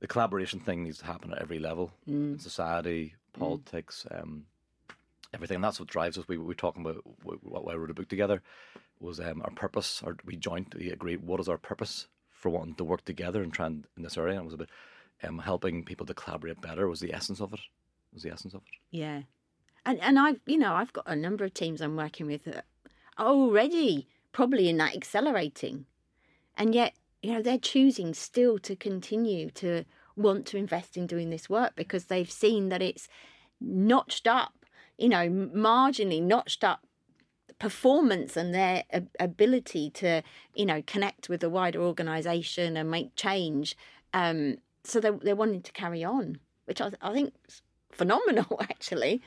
the 0.00 0.06
collaboration 0.06 0.60
thing 0.60 0.82
needs 0.82 0.98
to 0.98 1.06
happen 1.06 1.32
at 1.32 1.40
every 1.40 1.58
level, 1.58 1.92
in 2.06 2.38
society, 2.38 3.14
politics, 3.32 4.06
um, 4.10 4.44
everything. 5.32 5.56
And 5.56 5.64
that's 5.64 5.78
what 5.78 5.88
drives 5.88 6.18
us. 6.18 6.28
We 6.28 6.36
we 6.36 6.44
were 6.44 6.54
talking 6.54 6.82
about 6.82 7.02
why 7.22 7.72
we 7.72 7.78
wrote 7.78 7.90
a 7.90 7.94
book 7.94 8.08
together 8.08 8.42
was 9.00 9.20
um, 9.20 9.42
our 9.42 9.50
purpose. 9.50 10.02
Or 10.04 10.16
we 10.24 10.36
jointly 10.36 10.90
agreed 10.90 11.22
what 11.22 11.40
is 11.40 11.48
our 11.48 11.58
purpose 11.58 12.08
for 12.30 12.50
wanting 12.50 12.74
to 12.76 12.84
work 12.84 13.04
together 13.04 13.42
and 13.42 13.52
trying 13.52 13.84
in 13.96 14.02
this 14.02 14.18
area. 14.18 14.32
And 14.32 14.42
it 14.42 14.44
was 14.44 14.54
about 14.54 14.70
um, 15.22 15.38
helping 15.38 15.84
people 15.84 16.06
to 16.06 16.14
collaborate 16.14 16.60
better. 16.60 16.88
Was 16.88 17.00
the 17.00 17.14
essence 17.14 17.40
of 17.40 17.52
it. 17.52 17.60
Was 18.12 18.24
the 18.24 18.30
essence 18.30 18.54
of 18.54 18.62
it. 18.62 18.78
Yeah, 18.90 19.22
and 19.86 20.00
and 20.00 20.18
I've 20.18 20.40
you 20.46 20.58
know 20.58 20.74
I've 20.74 20.92
got 20.92 21.04
a 21.06 21.16
number 21.16 21.44
of 21.44 21.54
teams 21.54 21.80
I'm 21.80 21.96
working 21.96 22.26
with 22.26 22.44
that 22.44 22.66
already 23.18 24.08
probably 24.34 24.68
in 24.68 24.76
that 24.76 24.94
accelerating, 24.94 25.86
and 26.58 26.74
yet 26.74 26.92
you 27.22 27.32
know 27.32 27.40
they're 27.40 27.56
choosing 27.56 28.12
still 28.12 28.58
to 28.58 28.76
continue 28.76 29.48
to 29.52 29.84
want 30.16 30.44
to 30.46 30.58
invest 30.58 30.96
in 30.96 31.06
doing 31.06 31.30
this 31.30 31.48
work 31.48 31.72
because 31.74 32.04
they've 32.04 32.30
seen 32.30 32.68
that 32.68 32.82
it's 32.82 33.08
notched 33.60 34.26
up, 34.26 34.66
you 34.98 35.08
know, 35.08 35.28
marginally 35.28 36.22
notched 36.22 36.62
up 36.62 36.86
performance 37.58 38.36
and 38.36 38.54
their 38.54 38.84
ability 39.18 39.90
to, 39.90 40.22
you 40.54 40.66
know, 40.66 40.82
connect 40.86 41.28
with 41.28 41.40
the 41.40 41.50
wider 41.50 41.80
organisation 41.80 42.76
and 42.76 42.90
make 42.90 43.14
change. 43.16 43.76
Um, 44.12 44.56
so 44.84 45.00
they're, 45.00 45.12
they're 45.12 45.36
wanting 45.36 45.62
to 45.62 45.72
carry 45.72 46.04
on, 46.04 46.38
which 46.66 46.80
I, 46.80 46.90
I 47.00 47.12
think 47.12 47.32
is 47.48 47.62
phenomenal, 47.94 48.58
actually. 48.60 49.22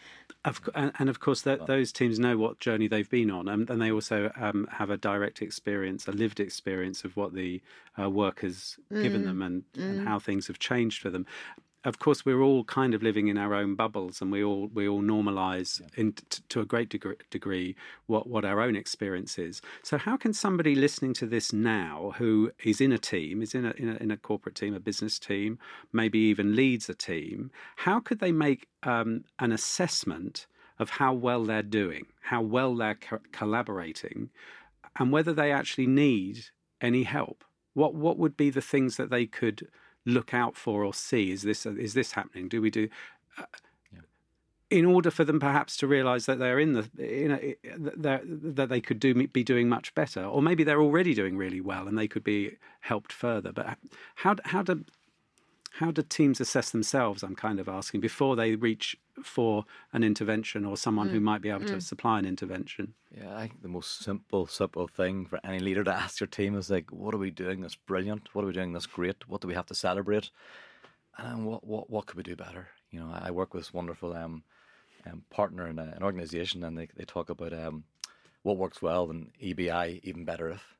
Of, 0.45 0.62
and, 0.75 0.91
and, 0.99 1.10
of 1.10 1.19
course, 1.19 1.41
that, 1.41 1.67
those 1.67 1.91
teams 1.91 2.19
know 2.19 2.38
what 2.38 2.60
journey 2.60 2.88
they've 2.88 3.10
been 3.10 3.32
on, 3.32 3.47
and, 3.47 3.69
and 3.69 3.82
they 3.82 3.91
also 3.91 4.32
um, 4.36 4.67
have 4.71 4.89
a 4.89 4.97
direct 4.97 5.41
experience, 5.41 6.08
a 6.08 6.12
lived 6.12 6.39
experience 6.39 7.03
of 7.03 7.17
what 7.17 7.34
the 7.34 7.62
uh, 7.99 8.10
work 8.10 8.41
has 8.41 8.77
mm. 8.91 9.01
given 9.01 9.25
them 9.25 9.41
and, 9.41 9.63
mm. 9.73 9.84
and 9.84 10.08
how 10.08 10.19
things 10.19 10.47
have 10.47 10.60
changed 10.60 11.01
for 11.01 11.10
them 11.10 11.25
of 11.88 12.00
course, 12.00 12.26
we're 12.26 12.41
all 12.41 12.65
kind 12.65 12.93
of 12.93 13.02
living 13.02 13.30
in 13.30 13.38
our 13.38 13.54
own 13.54 13.73
bubbles, 13.73 14.21
and 14.21 14.30
we 14.30 14.43
all 14.43 14.67
we 14.73 14.89
all 14.89 15.02
normalise 15.02 15.80
yeah. 15.80 15.88
in, 15.95 16.12
t- 16.12 16.43
to 16.50 16.60
a 16.60 16.65
great 16.65 16.89
degree, 16.89 17.15
degree 17.30 17.78
what 18.08 18.28
what 18.28 18.43
our 18.43 18.60
own 18.60 18.76
experience 18.76 19.39
is. 19.39 19.62
So, 19.84 19.97
how 19.97 20.17
can 20.17 20.34
somebody 20.34 20.76
listening 20.76 21.13
to 21.13 21.26
this 21.26 21.54
now, 21.54 22.13
who 22.17 22.52
is 22.62 22.82
in 22.82 22.91
a 22.91 22.97
team, 22.97 23.41
is 23.41 23.56
in 23.56 23.65
a, 23.65 23.71
in 23.78 23.88
a, 23.88 23.95
in 23.95 24.12
a 24.12 24.17
corporate 24.17 24.56
team, 24.56 24.73
a 24.73 24.82
business 24.82 25.17
team, 25.17 25.60
maybe 25.93 26.19
even 26.19 26.58
leads 26.58 26.89
a 26.89 26.93
team, 26.93 27.52
how 27.78 28.02
could 28.02 28.19
they 28.19 28.34
make 28.34 28.67
um, 28.84 29.23
an 29.39 29.54
assessment 29.54 30.45
of 30.80 30.89
how 30.89 31.13
well 31.13 31.45
they're 31.45 31.63
doing, 31.63 32.06
how 32.23 32.41
well 32.41 32.76
they're 32.76 32.95
co- 32.95 33.21
collaborating, 33.32 34.30
and 35.00 35.13
whether 35.13 35.32
they 35.32 35.54
actually 35.54 35.88
need 35.88 36.47
any 36.82 37.04
help? 37.04 37.45
What 37.76 37.95
what 37.95 38.17
would 38.17 38.36
be 38.36 38.50
the 38.50 38.60
things 38.60 38.97
that 38.97 39.10
they 39.10 39.26
could 39.26 39.69
look 40.08 40.34
out 40.34 40.56
for 40.56 40.84
or 40.84 40.93
see? 40.93 41.32
Is 41.32 41.43
this 41.43 41.65
is 41.65 41.93
this 41.93 42.13
happening? 42.13 42.48
Do 42.48 42.62
we 42.62 42.72
do? 42.72 42.89
Uh, 43.38 43.43
in 44.70 44.86
order 44.86 45.10
for 45.10 45.24
them 45.24 45.39
perhaps 45.39 45.78
to 45.78 45.88
realise 45.88 46.26
that 46.26 46.39
they're 46.39 46.60
in 46.60 46.74
the 46.74 46.89
you 46.98 47.28
know 47.30 47.39
that 47.96 48.70
they 48.70 48.82
could 48.82 49.00
do 49.00 49.28
be 49.28 49.43
doing 49.43 49.70
much 49.70 49.93
better, 49.96 50.24
or 50.24 50.41
maybe 50.41 50.63
they're 50.63 50.82
already 50.82 51.13
doing 51.13 51.38
really 51.38 51.62
well 51.62 51.88
and 51.88 51.98
they 51.98 52.08
could 52.08 52.24
be 52.24 52.58
helped 52.82 53.13
further. 53.13 53.52
But 53.52 53.78
how 54.15 54.36
how 54.46 54.63
do 54.63 54.84
how 55.74 55.91
do 55.91 56.02
teams 56.02 56.41
assess 56.41 56.72
themselves? 56.72 57.24
I'm 57.24 57.36
kind 57.36 57.60
of 57.60 57.70
asking 57.70 58.02
before 58.02 58.36
they 58.36 58.56
reach 58.56 58.98
for 59.23 59.65
an 59.93 60.03
intervention 60.03 60.65
or 60.65 60.77
someone 60.77 61.10
mm. 61.10 61.12
who 61.12 61.19
might 61.19 61.41
be 61.41 61.49
able 61.49 61.62
mm. 61.62 61.67
to 61.67 61.82
supply 61.82 62.19
an 62.19 62.25
intervention. 62.25 62.93
Yeah, 63.15 63.36
I 63.36 63.41
think 63.41 63.62
the 63.62 63.67
most 63.67 64.03
simple, 64.03 64.47
simple 64.47 64.88
thing 64.88 65.25
for 65.25 65.39
any 65.43 65.60
leader 65.60 65.84
to 65.84 65.93
ask 66.03 66.19
your 66.19 66.27
team 66.27 66.56
is 66.56 66.69
like, 66.69 66.91
what 66.91 67.13
are 67.13 67.19
we 67.19 67.32
doing 67.32 67.62
that's 67.62 67.75
brilliant? 67.75 68.30
What 68.34 68.43
are 68.43 68.47
we 68.47 68.53
doing 68.53 68.73
that's 68.73 68.86
great? 68.86 69.27
What 69.27 69.41
do 69.41 69.47
we 69.47 69.53
have 69.53 69.67
to 69.67 69.75
celebrate? 69.75 70.30
And 71.17 71.45
what 71.45 71.65
what 71.65 71.89
what 71.89 72.06
could 72.06 72.17
we 72.17 72.23
do 72.23 72.36
better? 72.36 72.67
You 72.91 72.99
know, 72.99 73.12
I 73.12 73.32
work 73.32 73.53
with 73.53 73.63
this 73.63 73.73
wonderful 73.73 74.13
um, 74.15 74.43
um 75.10 75.23
partner 75.32 75.67
in 75.67 75.80
a, 75.80 75.93
an 75.95 76.03
organization, 76.03 76.63
and 76.63 76.77
they 76.77 76.89
they 76.95 77.06
talk 77.06 77.32
about 77.32 77.53
um 77.53 77.86
what 78.43 78.58
works 78.58 78.82
well 78.82 79.10
and 79.10 79.32
EBI 79.41 79.99
even 80.03 80.25
better 80.25 80.49
if 80.49 80.77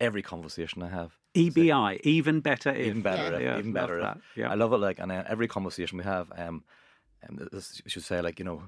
every 0.00 0.22
conversation 0.22 0.82
I 0.82 0.88
have. 0.88 1.16
EBI, 1.34 1.70
like, 1.70 2.06
even 2.06 2.40
better 2.40 2.70
if. 2.70 2.86
Even 2.86 3.02
better 3.02 3.22
yeah. 3.22 3.36
if. 3.36 3.42
Yeah, 3.42 3.58
even 3.58 3.72
better 3.72 3.98
if. 3.98 4.16
Yeah. 4.36 4.50
I 4.50 4.54
love 4.54 4.72
it. 4.72 4.78
Like, 4.78 4.98
and 4.98 5.12
uh, 5.12 5.24
every 5.26 5.48
conversation 5.48 5.98
we 5.98 6.04
have, 6.04 6.32
um, 6.36 6.64
um, 7.28 7.48
this, 7.52 7.80
should 7.86 8.04
say 8.04 8.20
like, 8.20 8.38
you 8.38 8.44
know, 8.44 8.62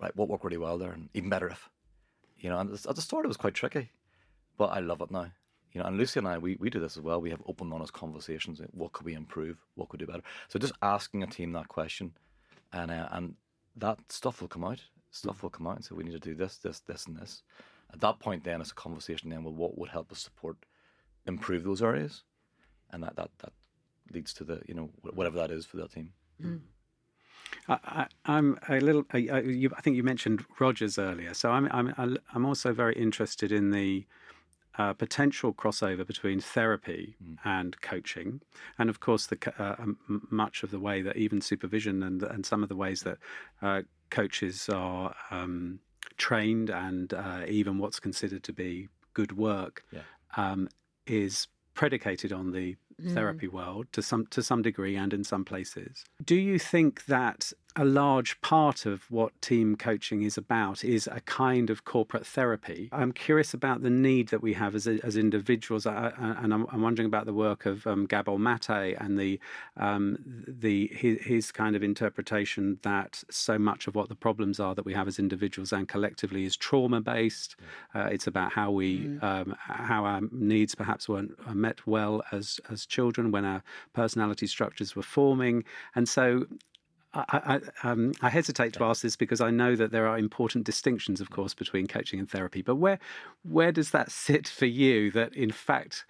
right, 0.00 0.14
what 0.16 0.28
worked 0.28 0.44
really 0.44 0.56
well 0.56 0.78
there, 0.78 0.92
and 0.92 1.08
even 1.14 1.30
better 1.30 1.48
if. 1.48 1.68
You 2.38 2.50
know, 2.50 2.58
and 2.58 2.72
at 2.72 2.94
the 2.94 3.02
start 3.02 3.24
it 3.24 3.28
was 3.28 3.36
quite 3.36 3.54
tricky, 3.54 3.90
but 4.56 4.66
I 4.66 4.78
love 4.78 5.00
it 5.00 5.10
now. 5.10 5.32
You 5.72 5.80
know, 5.80 5.86
and 5.86 5.98
Lucy 5.98 6.18
and 6.18 6.28
I, 6.28 6.38
we, 6.38 6.56
we 6.60 6.70
do 6.70 6.80
this 6.80 6.96
as 6.96 7.02
well. 7.02 7.20
We 7.20 7.30
have 7.30 7.42
open, 7.46 7.72
honest 7.72 7.92
conversations. 7.92 8.60
What 8.72 8.92
could 8.92 9.04
we 9.04 9.14
improve? 9.14 9.58
What 9.74 9.88
could 9.88 10.00
we 10.00 10.06
do 10.06 10.12
better? 10.12 10.24
So 10.48 10.58
just 10.58 10.72
asking 10.82 11.22
a 11.22 11.26
team 11.26 11.52
that 11.52 11.68
question, 11.68 12.12
and 12.72 12.90
uh, 12.90 13.08
and 13.10 13.34
that 13.76 13.98
stuff 14.08 14.40
will 14.40 14.48
come 14.48 14.64
out. 14.64 14.82
Stuff 15.10 15.42
will 15.42 15.50
come 15.50 15.66
out 15.66 15.76
and 15.76 15.84
say 15.84 15.94
we 15.94 16.04
need 16.04 16.12
to 16.12 16.18
do 16.18 16.34
this, 16.34 16.58
this, 16.58 16.80
this, 16.80 17.06
and 17.06 17.16
this. 17.16 17.42
At 17.92 18.00
that 18.00 18.18
point, 18.20 18.44
then 18.44 18.60
it's 18.60 18.70
a 18.70 18.74
conversation. 18.74 19.30
Then, 19.30 19.42
well, 19.42 19.54
what 19.54 19.78
would 19.78 19.88
help 19.88 20.12
us 20.12 20.20
support, 20.20 20.56
improve 21.26 21.64
those 21.64 21.82
areas, 21.82 22.22
and 22.90 23.02
that 23.02 23.16
that 23.16 23.30
that 23.38 23.52
leads 24.12 24.32
to 24.34 24.44
the 24.44 24.62
you 24.66 24.74
know 24.74 24.90
whatever 25.02 25.38
that 25.38 25.50
is 25.50 25.66
for 25.66 25.76
that 25.78 25.92
team. 25.92 26.12
Mm. 26.42 26.60
I, 27.68 28.06
am 28.26 28.58
a 28.68 28.80
little. 28.80 29.04
I, 29.12 29.28
I, 29.30 29.40
you, 29.40 29.70
I, 29.76 29.80
think 29.80 29.96
you 29.96 30.02
mentioned 30.02 30.44
Rogers 30.58 30.98
earlier, 30.98 31.34
so 31.34 31.50
I'm 31.50 31.68
I'm 31.72 32.18
I'm 32.34 32.46
also 32.46 32.72
very 32.72 32.94
interested 32.94 33.52
in 33.52 33.70
the 33.70 34.06
uh, 34.78 34.92
potential 34.92 35.52
crossover 35.52 36.06
between 36.06 36.40
therapy 36.40 37.16
mm. 37.22 37.36
and 37.44 37.80
coaching, 37.80 38.40
and 38.78 38.88
of 38.88 39.00
course 39.00 39.26
the 39.26 39.38
uh, 39.58 39.76
much 40.30 40.62
of 40.62 40.70
the 40.70 40.80
way 40.80 41.02
that 41.02 41.16
even 41.16 41.40
supervision 41.40 42.02
and 42.02 42.22
and 42.22 42.46
some 42.46 42.62
of 42.62 42.68
the 42.68 42.76
ways 42.76 43.02
that 43.02 43.18
uh, 43.60 43.82
coaches 44.10 44.68
are 44.68 45.14
um, 45.30 45.80
trained 46.16 46.70
and 46.70 47.14
uh, 47.14 47.42
even 47.46 47.78
what's 47.78 48.00
considered 48.00 48.42
to 48.42 48.52
be 48.52 48.88
good 49.14 49.36
work 49.36 49.84
yeah. 49.90 50.00
um, 50.36 50.68
is 51.06 51.48
predicated 51.74 52.32
on 52.32 52.52
the 52.52 52.76
mm. 53.02 53.14
therapy 53.14 53.48
world 53.48 53.86
to 53.92 54.02
some 54.02 54.26
to 54.26 54.42
some 54.42 54.62
degree 54.62 54.96
and 54.96 55.12
in 55.12 55.24
some 55.24 55.44
places. 55.44 56.04
Do 56.24 56.34
you 56.34 56.58
think 56.58 57.06
that 57.06 57.52
a 57.76 57.84
large 57.84 58.40
part 58.40 58.86
of 58.86 59.08
what 59.10 59.40
team 59.40 59.76
coaching 59.76 60.22
is 60.22 60.36
about 60.36 60.84
is 60.84 61.06
a 61.06 61.20
kind 61.20 61.70
of 61.70 61.84
corporate 61.84 62.26
therapy. 62.26 62.88
I'm 62.92 63.12
curious 63.12 63.54
about 63.54 63.82
the 63.82 63.90
need 63.90 64.28
that 64.28 64.42
we 64.42 64.54
have 64.54 64.74
as, 64.74 64.86
as 64.86 65.16
individuals, 65.16 65.86
uh, 65.86 65.90
uh, 65.90 66.34
and 66.42 66.52
I'm, 66.52 66.66
I'm, 66.72 66.82
wondering 66.82 67.06
about 67.06 67.26
the 67.26 67.32
work 67.32 67.66
of 67.66 67.86
um, 67.86 68.06
Gabor 68.06 68.38
Mate 68.38 68.96
and 68.98 69.18
the 69.18 69.38
um, 69.76 70.18
the 70.46 70.90
his, 70.92 71.20
his, 71.20 71.52
kind 71.52 71.76
of 71.76 71.82
interpretation 71.82 72.78
that 72.82 73.22
so 73.30 73.58
much 73.58 73.86
of 73.86 73.94
what 73.94 74.08
the 74.08 74.14
problems 74.14 74.58
are 74.58 74.74
that 74.74 74.84
we 74.84 74.94
have 74.94 75.06
as 75.06 75.18
individuals 75.18 75.72
and 75.72 75.88
collectively 75.88 76.44
is 76.44 76.56
trauma 76.56 77.00
based. 77.00 77.56
Uh, 77.94 78.08
it's 78.10 78.26
about 78.26 78.52
how 78.52 78.70
we 78.70 79.00
mm. 79.00 79.22
um, 79.22 79.54
how 79.58 80.04
our 80.04 80.20
needs 80.32 80.74
perhaps 80.74 81.08
weren't 81.08 81.32
met 81.54 81.86
well 81.86 82.22
as 82.32 82.60
as 82.70 82.86
children 82.86 83.30
when 83.30 83.44
our 83.44 83.62
personality 83.92 84.46
structures 84.46 84.96
were 84.96 85.02
forming, 85.02 85.64
and 85.94 86.08
so 86.08 86.46
I, 87.28 87.60
I, 87.82 87.88
um, 87.88 88.12
I, 88.22 88.28
hesitate 88.28 88.72
to 88.74 88.84
ask 88.84 89.02
this 89.02 89.16
because 89.16 89.40
I 89.40 89.50
know 89.50 89.74
that 89.76 89.90
there 89.90 90.06
are 90.06 90.18
important 90.18 90.64
distinctions, 90.64 91.20
of 91.20 91.30
course, 91.30 91.54
between 91.54 91.86
coaching 91.86 92.18
and 92.18 92.30
therapy. 92.30 92.62
But 92.62 92.76
where 92.76 92.98
where 93.42 93.72
does 93.72 93.90
that 93.90 94.10
sit 94.10 94.46
for 94.46 94.66
you? 94.66 95.10
That 95.10 95.34
in 95.34 95.50
fact, 95.50 96.04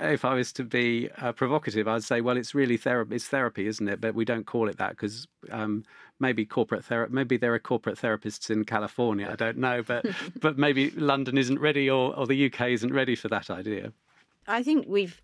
if 0.00 0.24
I 0.24 0.34
was 0.34 0.52
to 0.54 0.64
be 0.64 1.08
uh, 1.18 1.32
provocative, 1.32 1.88
I'd 1.88 2.04
say, 2.04 2.20
well, 2.20 2.36
it's 2.36 2.54
really 2.54 2.76
therapy. 2.76 3.16
It's 3.16 3.28
therapy, 3.28 3.66
isn't 3.66 3.88
it? 3.88 4.00
But 4.00 4.14
we 4.14 4.24
don't 4.24 4.46
call 4.46 4.68
it 4.68 4.78
that 4.78 4.90
because 4.90 5.26
um, 5.50 5.84
maybe 6.18 6.44
corporate 6.44 6.84
therapy. 6.84 7.12
Maybe 7.12 7.36
there 7.36 7.54
are 7.54 7.58
corporate 7.58 7.98
therapists 7.98 8.50
in 8.50 8.64
California. 8.64 9.28
I 9.30 9.36
don't 9.36 9.58
know, 9.58 9.82
but 9.82 10.06
but 10.40 10.58
maybe 10.58 10.90
London 10.90 11.38
isn't 11.38 11.58
ready, 11.58 11.88
or, 11.88 12.16
or 12.16 12.26
the 12.26 12.46
UK 12.46 12.68
isn't 12.68 12.92
ready 12.92 13.16
for 13.16 13.28
that 13.28 13.50
idea. 13.50 13.92
I 14.46 14.62
think 14.62 14.86
we've 14.88 15.20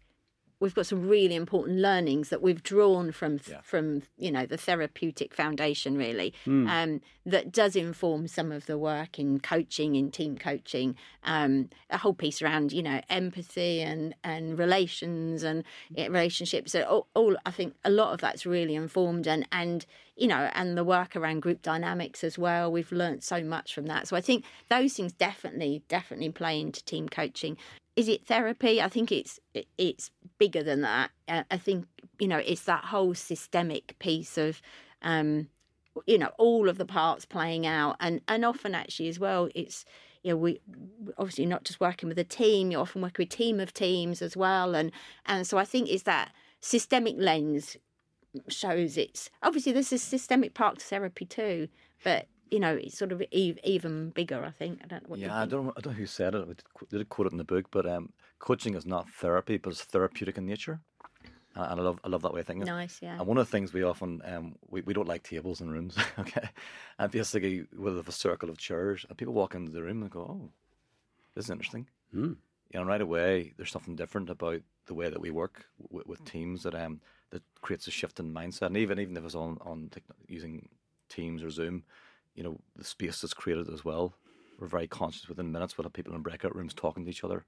we've 0.60 0.74
got 0.74 0.86
some 0.86 1.06
really 1.06 1.34
important 1.34 1.78
learnings 1.78 2.30
that 2.30 2.40
we've 2.40 2.62
drawn 2.62 3.12
from 3.12 3.38
yeah. 3.48 3.60
from 3.62 4.02
you 4.16 4.30
know 4.30 4.46
the 4.46 4.56
therapeutic 4.56 5.34
foundation 5.34 5.96
really 5.96 6.32
mm. 6.46 6.68
um, 6.68 7.00
that 7.24 7.52
does 7.52 7.76
inform 7.76 8.26
some 8.26 8.50
of 8.52 8.66
the 8.66 8.78
work 8.78 9.18
in 9.18 9.38
coaching 9.40 9.94
in 9.94 10.10
team 10.10 10.36
coaching 10.36 10.94
um, 11.24 11.68
a 11.90 11.98
whole 11.98 12.14
piece 12.14 12.40
around 12.40 12.72
you 12.72 12.82
know 12.82 13.00
empathy 13.10 13.80
and 13.80 14.14
and 14.24 14.58
relations 14.58 15.42
and 15.42 15.64
relationships 15.96 16.72
so 16.72 16.82
all, 16.82 17.06
all, 17.14 17.36
I 17.44 17.50
think 17.50 17.74
a 17.84 17.90
lot 17.90 18.12
of 18.12 18.20
that's 18.20 18.46
really 18.46 18.74
informed 18.74 19.26
and 19.26 19.46
and 19.52 19.84
you 20.16 20.26
know 20.26 20.50
and 20.54 20.76
the 20.76 20.84
work 20.84 21.14
around 21.14 21.40
group 21.40 21.62
dynamics 21.62 22.24
as 22.24 22.38
well 22.38 22.72
we've 22.72 22.92
learned 22.92 23.22
so 23.22 23.42
much 23.42 23.74
from 23.74 23.86
that 23.86 24.08
so 24.08 24.16
I 24.16 24.20
think 24.20 24.44
those 24.70 24.94
things 24.94 25.12
definitely 25.12 25.82
definitely 25.88 26.30
play 26.30 26.60
into 26.60 26.84
team 26.84 27.08
coaching 27.08 27.56
is 27.96 28.08
it 28.08 28.26
therapy? 28.26 28.80
I 28.80 28.88
think 28.88 29.10
it's 29.10 29.40
it's 29.78 30.10
bigger 30.38 30.62
than 30.62 30.82
that. 30.82 31.10
I 31.28 31.56
think 31.56 31.86
you 32.18 32.28
know 32.28 32.38
it's 32.38 32.64
that 32.64 32.84
whole 32.84 33.14
systemic 33.14 33.98
piece 33.98 34.36
of 34.36 34.60
um, 35.02 35.48
you 36.06 36.18
know 36.18 36.30
all 36.38 36.68
of 36.68 36.76
the 36.76 36.84
parts 36.84 37.24
playing 37.24 37.66
out, 37.66 37.96
and 37.98 38.20
and 38.28 38.44
often 38.44 38.74
actually 38.74 39.08
as 39.08 39.18
well, 39.18 39.48
it's 39.54 39.86
you 40.22 40.30
know 40.30 40.36
we 40.36 40.60
obviously 41.16 41.46
not 41.46 41.64
just 41.64 41.80
working 41.80 42.08
with 42.08 42.18
a 42.18 42.24
team. 42.24 42.70
You 42.70 42.78
often 42.78 43.00
work 43.00 43.16
with 43.16 43.28
a 43.28 43.36
team 43.36 43.58
of 43.60 43.72
teams 43.72 44.20
as 44.20 44.36
well, 44.36 44.74
and 44.74 44.92
and 45.24 45.46
so 45.46 45.56
I 45.56 45.64
think 45.64 45.88
it's 45.88 46.02
that 46.02 46.32
systemic 46.60 47.16
lens 47.18 47.78
shows 48.48 48.96
it's 48.96 49.30
obviously 49.42 49.72
this 49.72 49.92
is 49.92 50.02
systemic 50.02 50.54
part 50.54 50.78
to 50.78 50.84
therapy 50.84 51.24
too, 51.24 51.68
but 52.04 52.26
you 52.50 52.60
know, 52.60 52.74
it's 52.74 52.96
sort 52.96 53.12
of 53.12 53.22
e- 53.32 53.58
even 53.64 54.10
bigger. 54.10 54.44
I 54.44 54.50
think. 54.50 54.80
I 54.84 54.86
don't 54.86 55.02
know 55.02 55.08
what. 55.08 55.18
Yeah, 55.18 55.26
you 55.26 55.42
I 55.42 55.46
don't, 55.46 55.68
I 55.76 55.80
don't 55.80 55.92
know 55.92 55.98
who 55.98 56.06
said 56.06 56.34
it. 56.34 56.46
We 56.46 56.54
did 56.54 56.64
qu- 56.74 57.04
quote 57.04 57.26
it 57.26 57.32
in 57.32 57.38
the 57.38 57.44
book, 57.44 57.66
but 57.70 57.86
um, 57.86 58.12
coaching 58.38 58.74
is 58.74 58.86
not 58.86 59.08
therapy, 59.10 59.56
but 59.58 59.70
it's 59.70 59.82
therapeutic 59.82 60.38
in 60.38 60.46
nature. 60.46 60.80
And 61.56 61.80
I 61.80 61.82
love, 61.82 61.98
I 62.04 62.08
love 62.08 62.20
that 62.20 62.34
way 62.34 62.40
of 62.40 62.46
thinking. 62.46 62.66
Nice, 62.66 63.00
yeah. 63.00 63.18
And 63.18 63.26
one 63.26 63.38
of 63.38 63.46
the 63.46 63.50
things 63.50 63.72
we 63.72 63.82
often, 63.82 64.20
um, 64.26 64.56
we, 64.68 64.82
we 64.82 64.92
don't 64.92 65.08
like 65.08 65.22
tables 65.22 65.62
in 65.62 65.70
rooms, 65.70 65.96
okay? 66.18 66.50
And 66.98 67.10
basically, 67.10 67.64
we'll 67.74 67.96
have 67.96 68.08
a 68.08 68.12
circle 68.12 68.50
of 68.50 68.58
chairs, 68.58 69.06
and 69.08 69.16
people 69.16 69.32
walk 69.32 69.54
into 69.54 69.72
the 69.72 69.82
room 69.82 70.02
and 70.02 70.10
go, 70.10 70.20
oh, 70.20 70.50
this 71.34 71.46
is 71.46 71.50
interesting. 71.50 71.88
Mm. 72.14 72.36
You 72.74 72.80
know, 72.80 72.84
right 72.84 73.00
away, 73.00 73.54
there's 73.56 73.70
something 73.70 73.96
different 73.96 74.28
about 74.28 74.60
the 74.86 74.94
way 74.94 75.08
that 75.08 75.20
we 75.20 75.30
work 75.30 75.64
with, 75.90 76.06
with 76.06 76.24
teams 76.24 76.62
that 76.64 76.74
um 76.74 77.00
that 77.36 77.62
creates 77.62 77.86
a 77.86 77.90
shift 77.90 78.20
in 78.20 78.32
mindset. 78.32 78.66
And 78.66 78.76
even 78.76 78.98
even 78.98 79.16
if 79.16 79.24
it's 79.24 79.34
on 79.34 79.58
on 79.60 79.90
using 80.26 80.68
Teams 81.08 81.42
or 81.42 81.50
Zoom, 81.50 81.84
you 82.34 82.42
know, 82.42 82.58
the 82.76 82.84
space 82.84 83.20
that's 83.20 83.34
created 83.34 83.68
as 83.72 83.84
well. 83.84 84.14
We're 84.58 84.66
very 84.66 84.88
conscious 84.88 85.28
within 85.28 85.52
minutes. 85.52 85.76
We'll 85.76 85.84
have 85.84 85.92
people 85.92 86.14
in 86.14 86.22
breakout 86.22 86.56
rooms 86.56 86.72
talking 86.72 87.04
to 87.04 87.10
each 87.10 87.24
other, 87.24 87.44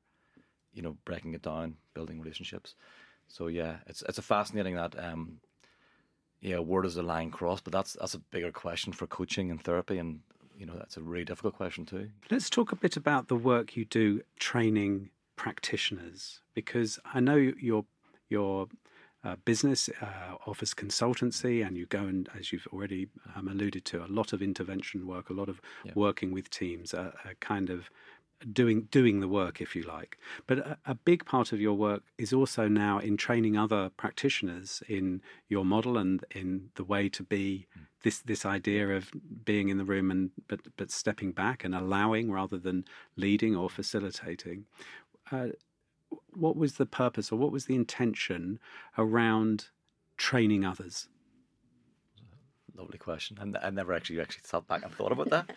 you 0.74 0.82
know, 0.82 0.97
breaking 1.07 1.32
it 1.32 1.43
down, 1.43 1.76
building 1.95 2.20
relationships. 2.20 2.74
So 3.28 3.47
yeah, 3.47 3.76
it's 3.86 4.03
it's 4.03 4.18
a 4.18 4.22
fascinating 4.22 4.74
that 4.76 4.99
um 5.03 5.41
yeah, 6.41 6.59
where 6.59 6.82
does 6.82 6.95
the 6.95 7.03
line 7.03 7.30
cross? 7.30 7.61
But 7.61 7.72
that's 7.72 7.95
that's 7.95 8.14
a 8.14 8.18
bigger 8.18 8.53
question 8.53 8.93
for 8.93 9.07
coaching 9.07 9.51
and 9.51 9.62
therapy 9.62 9.99
and 9.99 10.20
you 10.59 10.66
know, 10.66 10.74
that's 10.76 10.97
a 10.97 11.01
really 11.01 11.24
difficult 11.24 11.55
question 11.55 11.86
too. 11.86 12.11
Let's 12.30 12.51
talk 12.51 12.72
a 12.72 12.76
bit 12.76 12.97
about 12.97 13.28
the 13.28 13.36
work 13.36 13.76
you 13.76 13.84
do 13.84 14.22
training 14.41 15.11
practitioners 15.36 16.41
because 16.55 16.99
I 17.14 17.20
know 17.20 17.36
your 17.36 17.84
your 18.28 18.68
uh, 19.25 19.37
business 19.45 19.89
uh, 20.01 20.35
offers 20.47 20.75
consultancy 20.75 21.66
and 21.66 21.77
you 21.77 21.87
go 21.87 22.01
and 22.01 22.29
as 22.39 22.53
you've 22.53 22.69
already 22.73 23.09
um, 23.35 23.49
alluded 23.49 23.85
to 23.85 24.05
a 24.05 24.07
lot 24.07 24.33
of 24.33 24.41
intervention 24.41 25.07
work 25.07 25.29
a 25.31 25.33
lot 25.33 25.49
of 25.49 25.61
Yeah. 25.85 25.93
working 25.95 26.31
with 26.33 26.51
teams 26.51 26.95
a, 26.95 27.12
a 27.25 27.35
kind 27.41 27.71
of 27.71 27.91
doing 28.53 28.83
doing 28.93 29.19
the 29.21 29.27
work 29.27 29.61
if 29.61 29.75
you 29.75 29.83
like. 29.83 30.16
But 30.47 30.59
a, 30.59 30.79
a 30.87 30.95
big 30.95 31.25
part 31.25 31.53
of 31.53 31.61
your 31.61 31.75
work 31.75 32.03
is 32.19 32.33
also 32.33 32.69
now 32.69 32.99
in 33.01 33.16
training 33.16 33.57
other 33.57 33.91
practitioners 33.97 34.83
in 34.89 35.23
your 35.49 35.64
model 35.64 35.99
and 35.99 36.25
in 36.31 36.71
the 36.77 36.85
way 36.85 37.09
to 37.09 37.25
be 37.25 37.66
this 38.05 38.19
this 38.21 38.47
idea 38.47 38.97
of 38.97 39.11
being 39.45 39.69
in 39.71 39.79
the 39.79 39.85
room 39.85 40.11
and 40.11 40.31
but 40.47 40.61
but 40.77 40.91
stepping 40.93 41.33
back 41.33 41.64
and 41.64 41.75
allowing 41.75 42.31
rather 42.31 42.59
than 42.59 42.85
leading 43.16 43.57
or 43.57 43.69
facilitating. 43.69 44.66
Uh, 45.33 45.49
what 46.39 46.57
was 46.57 46.74
the 46.74 46.86
purpose 46.86 47.30
or 47.32 47.36
what 47.36 47.53
was 47.53 47.66
the 47.66 47.74
intention 47.74 48.59
around 48.97 49.68
training 50.16 50.64
others 50.64 51.09
Lovely 52.76 52.99
question. 52.99 53.36
And 53.41 53.57
I 53.61 53.70
never 53.70 53.93
actually 53.93 54.20
actually 54.20 54.45
sat 54.45 54.66
back 54.68 54.84
and 54.84 54.93
thought 54.93 55.12
about 55.12 55.30
that. 55.30 55.51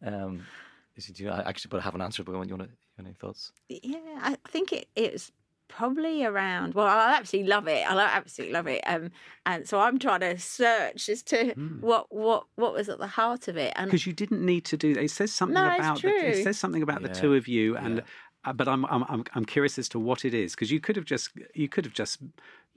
Um, 0.00 0.46
is 0.94 1.08
it, 1.08 1.16
do 1.16 1.24
you 1.24 1.30
I 1.30 1.40
actually, 1.40 1.70
but 1.70 1.80
I 1.80 1.82
haven't 1.82 2.02
answered. 2.02 2.26
But 2.26 2.32
you 2.32 2.38
want 2.38 2.50
to, 2.50 2.54
you 2.56 2.68
any 3.00 3.14
thoughts? 3.14 3.52
Yeah, 3.68 3.98
I 4.20 4.36
think 4.46 4.72
it, 4.72 4.86
it's 4.94 5.32
probably 5.66 6.24
around. 6.24 6.74
Well, 6.74 6.86
I 6.86 7.16
absolutely 7.16 7.48
love 7.48 7.66
it. 7.66 7.84
I 7.88 7.94
lo- 7.94 8.00
absolutely 8.02 8.52
love 8.52 8.66
it. 8.68 8.80
Um, 8.86 9.10
and 9.44 9.66
so 9.68 9.80
I'm 9.80 9.98
trying 9.98 10.20
to 10.20 10.38
search 10.38 11.08
as 11.08 11.22
to 11.24 11.52
Hmm. 11.54 11.80
what 11.80 12.14
what 12.14 12.46
what 12.54 12.74
was 12.74 12.88
at 12.88 12.98
the 12.98 13.06
heart 13.08 13.48
of 13.48 13.56
it. 13.56 13.72
And 13.74 13.86
because 13.86 14.06
you 14.06 14.12
didn't 14.12 14.44
need 14.44 14.64
to 14.66 14.76
do 14.76 14.92
it 14.92 15.10
says 15.10 15.32
something 15.32 15.54
No, 15.54 15.68
it's 15.68 15.78
about 15.78 16.02
the, 16.02 16.08
it 16.08 16.44
says 16.44 16.58
something 16.58 16.82
about 16.82 17.02
the 17.02 17.08
two 17.08 17.34
of 17.34 17.48
you 17.48 17.76
and 17.76 17.96
yeah. 17.96 18.02
Uh, 18.48 18.52
but 18.52 18.68
I'm, 18.68 18.84
I'm 18.86 19.04
I'm 19.08 19.24
I'm 19.34 19.44
curious 19.44 19.78
as 19.78 19.88
to 19.90 19.98
what 19.98 20.24
it 20.24 20.34
is 20.34 20.54
because 20.54 20.70
you 20.70 20.80
could 20.80 20.96
have 20.96 21.04
just 21.04 21.30
you 21.54 21.68
could 21.68 21.84
have 21.84 21.94
just 21.94 22.20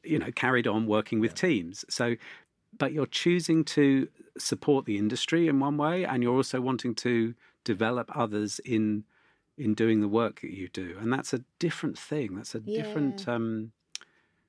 you 0.04 0.20
know 0.20 0.32
carried 0.36 0.68
on 0.68 0.86
working 0.86 1.20
with 1.20 1.34
teams. 1.34 1.86
So 1.90 2.16
but 2.78 2.94
you're 2.94 3.06
choosing 3.06 3.64
to 3.66 4.08
support 4.38 4.86
the 4.86 4.98
industry 4.98 5.48
in 5.48 5.60
one 5.60 5.78
way 5.78 6.06
and 6.06 6.24
you're 6.24 6.36
also 6.36 6.62
wanting 6.62 6.96
to 6.96 7.34
develop 7.64 8.10
others 8.16 8.60
in 8.60 9.06
in 9.58 9.74
doing 9.74 10.02
the 10.02 10.08
work 10.08 10.42
that 10.42 10.52
you 10.52 10.68
do. 10.70 10.98
And 11.00 11.12
that's 11.14 11.34
a 11.34 11.44
different 11.60 11.98
thing. 11.98 12.36
That's 12.36 12.56
a 12.56 12.60
different 12.60 13.28
um 13.28 13.72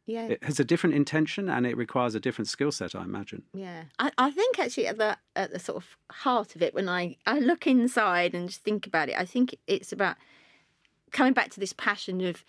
yeah, 0.06 0.26
it 0.26 0.42
has 0.42 0.58
a 0.58 0.64
different 0.64 0.96
intention 0.96 1.48
and 1.48 1.64
it 1.64 1.76
requires 1.76 2.16
a 2.16 2.20
different 2.20 2.48
skill 2.48 2.72
set 2.72 2.96
i 2.96 3.02
imagine. 3.04 3.44
Yeah, 3.54 3.84
I, 4.00 4.10
I 4.18 4.30
think 4.32 4.58
actually 4.58 4.88
at 4.88 4.98
the 4.98 5.16
at 5.36 5.52
the 5.52 5.60
sort 5.60 5.76
of 5.76 5.96
heart 6.10 6.56
of 6.56 6.62
it, 6.62 6.74
when 6.74 6.88
I 6.88 7.16
I 7.26 7.38
look 7.38 7.66
inside 7.66 8.34
and 8.34 8.48
just 8.48 8.64
think 8.64 8.86
about 8.86 9.08
it, 9.08 9.16
I 9.16 9.24
think 9.24 9.54
it's 9.68 9.92
about 9.92 10.16
coming 11.12 11.32
back 11.32 11.50
to 11.50 11.60
this 11.60 11.72
passion 11.72 12.20
of 12.24 12.44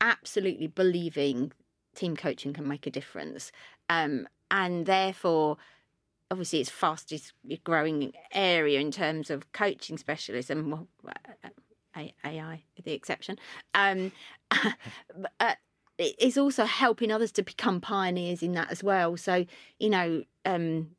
absolutely 0.00 0.66
believing 0.66 1.52
team 1.94 2.16
coaching 2.16 2.52
can 2.52 2.68
make 2.68 2.86
a 2.86 2.90
difference, 2.90 3.52
um, 3.88 4.28
and 4.50 4.86
therefore. 4.86 5.56
Obviously, 6.30 6.60
it's 6.60 6.68
fastest 6.68 7.32
growing 7.64 8.12
area 8.34 8.78
in 8.80 8.90
terms 8.90 9.30
of 9.30 9.50
coaching 9.52 9.96
specialism. 9.96 10.70
Well, 10.70 10.86
uh, 11.46 11.48
AI, 12.24 12.62
the 12.84 12.92
exception. 12.92 13.38
Um, 13.74 14.12
but, 15.16 15.32
uh, 15.40 15.54
it's 15.98 16.38
also 16.38 16.64
helping 16.64 17.10
others 17.10 17.32
to 17.32 17.42
become 17.42 17.80
pioneers 17.80 18.42
in 18.42 18.52
that 18.52 18.70
as 18.70 18.84
well. 18.84 19.16
So, 19.16 19.46
you 19.80 19.90
know, 19.90 20.22
um, 20.44 20.90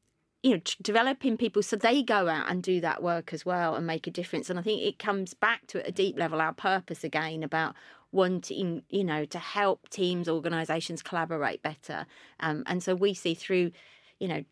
you 0.41 0.51
know, 0.51 0.61
developing 0.81 1.37
people 1.37 1.61
so 1.61 1.75
they 1.75 2.01
go 2.01 2.29
out 2.29 2.49
and 2.49 2.63
do 2.63 2.79
that 2.81 3.03
work 3.03 3.33
as 3.33 3.45
well 3.45 3.75
and 3.75 3.85
make 3.85 4.07
a 4.07 4.11
difference. 4.11 4.49
And 4.49 4.57
I 4.57 4.61
think 4.61 4.81
it 4.81 4.97
comes 4.97 5.33
back 5.33 5.67
to 5.67 5.79
at 5.81 5.89
a 5.89 5.91
deep 5.91 6.17
level 6.17 6.39
our 6.39 6.53
purpose 6.53 7.03
again 7.03 7.43
about 7.43 7.75
wanting, 8.11 8.83
you 8.89 9.03
know, 9.03 9.25
to 9.25 9.37
help 9.37 9.89
teams, 9.89 10.29
organisations 10.29 11.03
collaborate 11.03 11.61
better. 11.61 12.05
Um, 12.39 12.63
and 12.67 12.81
so 12.81 12.95
we 12.95 13.13
see 13.13 13.33
through, 13.33 13.71
you 14.19 14.27
know, 14.27 14.43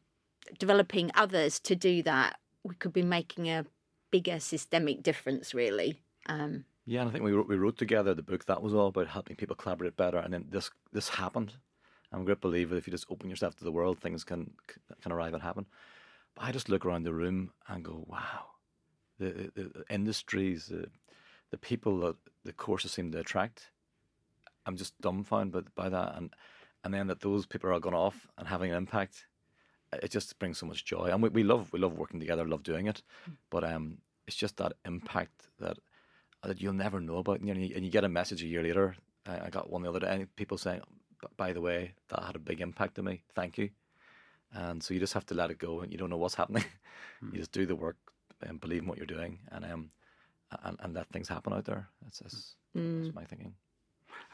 developing 0.60 1.12
others 1.16 1.60
to 1.62 1.76
do 1.76 2.04
that, 2.04 2.38
we 2.64 2.76
could 2.76 2.94
be 2.94 3.02
making 3.02 3.50
a 3.50 3.66
bigger 4.12 4.40
systemic 4.40 5.04
difference, 5.04 5.54
really. 5.54 6.02
Um, 6.28 6.66
Yeah, 6.86 7.02
and 7.02 7.10
I 7.10 7.12
think 7.14 7.24
we 7.24 7.32
wrote, 7.32 7.48
we 7.48 7.58
wrote 7.58 7.78
together 7.78 8.14
the 8.14 8.24
book 8.24 8.46
that 8.46 8.62
was 8.62 8.74
all 8.74 8.88
about 8.88 9.08
helping 9.08 9.36
people 9.36 9.56
collaborate 9.56 9.98
better, 9.98 10.18
and 10.18 10.34
then 10.34 10.46
this 10.50 10.70
this 10.92 11.10
happened. 11.10 11.54
I'm 12.18 12.24
a 12.24 12.26
great 12.26 12.41
believer 12.41 12.74
that 12.74 12.80
if 12.80 12.88
you 12.88 12.91
just 12.91 13.11
open 13.11 13.30
yourself 13.30 13.55
to 13.57 13.63
the 13.63 13.72
world, 13.72 13.99
things 13.99 14.24
can 14.24 14.51
can 15.01 15.11
arrive 15.11 15.34
and 15.34 15.43
happen. 15.43 15.68
But 16.36 16.45
I 16.45 16.51
just 16.51 16.70
look 16.70 16.86
around 16.86 17.03
the 17.03 17.13
room 17.13 17.51
and 17.68 17.86
go, 17.86 18.05
wow, 18.07 18.45
the 19.20 19.51
the, 19.55 19.63
the 19.63 19.86
industries, 19.89 20.68
the, 20.68 20.89
the 21.51 21.57
people 21.59 21.99
that 21.99 22.15
the 22.43 22.53
courses 22.53 22.91
seem 22.91 23.11
to 23.11 23.20
attract. 23.20 23.72
I'm 24.65 24.78
just 24.78 24.99
dumbfounded 24.99 25.76
by, 25.76 25.84
by 25.84 25.89
that, 25.89 26.18
and 26.18 26.34
and 26.84 26.93
then 26.93 27.07
that 27.07 27.22
those 27.22 27.45
people 27.45 27.72
are 27.72 27.80
gone 27.80 27.93
off 27.93 28.28
and 28.38 28.47
having 28.47 28.72
an 28.72 28.78
impact. 28.78 29.28
It 29.93 30.11
just 30.11 30.39
brings 30.39 30.57
so 30.57 30.65
much 30.65 30.86
joy, 30.86 31.09
and 31.11 31.22
we, 31.22 31.30
we 31.30 31.43
love 31.43 31.72
we 31.72 31.80
love 31.80 31.97
working 31.97 32.20
together, 32.20 32.47
love 32.47 32.63
doing 32.63 32.88
it. 32.88 33.03
But 33.51 33.63
um, 33.63 33.99
it's 34.28 34.36
just 34.36 34.57
that 34.57 34.74
impact 34.86 35.49
that 35.59 35.78
that 36.43 36.61
you'll 36.61 36.74
never 36.74 36.99
know 36.99 37.18
about, 37.18 37.41
and 37.41 37.47
you, 37.47 37.76
and 37.76 37.86
you 37.86 37.91
get 37.91 38.03
a 38.03 38.09
message 38.09 38.43
a 38.43 38.47
year 38.47 38.63
later. 38.63 38.95
I 39.28 39.47
I 39.47 39.49
got 39.51 39.70
one 39.70 39.84
the 39.84 39.89
other 39.89 39.99
day, 39.99 40.09
and 40.13 40.36
people 40.36 40.57
saying, 40.57 40.82
"B- 40.82 40.97
"By 41.36 41.53
the 41.53 41.61
way, 41.61 41.93
that 42.09 42.24
had 42.24 42.36
a 42.36 42.39
big 42.39 42.61
impact 42.61 42.99
on 42.99 43.05
me. 43.05 43.24
Thank 43.36 43.57
you." 43.57 43.70
And 44.53 44.82
so 44.82 44.93
you 44.93 44.99
just 44.99 45.13
have 45.13 45.26
to 45.28 45.36
let 45.36 45.51
it 45.51 45.57
go, 45.57 45.82
and 45.82 45.91
you 45.91 45.97
don't 45.97 46.09
know 46.09 46.18
what's 46.18 46.36
happening. 46.36 46.65
you 47.32 47.39
just 47.39 47.51
do 47.51 47.65
the 47.65 47.76
work 47.76 47.97
and 48.41 48.61
believe 48.61 48.84
in 48.84 48.88
what 48.88 48.97
you're 48.97 49.05
doing, 49.05 49.39
and 49.51 49.65
um, 49.65 49.91
and, 50.63 50.78
and 50.82 50.93
let 50.93 51.09
things 51.09 51.28
happen 51.28 51.53
out 51.53 51.65
there. 51.65 51.88
That's, 52.03 52.20
that's, 52.20 52.55
that's 52.74 53.15
my 53.15 53.26
thinking. 53.26 53.53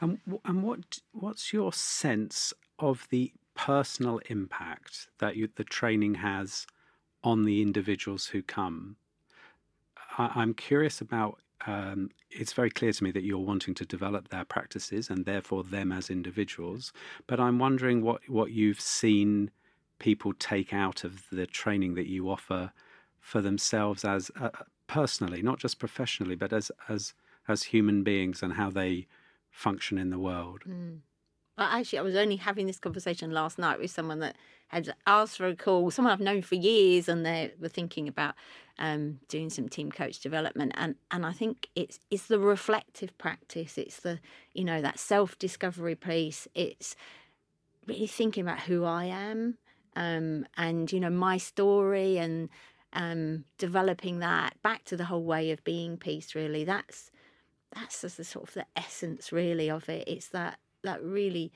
And 0.00 0.18
and 0.44 0.62
what 0.62 0.98
what's 1.12 1.52
your 1.52 1.72
sense 1.72 2.52
of 2.78 3.06
the 3.10 3.32
personal 3.54 4.20
impact 4.28 5.08
that 5.18 5.36
you, 5.36 5.48
the 5.54 5.64
training 5.64 6.16
has 6.16 6.66
on 7.22 7.44
the 7.44 7.62
individuals 7.62 8.26
who 8.28 8.42
come? 8.42 8.96
I, 10.18 10.32
I'm 10.34 10.54
curious 10.54 11.00
about. 11.00 11.40
Um, 11.66 12.10
it's 12.30 12.52
very 12.52 12.70
clear 12.70 12.92
to 12.92 13.04
me 13.04 13.10
that 13.12 13.24
you're 13.24 13.38
wanting 13.38 13.74
to 13.74 13.86
develop 13.86 14.28
their 14.28 14.44
practices 14.44 15.08
and 15.08 15.24
therefore 15.24 15.64
them 15.64 15.92
as 15.92 16.10
individuals. 16.10 16.92
But 17.26 17.40
I'm 17.40 17.58
wondering 17.58 18.02
what 18.02 18.28
what 18.28 18.50
you've 18.50 18.80
seen 18.80 19.50
people 19.98 20.34
take 20.34 20.72
out 20.72 21.04
of 21.04 21.24
the 21.30 21.46
training 21.46 21.94
that 21.94 22.06
you 22.06 22.28
offer 22.28 22.72
for 23.20 23.40
themselves 23.40 24.04
as 24.04 24.30
uh, 24.38 24.50
personally, 24.86 25.40
not 25.40 25.58
just 25.58 25.78
professionally, 25.78 26.36
but 26.36 26.52
as 26.52 26.70
as 26.88 27.14
as 27.48 27.64
human 27.64 28.02
beings 28.02 28.42
and 28.42 28.54
how 28.54 28.70
they 28.70 29.06
function 29.50 29.98
in 29.98 30.10
the 30.10 30.18
world. 30.18 30.62
Well, 30.66 30.98
actually, 31.58 32.00
I 32.00 32.02
was 32.02 32.16
only 32.16 32.36
having 32.36 32.66
this 32.66 32.78
conversation 32.78 33.30
last 33.30 33.58
night 33.58 33.78
with 33.78 33.90
someone 33.90 34.18
that 34.20 34.36
had 34.68 34.92
asked 35.06 35.36
for 35.36 35.46
a 35.46 35.54
call, 35.54 35.90
someone 35.90 36.12
I've 36.12 36.20
known 36.20 36.42
for 36.42 36.56
years, 36.56 37.08
and 37.08 37.24
they 37.24 37.52
were 37.60 37.68
thinking 37.68 38.08
about 38.08 38.34
um, 38.78 39.20
doing 39.28 39.50
some 39.50 39.68
team 39.68 39.92
coach 39.92 40.20
development. 40.20 40.72
And, 40.76 40.96
and 41.10 41.24
I 41.24 41.32
think 41.32 41.68
it's 41.76 42.00
it's 42.10 42.26
the 42.26 42.40
reflective 42.40 43.16
practice. 43.18 43.78
It's 43.78 44.00
the 44.00 44.18
you 44.52 44.64
know 44.64 44.82
that 44.82 44.98
self 44.98 45.38
discovery 45.38 45.94
piece. 45.94 46.48
It's 46.54 46.96
really 47.86 48.08
thinking 48.08 48.42
about 48.42 48.60
who 48.60 48.84
I 48.84 49.04
am, 49.04 49.58
um, 49.94 50.46
and 50.56 50.90
you 50.90 50.98
know 50.98 51.10
my 51.10 51.38
story, 51.38 52.18
and 52.18 52.48
um, 52.92 53.44
developing 53.58 54.18
that 54.20 54.60
back 54.62 54.84
to 54.86 54.96
the 54.96 55.04
whole 55.04 55.24
way 55.24 55.52
of 55.52 55.62
being 55.62 55.96
piece. 55.98 56.34
Really, 56.34 56.64
that's 56.64 57.12
that's 57.72 58.00
the 58.00 58.24
sort 58.24 58.48
of 58.48 58.54
the 58.54 58.66
essence 58.76 59.30
really 59.30 59.70
of 59.70 59.88
it. 59.88 60.08
It's 60.08 60.28
that 60.28 60.58
that 60.84 61.02
really 61.02 61.52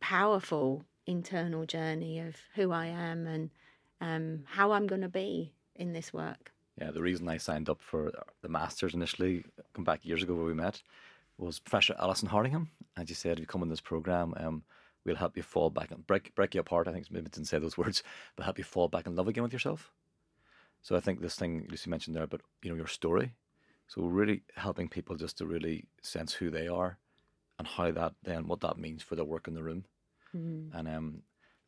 powerful 0.00 0.84
internal 1.06 1.64
journey 1.64 2.20
of 2.20 2.36
who 2.54 2.70
I 2.70 2.86
am 2.86 3.26
and 3.26 3.50
um, 4.00 4.44
how 4.46 4.72
I'm 4.72 4.86
going 4.86 5.00
to 5.00 5.08
be 5.08 5.52
in 5.74 5.92
this 5.92 6.12
work. 6.12 6.52
Yeah, 6.80 6.90
the 6.90 7.02
reason 7.02 7.28
I 7.28 7.38
signed 7.38 7.68
up 7.68 7.80
for 7.80 8.12
the 8.42 8.48
Masters 8.48 8.94
initially, 8.94 9.44
come 9.74 9.84
back 9.84 10.04
years 10.04 10.22
ago 10.22 10.34
where 10.34 10.44
we 10.44 10.54
met, 10.54 10.82
was 11.36 11.58
Professor 11.58 11.96
Alison 11.98 12.28
Hardingham. 12.28 12.70
And 12.96 13.08
she 13.08 13.14
said, 13.14 13.34
if 13.34 13.40
you 13.40 13.46
come 13.46 13.62
in 13.62 13.68
this 13.68 13.80
program, 13.80 14.34
um, 14.36 14.62
we'll 15.04 15.16
help 15.16 15.36
you 15.36 15.42
fall 15.42 15.70
back 15.70 15.90
and 15.90 16.06
break, 16.06 16.34
break 16.34 16.54
you 16.54 16.60
apart. 16.60 16.86
I 16.86 16.92
think 16.92 17.10
maybe 17.10 17.28
didn't 17.28 17.48
say 17.48 17.58
those 17.58 17.78
words, 17.78 18.02
but 18.36 18.44
help 18.44 18.58
you 18.58 18.64
fall 18.64 18.88
back 18.88 19.06
in 19.06 19.16
love 19.16 19.28
again 19.28 19.42
with 19.42 19.52
yourself. 19.52 19.90
So 20.82 20.94
I 20.94 21.00
think 21.00 21.20
this 21.20 21.34
thing 21.34 21.66
Lucy 21.68 21.90
mentioned 21.90 22.14
there 22.14 22.22
about, 22.22 22.42
you 22.62 22.70
know, 22.70 22.76
your 22.76 22.86
story. 22.86 23.34
So 23.88 24.02
really 24.02 24.42
helping 24.54 24.88
people 24.88 25.16
just 25.16 25.38
to 25.38 25.46
really 25.46 25.86
sense 26.02 26.34
who 26.34 26.50
they 26.50 26.68
are 26.68 26.98
and 27.58 27.66
how 27.66 27.90
that 27.90 28.14
then, 28.22 28.46
what 28.46 28.60
that 28.60 28.78
means 28.78 29.02
for 29.02 29.16
their 29.16 29.24
work 29.24 29.48
in 29.48 29.54
the 29.54 29.62
room. 29.62 29.84
Mm. 30.36 30.70
And 30.74 30.88
um, 30.88 31.22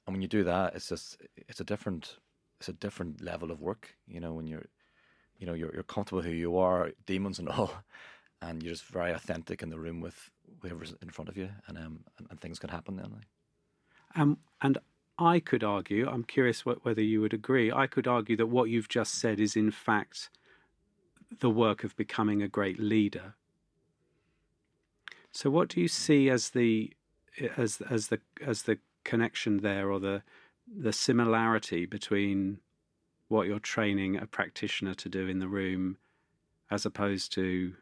and 0.07 0.14
when 0.14 0.22
you 0.22 0.28
do 0.28 0.45
that, 0.45 0.74
it's 0.74 0.88
just, 0.88 1.18
it's 1.36 1.61
a 1.61 1.64
different, 1.64 2.16
it's 2.59 2.68
a 2.68 2.72
different 2.72 3.22
level 3.22 3.51
of 3.51 3.61
work, 3.61 3.95
you 4.09 4.18
know, 4.18 4.32
when 4.32 4.47
you're, 4.47 4.66
you 5.38 5.47
know, 5.47 5.55
you're, 5.55 5.72
you're 5.72 5.82
comfortable 5.82 6.22
who 6.22 6.30
you 6.30 6.59
are, 6.59 6.91
demons 7.07 7.38
and 7.38 7.49
all, 7.49 7.72
and 8.43 8.62
you're 8.62 8.72
just 8.72 8.86
very 8.86 9.12
authentic 9.12 9.62
in 9.62 9.70
the 9.70 9.78
room 9.78 10.01
with 10.01 10.30
whoever's 10.62 10.95
in 11.03 11.11
front 11.11 11.28
of 11.28 11.36
you, 11.36 11.49
and 11.68 11.78
um, 11.78 12.01
and, 12.18 12.26
and 12.30 12.41
things 12.41 12.59
can 12.59 12.70
happen 12.70 12.97
then. 12.97 13.11
Like. 13.12 13.26
Um, 14.16 14.38
and 14.61 14.78
I 15.18 15.38
could 15.38 15.62
argue, 15.62 16.09
I'm 16.09 16.24
curious 16.24 16.64
what, 16.64 16.84
whether 16.84 17.03
you 17.03 17.20
would 17.20 17.34
agree, 17.34 17.70
I 17.70 17.86
could 17.86 18.09
argue 18.09 18.36
that 18.38 18.47
what 18.47 18.70
you've 18.70 18.88
just 18.88 19.14
said 19.14 19.38
is 19.38 19.55
in 19.55 19.70
fact 19.70 20.30
the 21.38 21.51
work 21.51 21.84
of 21.84 21.95
becoming 21.97 22.43
a 22.43 22.49
great 22.49 22.80
leader. 22.80 23.34
So 25.33 25.51
what 25.51 25.68
do 25.68 25.81
you 25.81 25.89
see 25.89 26.28
as 26.28 26.51
the 26.51 26.93
as 27.57 27.81
as 27.89 28.09
the 28.09 28.20
as 28.45 28.62
the 28.62 28.78
connection 29.05 29.59
there 29.59 29.91
or 29.91 30.01
the 30.01 30.22
the 30.66 30.93
similarity 30.93 31.87
between 31.87 32.59
what 33.28 33.47
you're 33.47 33.59
training 33.59 34.16
a 34.16 34.26
practitioner 34.26 34.95
to 34.95 35.09
do 35.09 35.28
in 35.28 35.39
the 35.39 35.49
room 35.49 35.97
as 36.70 36.85
opposed 36.85 37.33
to 37.33 37.74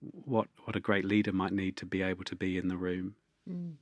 what 0.00 0.48
what 0.64 0.76
a 0.76 0.80
great 0.80 1.04
leader 1.04 1.32
might 1.32 1.52
need 1.52 1.76
to 1.76 1.86
be 1.86 2.02
able 2.02 2.24
to 2.24 2.36
be 2.36 2.58
in 2.58 2.68
the 2.68 2.76
room. 2.76 3.14
Mm. 3.48 3.74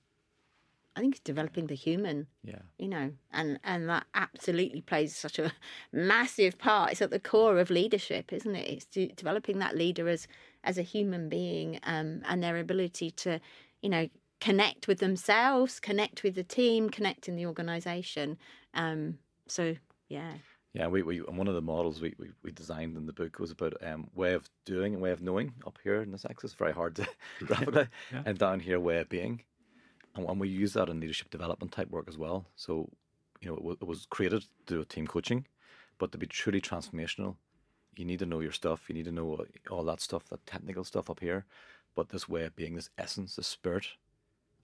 I 0.96 1.00
think 1.00 1.14
it's 1.14 1.24
developing 1.24 1.66
the 1.66 1.74
human. 1.74 2.28
Yeah. 2.44 2.60
You 2.78 2.88
know, 2.88 3.12
and 3.32 3.58
and 3.64 3.88
that 3.88 4.06
absolutely 4.14 4.80
plays 4.80 5.16
such 5.16 5.38
a 5.38 5.52
massive 5.92 6.58
part. 6.58 6.92
It's 6.92 7.02
at 7.02 7.10
the 7.10 7.18
core 7.18 7.58
of 7.58 7.70
leadership, 7.70 8.32
isn't 8.32 8.54
it? 8.54 8.68
It's 8.68 8.84
de- 8.84 9.12
developing 9.16 9.58
that 9.58 9.76
leader 9.76 10.08
as 10.08 10.28
as 10.64 10.78
a 10.78 10.82
human 10.82 11.28
being, 11.28 11.78
um, 11.84 12.22
and 12.26 12.42
their 12.42 12.58
ability 12.58 13.10
to, 13.10 13.40
you 13.82 13.88
know, 13.88 14.08
connect 14.40 14.88
with 14.88 14.98
themselves, 14.98 15.80
connect 15.80 16.22
with 16.22 16.34
the 16.34 16.44
team, 16.44 16.90
connect 16.90 17.28
in 17.28 17.36
the 17.36 17.46
organisation. 17.46 18.36
Um, 18.74 19.18
so 19.46 19.76
yeah. 20.08 20.32
Yeah, 20.74 20.88
we, 20.88 21.02
we 21.02 21.18
and 21.18 21.38
one 21.38 21.46
of 21.46 21.54
the 21.54 21.62
models 21.62 22.00
we, 22.00 22.14
we, 22.18 22.30
we 22.42 22.50
designed 22.50 22.96
in 22.96 23.06
the 23.06 23.12
book 23.12 23.38
was 23.38 23.52
about 23.52 23.74
um, 23.82 24.08
way 24.14 24.34
of 24.34 24.50
doing 24.64 24.92
and 24.92 25.02
way 25.02 25.12
of 25.12 25.22
knowing 25.22 25.54
up 25.66 25.78
here 25.84 26.02
in 26.02 26.10
this 26.10 26.24
axis. 26.28 26.52
Very 26.52 26.72
hard 26.72 26.96
to 26.96 27.06
rapidly, 27.48 27.86
yeah. 28.12 28.22
and 28.26 28.38
down 28.38 28.58
here 28.58 28.80
way 28.80 28.98
of 28.98 29.08
being, 29.08 29.42
and, 30.16 30.28
and 30.28 30.40
we 30.40 30.48
use 30.48 30.72
that 30.72 30.88
in 30.88 30.98
leadership 30.98 31.30
development 31.30 31.70
type 31.70 31.90
work 31.90 32.06
as 32.08 32.18
well. 32.18 32.46
So, 32.56 32.90
you 33.40 33.48
know, 33.48 33.54
it, 33.54 33.60
w- 33.60 33.76
it 33.80 33.86
was 33.86 34.06
created 34.10 34.44
to 34.66 34.74
do 34.74 34.84
team 34.84 35.06
coaching, 35.06 35.46
but 35.98 36.10
to 36.10 36.18
be 36.18 36.26
truly 36.26 36.60
transformational, 36.60 37.36
you 37.98 38.04
need 38.04 38.18
to 38.20 38.26
know 38.26 38.40
your 38.40 38.52
stuff. 38.52 38.88
You 38.88 38.94
need 38.94 39.04
to 39.06 39.12
know 39.12 39.44
all 39.70 39.84
that 39.84 40.00
stuff, 40.00 40.24
that 40.28 40.44
technical 40.46 40.84
stuff 40.84 41.10
up 41.10 41.20
here, 41.20 41.44
but 41.94 42.08
this 42.08 42.28
way 42.28 42.44
of 42.44 42.56
being, 42.56 42.74
this 42.74 42.90
essence, 42.98 43.36
this 43.36 43.46
spirit, 43.46 43.86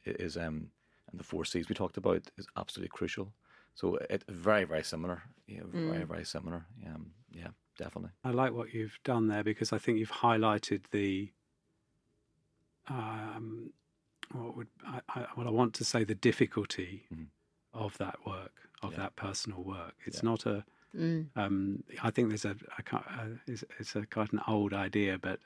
is 0.04 0.36
um, 0.36 0.70
and 1.10 1.18
the 1.20 1.24
four 1.24 1.44
C's 1.44 1.68
we 1.68 1.74
talked 1.74 1.96
about 1.96 2.22
is 2.36 2.46
absolutely 2.56 2.90
crucial. 2.90 3.32
So 3.74 3.96
it 4.08 4.24
very 4.28 4.64
very 4.64 4.82
similar, 4.84 5.22
yeah, 5.46 5.62
very 5.64 6.04
very 6.04 6.24
similar. 6.24 6.66
Um, 6.86 7.12
yeah, 7.32 7.48
definitely. 7.78 8.10
I 8.24 8.30
like 8.30 8.52
what 8.52 8.74
you've 8.74 8.98
done 9.04 9.28
there 9.28 9.44
because 9.44 9.72
I 9.72 9.78
think 9.78 9.98
you've 9.98 10.10
highlighted 10.12 10.82
the 10.90 11.30
um, 12.88 13.72
what 14.32 14.56
would 14.56 14.68
I, 14.86 15.00
I, 15.08 15.26
what 15.34 15.46
I 15.46 15.50
want 15.50 15.74
to 15.74 15.84
say 15.84 16.04
the 16.04 16.14
difficulty 16.14 17.06
Mhm. 17.12 17.28
of 17.72 17.96
that 17.98 18.24
work 18.26 18.52
of 18.82 18.92
Yeah. 18.92 18.98
that 18.98 19.16
personal 19.16 19.62
work. 19.62 19.94
It's 20.06 20.22
Yeah. 20.22 20.30
not 20.30 20.46
a. 20.46 20.64
Mm. 20.96 21.26
Um, 21.36 21.84
I 22.02 22.10
think 22.10 22.28
there's 22.28 22.44
a, 22.44 22.56
a 22.78 22.82
ki- 22.82 22.96
uh, 22.96 23.26
it's, 23.46 23.64
it's 23.78 23.94
a 23.96 24.04
quite 24.06 24.32
an 24.32 24.40
old 24.48 24.72
idea, 24.74 25.18
but 25.18 25.38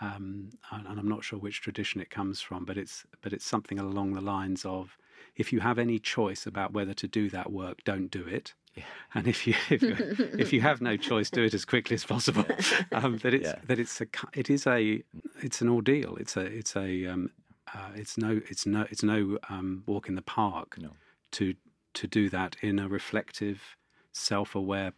um, 0.00 0.50
and, 0.70 0.86
and 0.86 0.98
I'm 0.98 1.08
not 1.08 1.24
sure 1.24 1.38
which 1.38 1.60
tradition 1.60 2.00
it 2.00 2.10
comes 2.10 2.40
from, 2.40 2.64
but 2.64 2.76
it's 2.78 3.04
but 3.22 3.32
it's 3.32 3.44
something 3.44 3.78
along 3.78 4.14
the 4.14 4.20
lines 4.20 4.64
of 4.64 4.96
if 5.36 5.52
you 5.52 5.60
have 5.60 5.78
any 5.78 5.98
choice 5.98 6.46
about 6.46 6.72
whether 6.72 6.94
to 6.94 7.06
do 7.06 7.28
that 7.30 7.52
work, 7.52 7.84
don't 7.84 8.10
do 8.10 8.24
it. 8.26 8.54
Yeah. 8.74 8.84
And 9.14 9.26
if 9.28 9.46
you 9.46 9.54
if, 9.68 9.82
you 9.82 9.96
if 10.38 10.52
you 10.52 10.60
have 10.62 10.80
no 10.80 10.96
choice, 10.96 11.28
do 11.30 11.42
it 11.42 11.54
as 11.54 11.64
quickly 11.64 11.94
as 11.94 12.04
possible. 12.04 12.44
Um, 12.92 13.18
that 13.18 13.34
it's 13.34 13.48
Yeah. 13.48 13.58
that 13.66 13.78
it's 13.78 14.00
a 14.00 14.06
it 14.32 14.48
is 14.50 14.66
a 14.66 15.02
it's 15.42 15.60
an 15.60 15.68
ordeal. 15.68 16.16
It's 16.16 16.36
a 16.36 16.40
it's 16.40 16.76
a 16.76 17.06
um, 17.06 17.30
uh, 17.74 17.90
it's 17.94 18.16
no 18.16 18.40
it's 18.48 18.66
no 18.66 18.86
it's 18.90 19.02
no 19.02 19.38
um, 19.48 19.82
walk 19.86 20.08
in 20.08 20.14
the 20.14 20.22
park 20.22 20.76
No. 20.78 20.90
to 21.32 21.54
to 21.94 22.06
do 22.06 22.28
that 22.30 22.56
in 22.62 22.78
a 22.78 22.88
reflective, 22.88 23.76
self-aware 24.12 24.92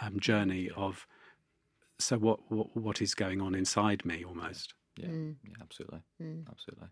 um, 0.00 0.20
journey 0.20 0.70
of 0.76 1.06
so 1.98 2.16
what, 2.18 2.38
what 2.50 2.76
what 2.76 3.02
is 3.02 3.14
going 3.14 3.40
on 3.40 3.54
inside 3.54 4.04
me 4.04 4.24
almost. 4.24 4.74
Yeah, 4.96 5.06
Mm. 5.08 5.36
yeah, 5.44 5.54
absolutely, 5.60 6.02
Mm. 6.20 6.44
absolutely. 6.48 6.88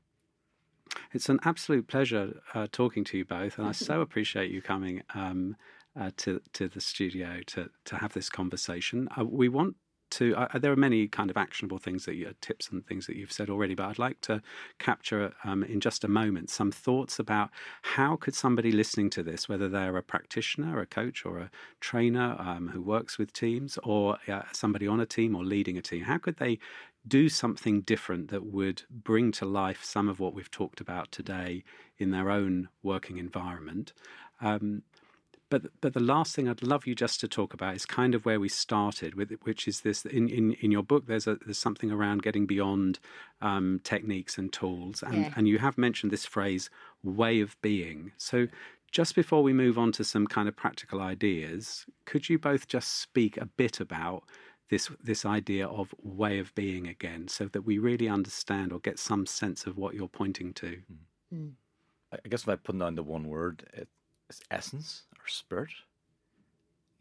It's 1.12 1.28
an 1.28 1.40
absolute 1.44 1.86
pleasure 1.88 2.40
uh, 2.54 2.66
talking 2.70 3.04
to 3.04 3.18
you 3.18 3.24
both, 3.24 3.58
and 3.58 3.66
I 3.66 3.72
so 3.72 4.00
appreciate 4.02 4.50
you 4.50 4.62
coming 4.62 5.02
um, 5.14 5.56
uh, 5.98 6.10
to 6.18 6.40
to 6.54 6.68
the 6.68 6.80
studio 6.80 7.40
to 7.46 7.70
to 7.84 7.96
have 7.96 8.12
this 8.12 8.30
conversation. 8.30 9.08
Uh, 9.18 9.24
we 9.24 9.48
want 9.48 9.76
to. 10.10 10.34
Uh, 10.36 10.58
there 10.58 10.72
are 10.72 10.76
many 10.76 11.08
kind 11.08 11.30
of 11.30 11.36
actionable 11.36 11.78
things 11.78 12.04
that 12.04 12.14
you 12.14 12.32
tips 12.40 12.68
and 12.68 12.86
things 12.86 13.06
that 13.06 13.16
you've 13.16 13.32
said 13.32 13.50
already, 13.50 13.74
but 13.74 13.86
I'd 13.86 13.98
like 13.98 14.20
to 14.22 14.42
capture 14.78 15.32
um, 15.44 15.62
in 15.62 15.80
just 15.80 16.04
a 16.04 16.08
moment 16.08 16.50
some 16.50 16.70
thoughts 16.70 17.18
about 17.18 17.50
how 17.82 18.16
could 18.16 18.34
somebody 18.34 18.72
listening 18.72 19.10
to 19.10 19.22
this, 19.22 19.48
whether 19.48 19.68
they're 19.68 19.96
a 19.96 20.02
practitioner, 20.02 20.80
a 20.80 20.86
coach, 20.86 21.24
or 21.24 21.38
a 21.38 21.50
trainer 21.80 22.36
um, 22.38 22.68
who 22.68 22.82
works 22.82 23.18
with 23.18 23.32
teams, 23.32 23.78
or 23.82 24.18
uh, 24.28 24.42
somebody 24.52 24.86
on 24.86 25.00
a 25.00 25.06
team 25.06 25.34
or 25.34 25.44
leading 25.44 25.76
a 25.78 25.82
team, 25.82 26.02
how 26.02 26.18
could 26.18 26.36
they 26.36 26.58
do 27.06 27.28
something 27.28 27.82
different 27.82 28.28
that 28.30 28.44
would 28.44 28.82
bring 28.90 29.30
to 29.30 29.44
life 29.44 29.84
some 29.84 30.08
of 30.08 30.18
what 30.18 30.34
we've 30.34 30.50
talked 30.50 30.80
about 30.80 31.12
today 31.12 31.62
in 31.98 32.10
their 32.10 32.30
own 32.30 32.68
working 32.82 33.18
environment. 33.18 33.92
Um, 34.40 34.82
but 35.50 35.62
but 35.80 35.94
the 35.94 36.00
last 36.00 36.34
thing 36.34 36.48
I'd 36.48 36.62
love 36.62 36.86
you 36.86 36.94
just 36.94 37.20
to 37.20 37.28
talk 37.28 37.54
about 37.54 37.74
is 37.76 37.86
kind 37.86 38.14
of 38.14 38.24
where 38.24 38.40
we 38.40 38.48
started 38.48 39.14
with, 39.14 39.30
which 39.42 39.68
is 39.68 39.80
this 39.80 40.04
in, 40.04 40.28
in, 40.28 40.52
in 40.54 40.70
your 40.70 40.82
book. 40.82 41.06
There's 41.06 41.26
a 41.26 41.36
there's 41.44 41.58
something 41.58 41.90
around 41.90 42.22
getting 42.22 42.46
beyond 42.46 42.98
um, 43.40 43.80
techniques 43.84 44.38
and 44.38 44.52
tools, 44.52 45.02
and 45.02 45.16
Yeah. 45.16 45.32
and 45.36 45.48
you 45.48 45.58
have 45.58 45.78
mentioned 45.78 46.12
this 46.12 46.26
phrase 46.26 46.70
way 47.02 47.40
of 47.40 47.60
being. 47.62 48.12
So. 48.16 48.48
Just 48.92 49.16
before 49.16 49.42
we 49.42 49.52
move 49.52 49.76
on 49.78 49.90
to 49.92 50.04
some 50.04 50.26
kind 50.28 50.48
of 50.48 50.56
practical 50.56 51.02
ideas, 51.02 51.84
could 52.06 52.28
you 52.30 52.38
both 52.38 52.68
just 52.68 53.00
speak 53.00 53.36
a 53.36 53.44
bit 53.44 53.80
about 53.80 54.22
this 54.70 54.90
this 55.02 55.24
idea 55.26 55.66
of 55.66 55.94
way 56.02 56.38
of 56.38 56.54
being 56.54 56.86
again, 56.86 57.28
so 57.28 57.46
that 57.46 57.62
we 57.62 57.78
really 57.78 58.08
understand 58.08 58.72
or 58.72 58.78
get 58.80 58.98
some 58.98 59.26
sense 59.26 59.66
of 59.66 59.76
what 59.76 59.94
you're 59.94 60.08
pointing 60.08 60.52
to. 60.54 60.80
Mm. 61.34 61.52
I 62.12 62.16
I 62.24 62.28
guess 62.28 62.42
if 62.42 62.48
I 62.48 62.56
put 62.56 62.78
down 62.78 62.94
the 62.94 63.02
one 63.02 63.28
word, 63.28 63.68
it, 63.74 63.88
it's 64.30 64.40
essence 64.50 65.02
or 65.15 65.15
spirit. 65.34 65.70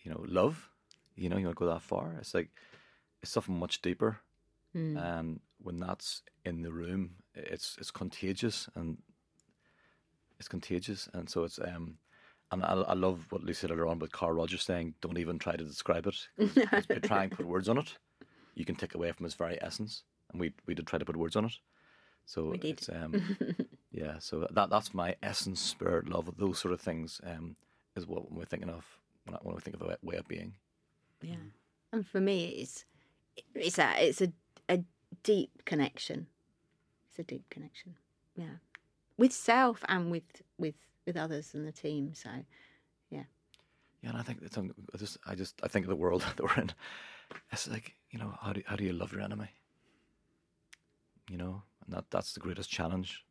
You 0.04 0.12
know, 0.12 0.24
love. 0.28 0.70
You 1.16 1.30
know, 1.30 1.38
you 1.38 1.46
want 1.46 1.58
to 1.58 1.60
go 1.66 1.72
that 1.72 1.82
far. 1.82 2.16
It's 2.20 2.34
like 2.34 2.50
it's 3.22 3.32
something 3.32 3.58
much 3.58 3.82
deeper, 3.82 4.20
Mm. 4.76 4.98
and 5.02 5.40
when 5.64 5.78
that's 5.80 6.22
in 6.44 6.62
the 6.62 6.72
room, 6.72 7.12
it's 7.34 7.78
it's 7.80 7.92
contagious 7.92 8.68
and 8.76 8.98
it's 10.40 10.48
contagious, 10.50 11.08
and 11.14 11.30
so 11.30 11.44
it's 11.44 11.60
um. 11.60 11.98
And 12.52 12.64
I, 12.64 12.74
I 12.74 12.94
love 12.94 13.26
what 13.32 13.44
Lucy 13.44 13.62
said 13.62 13.72
earlier 13.72 13.88
on 13.88 13.98
about 13.98 14.12
Carl 14.12 14.34
Rogers 14.34 14.62
saying, 14.64 14.94
"Don't 15.02 15.18
even 15.18 15.40
try 15.40 15.56
to 15.56 15.64
describe 15.64 16.06
it. 16.06 16.16
By 16.88 17.00
trying 17.02 17.30
to 17.32 17.36
put 17.38 17.48
words 17.48 17.68
on 17.68 17.80
it, 17.80 17.98
you 18.54 18.66
can 18.66 18.76
take 18.76 18.94
away 18.94 19.12
from 19.14 19.26
its 19.26 19.36
very 19.36 19.58
essence." 19.62 20.04
And 20.32 20.40
we 20.40 20.54
we 20.68 20.76
did 20.76 20.86
try 20.86 21.00
to 21.00 21.06
put 21.06 21.16
words 21.18 21.36
on 21.36 21.46
it, 21.46 21.54
so 22.26 22.50
We 22.50 22.58
did. 22.60 22.78
it's 22.80 22.90
um, 22.90 23.38
yeah. 23.92 24.20
So 24.20 24.48
that 24.52 24.70
that's 24.70 24.94
my 24.94 25.16
essence, 25.24 25.60
spirit, 25.62 26.08
love, 26.08 26.30
those 26.38 26.60
sort 26.60 26.74
of 26.74 26.82
things 26.82 27.20
um, 27.24 27.56
is 27.96 28.08
what 28.08 28.32
we're 28.32 28.46
thinking 28.46 28.70
of 28.70 28.86
when, 29.26 29.56
we 29.56 29.62
think 29.62 29.76
of 29.76 29.82
a 29.82 29.98
way 30.02 30.18
of 30.18 30.28
being. 30.28 30.54
Yeah, 31.22 31.36
and 31.92 32.06
for 32.06 32.20
me, 32.20 32.46
it's 32.50 32.86
it's 33.54 33.80
a 33.80 33.94
it's 33.98 34.22
a 34.22 34.32
a 34.70 34.84
deep 35.24 35.64
connection. 35.66 36.28
It's 37.10 37.20
a 37.20 37.24
deep 37.24 37.50
connection. 37.50 37.96
Yeah, 38.36 38.58
with 39.18 39.32
self 39.32 39.84
and 39.88 40.12
with 40.12 40.42
with 40.58 40.76
with 41.06 41.18
others 41.18 41.54
and 41.54 41.68
the 41.68 41.72
team. 41.72 42.14
So 42.14 42.30
Yeah, 43.10 43.24
Yeah, 44.02 44.10
and 44.10 44.18
I 44.18 44.22
think 44.22 44.40
it's 44.42 44.58
um, 44.58 44.74
I 44.94 44.98
just 44.98 45.18
I 45.26 45.36
just 45.36 45.60
I 45.64 45.68
think 45.68 45.86
of 45.86 45.90
the 45.90 45.96
world 45.96 46.22
that 46.36 46.44
we're 46.44 46.62
in. 46.62 46.72
It's 47.52 47.68
like 47.68 47.94
you 48.12 48.20
know 48.20 48.38
how 48.42 48.54
do 48.54 48.62
how 48.66 48.76
do 48.76 48.84
you 48.84 48.94
love 48.94 49.12
your 49.12 49.22
enemy? 49.22 49.50
You 51.30 51.38
know, 51.38 51.64
and 51.86 51.96
that 51.96 52.06
that's 52.12 52.34
the 52.34 52.40
greatest 52.40 52.70
challenge 52.70 53.26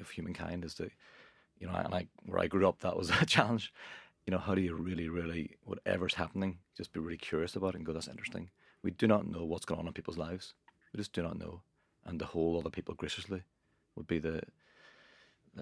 of 0.00 0.10
humankind 0.10 0.64
is 0.64 0.74
to, 0.74 0.90
you 1.58 1.66
know, 1.66 1.74
and 1.74 1.94
I 1.94 2.06
where 2.26 2.40
I 2.40 2.46
grew 2.46 2.68
up 2.68 2.80
that 2.80 2.96
was 2.96 3.10
a 3.20 3.26
challenge, 3.26 3.72
you 4.26 4.30
know, 4.30 4.38
how 4.38 4.54
do 4.54 4.60
you 4.60 4.74
really, 4.74 5.08
really, 5.08 5.56
whatever's 5.64 6.14
happening, 6.14 6.58
just 6.76 6.92
be 6.92 7.00
really 7.00 7.18
curious 7.18 7.56
about 7.56 7.74
it 7.74 7.78
and 7.78 7.86
go, 7.86 7.92
that's 7.92 8.08
interesting. 8.08 8.50
We 8.82 8.90
do 8.90 9.06
not 9.06 9.26
know 9.26 9.44
what's 9.44 9.64
going 9.64 9.80
on 9.80 9.86
in 9.86 9.92
people's 9.92 10.18
lives. 10.18 10.54
We 10.92 10.98
just 10.98 11.12
do 11.12 11.22
not 11.22 11.38
know. 11.38 11.62
And 12.06 12.18
to 12.18 12.24
hold 12.24 12.60
other 12.60 12.70
people 12.70 12.94
graciously 12.94 13.42
would 13.96 14.06
be 14.06 14.18
the, 14.18 14.42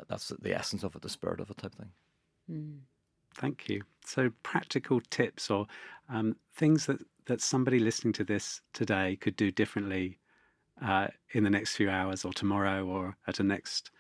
that's 0.09 0.33
the 0.41 0.55
essence 0.55 0.83
of 0.83 0.95
it, 0.95 1.03
the 1.03 1.09
spirit 1.09 1.41
of 1.41 1.51
it 1.51 1.59
type 1.59 1.75
thing. 1.75 1.91
Mm. 2.51 2.79
Thank 3.35 3.69
you. 3.69 3.83
So, 4.05 4.31
practical 4.43 5.01
tips 5.01 5.51
or 5.51 5.67
um, 6.09 6.37
things 6.55 6.87
that, 6.87 6.99
that 7.27 7.41
somebody 7.41 7.79
listening 7.79 8.13
to 8.15 8.25
this 8.25 8.61
today 8.73 9.17
could 9.21 9.37
do 9.37 9.51
differently 9.51 10.19
uh, 10.85 11.09
in 11.33 11.45
the 11.45 11.51
next 11.51 11.77
few 11.77 11.89
hours 11.89 12.25
or 12.25 12.33
tomorrow 12.33 12.85
or 12.85 13.17
at 13.27 13.41
a 13.41 13.43
next 13.43 13.91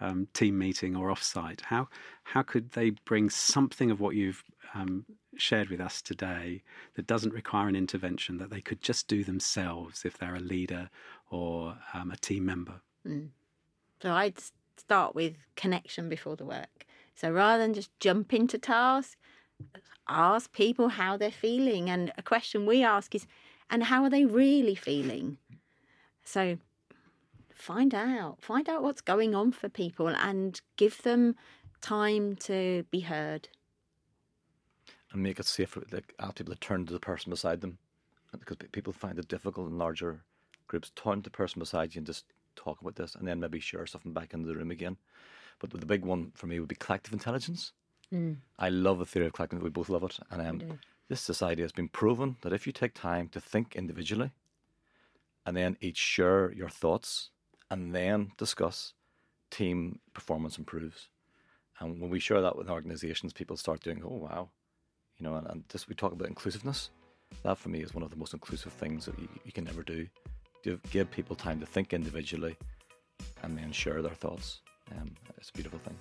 um, 0.00 0.28
team 0.32 0.58
meeting 0.58 0.96
or 0.96 1.08
offsite? 1.08 1.60
How 1.62 1.88
how 2.24 2.42
could 2.42 2.72
they 2.72 2.90
bring 2.90 3.30
something 3.30 3.90
of 3.90 4.00
what 4.00 4.14
you've 4.14 4.42
um, 4.74 5.04
shared 5.36 5.68
with 5.68 5.80
us 5.80 6.02
today 6.02 6.62
that 6.94 7.06
doesn't 7.06 7.34
require 7.34 7.68
an 7.68 7.76
intervention 7.76 8.38
that 8.38 8.50
they 8.50 8.60
could 8.60 8.82
just 8.82 9.08
do 9.08 9.24
themselves 9.24 10.04
if 10.04 10.18
they're 10.18 10.34
a 10.36 10.40
leader 10.40 10.90
or 11.30 11.76
um, 11.94 12.10
a 12.10 12.16
team 12.16 12.44
member? 12.44 12.80
Mm. 13.06 13.28
So 14.02 14.12
I'd 14.12 14.38
start 14.76 15.14
with 15.14 15.36
connection 15.56 16.08
before 16.08 16.36
the 16.36 16.44
work. 16.44 16.86
So 17.14 17.30
rather 17.30 17.62
than 17.62 17.74
just 17.74 17.90
jump 18.00 18.32
into 18.32 18.58
tasks, 18.58 19.16
ask 20.08 20.52
people 20.52 20.88
how 20.88 21.16
they're 21.16 21.30
feeling. 21.30 21.90
And 21.90 22.12
a 22.16 22.22
question 22.22 22.66
we 22.66 22.82
ask 22.82 23.14
is, 23.14 23.26
and 23.68 23.84
how 23.84 24.02
are 24.04 24.10
they 24.10 24.24
really 24.24 24.74
feeling? 24.74 25.36
So 26.24 26.58
find 27.60 27.94
out, 27.94 28.38
find 28.40 28.68
out 28.68 28.82
what's 28.82 29.00
going 29.00 29.34
on 29.34 29.52
for 29.52 29.68
people 29.68 30.08
and 30.08 30.60
give 30.76 31.02
them 31.02 31.36
time 31.80 32.36
to 32.36 32.84
be 32.90 33.00
heard. 33.00 33.48
And 35.12 35.22
make 35.22 35.38
it 35.40 35.46
safer, 35.46 35.82
like 35.92 36.14
ask 36.20 36.36
people 36.36 36.54
to 36.54 36.60
turn 36.60 36.86
to 36.86 36.92
the 36.92 37.00
person 37.00 37.30
beside 37.30 37.60
them. 37.60 37.78
Because 38.32 38.58
people 38.70 38.92
find 38.92 39.18
it 39.18 39.26
difficult 39.26 39.68
in 39.68 39.76
larger 39.76 40.22
groups. 40.68 40.92
Turn 40.94 41.22
to 41.22 41.22
the 41.22 41.30
person 41.30 41.58
beside 41.58 41.94
you 41.94 41.98
and 41.98 42.06
just 42.06 42.26
talk 42.54 42.80
about 42.80 42.94
this 42.94 43.16
and 43.16 43.26
then 43.26 43.40
maybe 43.40 43.58
share 43.58 43.86
something 43.86 44.12
back 44.12 44.32
into 44.34 44.46
the 44.46 44.54
room 44.54 44.70
again. 44.70 44.96
But 45.58 45.70
the 45.70 45.84
big 45.84 46.04
one 46.04 46.32
for 46.34 46.46
me 46.46 46.60
would 46.60 46.68
be 46.68 46.76
collective 46.76 47.12
intelligence. 47.12 47.72
Mm. 48.12 48.36
I 48.58 48.68
love 48.68 48.98
the 48.98 49.06
theory 49.06 49.26
of 49.26 49.32
collective. 49.32 49.62
We 49.62 49.70
both 49.70 49.88
love 49.88 50.02
it, 50.02 50.18
and 50.30 50.62
um, 50.62 50.78
this 51.08 51.20
society 51.20 51.62
has 51.62 51.72
been 51.72 51.88
proven 51.88 52.36
that 52.42 52.52
if 52.52 52.66
you 52.66 52.72
take 52.72 52.94
time 52.94 53.28
to 53.28 53.40
think 53.40 53.76
individually, 53.76 54.32
and 55.46 55.56
then 55.56 55.76
each 55.80 55.98
share 55.98 56.52
your 56.52 56.68
thoughts 56.68 57.30
and 57.70 57.94
then 57.94 58.32
discuss, 58.36 58.94
team 59.50 59.98
performance 60.14 60.58
improves. 60.58 61.08
And 61.78 62.00
when 62.00 62.10
we 62.10 62.20
share 62.20 62.40
that 62.42 62.56
with 62.56 62.68
organizations, 62.68 63.32
people 63.32 63.56
start 63.56 63.80
doing, 63.80 64.02
oh, 64.04 64.16
wow. 64.16 64.50
You 65.18 65.24
know, 65.24 65.36
and, 65.36 65.46
and 65.46 65.64
this, 65.68 65.88
we 65.88 65.94
talk 65.94 66.12
about 66.12 66.28
inclusiveness. 66.28 66.90
That 67.42 67.58
for 67.58 67.68
me 67.68 67.80
is 67.80 67.94
one 67.94 68.02
of 68.02 68.10
the 68.10 68.16
most 68.16 68.34
inclusive 68.34 68.72
things 68.72 69.06
that 69.06 69.18
you, 69.18 69.28
you 69.44 69.52
can 69.52 69.68
ever 69.68 69.82
do. 69.82 70.06
Give, 70.62 70.82
give 70.90 71.10
people 71.10 71.36
time 71.36 71.60
to 71.60 71.66
think 71.66 71.92
individually 71.92 72.56
and 73.42 73.56
then 73.56 73.72
share 73.72 74.02
their 74.02 74.14
thoughts. 74.14 74.60
Um, 74.92 75.10
it's 75.38 75.50
a 75.50 75.52
beautiful 75.52 75.78
thing. 75.78 75.96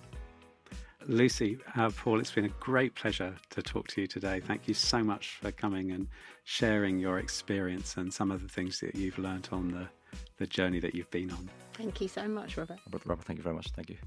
Lucy, 1.07 1.57
uh, 1.76 1.89
Paul, 1.95 2.20
it's 2.20 2.32
been 2.32 2.45
a 2.45 2.49
great 2.59 2.93
pleasure 2.93 3.34
to 3.51 3.61
talk 3.61 3.88
to 3.88 4.01
you 4.01 4.07
today. 4.07 4.41
Thank 4.41 4.67
you 4.67 4.74
so 4.74 5.01
much 5.01 5.38
for 5.41 5.51
coming 5.51 5.91
and 5.91 6.07
sharing 6.43 6.99
your 6.99 7.20
experience 7.20 7.95
and 7.95 8.13
some 8.13 8.32
of 8.32 8.41
the 8.41 8.49
things 8.49 8.80
that 8.82 8.95
you've 8.95 9.17
learnt 9.17 9.53
on 9.53 9.72
the, 9.72 9.88
the 10.40 10.48
journey 10.48 10.80
that 10.80 10.96
you've 10.96 11.12
been 11.12 11.30
on. 11.32 11.50
Thank 11.74 12.02
you 12.02 12.08
so 12.08 12.28
much, 12.28 12.58
Robert. 12.58 12.80
Robert, 12.88 13.06
Robert 13.06 13.26
thank 13.26 13.38
you 13.38 13.44
very 13.44 13.56
much. 13.56 13.70
Thank 13.72 13.90
you. 13.90 13.98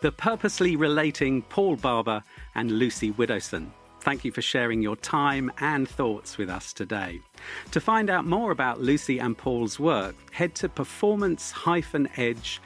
The 0.00 0.12
purposely 0.12 0.76
relating 0.76 1.42
Paul 1.42 1.74
Barbour 1.74 2.22
and 2.54 2.70
Lucy 2.70 3.12
Widdowson. 3.12 3.70
Thank 4.00 4.24
you 4.24 4.30
for 4.30 4.42
sharing 4.42 4.80
your 4.80 4.94
time 4.94 5.50
and 5.58 5.88
thoughts 5.88 6.38
with 6.38 6.48
us 6.48 6.72
today. 6.72 7.20
To 7.72 7.80
find 7.80 8.08
out 8.08 8.24
more 8.24 8.52
about 8.52 8.80
Lucy 8.80 9.18
and 9.18 9.36
Paul's 9.36 9.80
work, 9.80 10.14
head 10.30 10.54
to 10.56 10.68
performance 10.68 11.52
edge.co.uk 11.66 12.62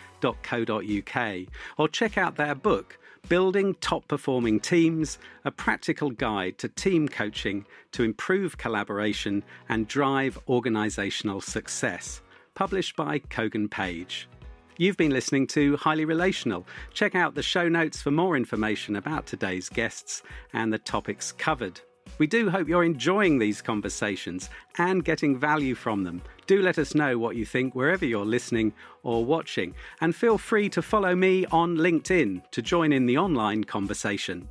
or 1.78 1.88
check 1.88 2.18
out 2.18 2.36
their 2.36 2.54
book, 2.54 2.98
Building 3.32 3.74
Top 3.80 4.06
Performing 4.08 4.60
Teams 4.60 5.18
A 5.46 5.50
Practical 5.50 6.10
Guide 6.10 6.58
to 6.58 6.68
Team 6.68 7.08
Coaching 7.08 7.64
to 7.92 8.02
Improve 8.02 8.58
Collaboration 8.58 9.42
and 9.70 9.88
Drive 9.88 10.38
Organisational 10.48 11.42
Success, 11.42 12.20
published 12.54 12.94
by 12.94 13.20
Kogan 13.20 13.70
Page. 13.70 14.28
You've 14.76 14.98
been 14.98 15.12
listening 15.12 15.46
to 15.46 15.78
Highly 15.78 16.04
Relational. 16.04 16.66
Check 16.92 17.14
out 17.14 17.34
the 17.34 17.42
show 17.42 17.70
notes 17.70 18.02
for 18.02 18.10
more 18.10 18.36
information 18.36 18.96
about 18.96 19.24
today's 19.24 19.70
guests 19.70 20.22
and 20.52 20.70
the 20.70 20.78
topics 20.78 21.32
covered. 21.32 21.80
We 22.18 22.26
do 22.26 22.50
hope 22.50 22.68
you're 22.68 22.84
enjoying 22.84 23.38
these 23.38 23.62
conversations 23.62 24.50
and 24.78 25.04
getting 25.04 25.38
value 25.38 25.74
from 25.74 26.04
them. 26.04 26.22
Do 26.46 26.62
let 26.62 26.78
us 26.78 26.94
know 26.94 27.18
what 27.18 27.36
you 27.36 27.44
think 27.44 27.74
wherever 27.74 28.04
you're 28.04 28.24
listening 28.24 28.72
or 29.02 29.24
watching, 29.24 29.74
and 30.00 30.14
feel 30.14 30.38
free 30.38 30.68
to 30.70 30.82
follow 30.82 31.14
me 31.16 31.46
on 31.46 31.76
LinkedIn 31.76 32.50
to 32.50 32.62
join 32.62 32.92
in 32.92 33.06
the 33.06 33.18
online 33.18 33.64
conversation. 33.64 34.48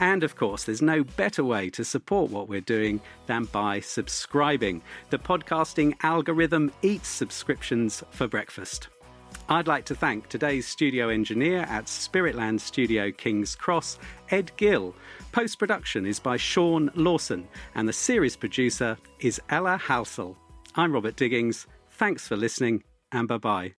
And 0.00 0.22
of 0.22 0.36
course, 0.36 0.64
there's 0.64 0.82
no 0.82 1.04
better 1.04 1.44
way 1.44 1.70
to 1.70 1.84
support 1.84 2.30
what 2.30 2.48
we're 2.48 2.60
doing 2.60 3.00
than 3.26 3.44
by 3.44 3.80
subscribing. 3.80 4.82
The 5.10 5.18
podcasting 5.18 5.94
algorithm 6.02 6.70
eats 6.82 7.08
subscriptions 7.08 8.02
for 8.10 8.28
breakfast. 8.28 8.88
I'd 9.48 9.66
like 9.66 9.84
to 9.86 9.94
thank 9.94 10.28
today's 10.28 10.66
studio 10.66 11.08
engineer 11.08 11.60
at 11.60 11.86
Spiritland 11.86 12.60
Studio 12.60 13.10
King's 13.10 13.54
Cross, 13.54 13.98
Ed 14.30 14.52
Gill. 14.56 14.94
Post 15.32 15.58
production 15.58 16.04
is 16.04 16.20
by 16.20 16.36
Sean 16.36 16.90
Lawson, 16.94 17.48
and 17.74 17.88
the 17.88 17.92
series 17.92 18.36
producer 18.36 18.98
is 19.20 19.40
Ella 19.48 19.80
Halsell. 19.82 20.36
I'm 20.76 20.92
Robert 20.92 21.16
Digings. 21.16 21.66
Thanks 21.88 22.28
for 22.28 22.36
listening, 22.36 22.84
and 23.12 23.26
bye 23.26 23.38
bye. 23.38 23.74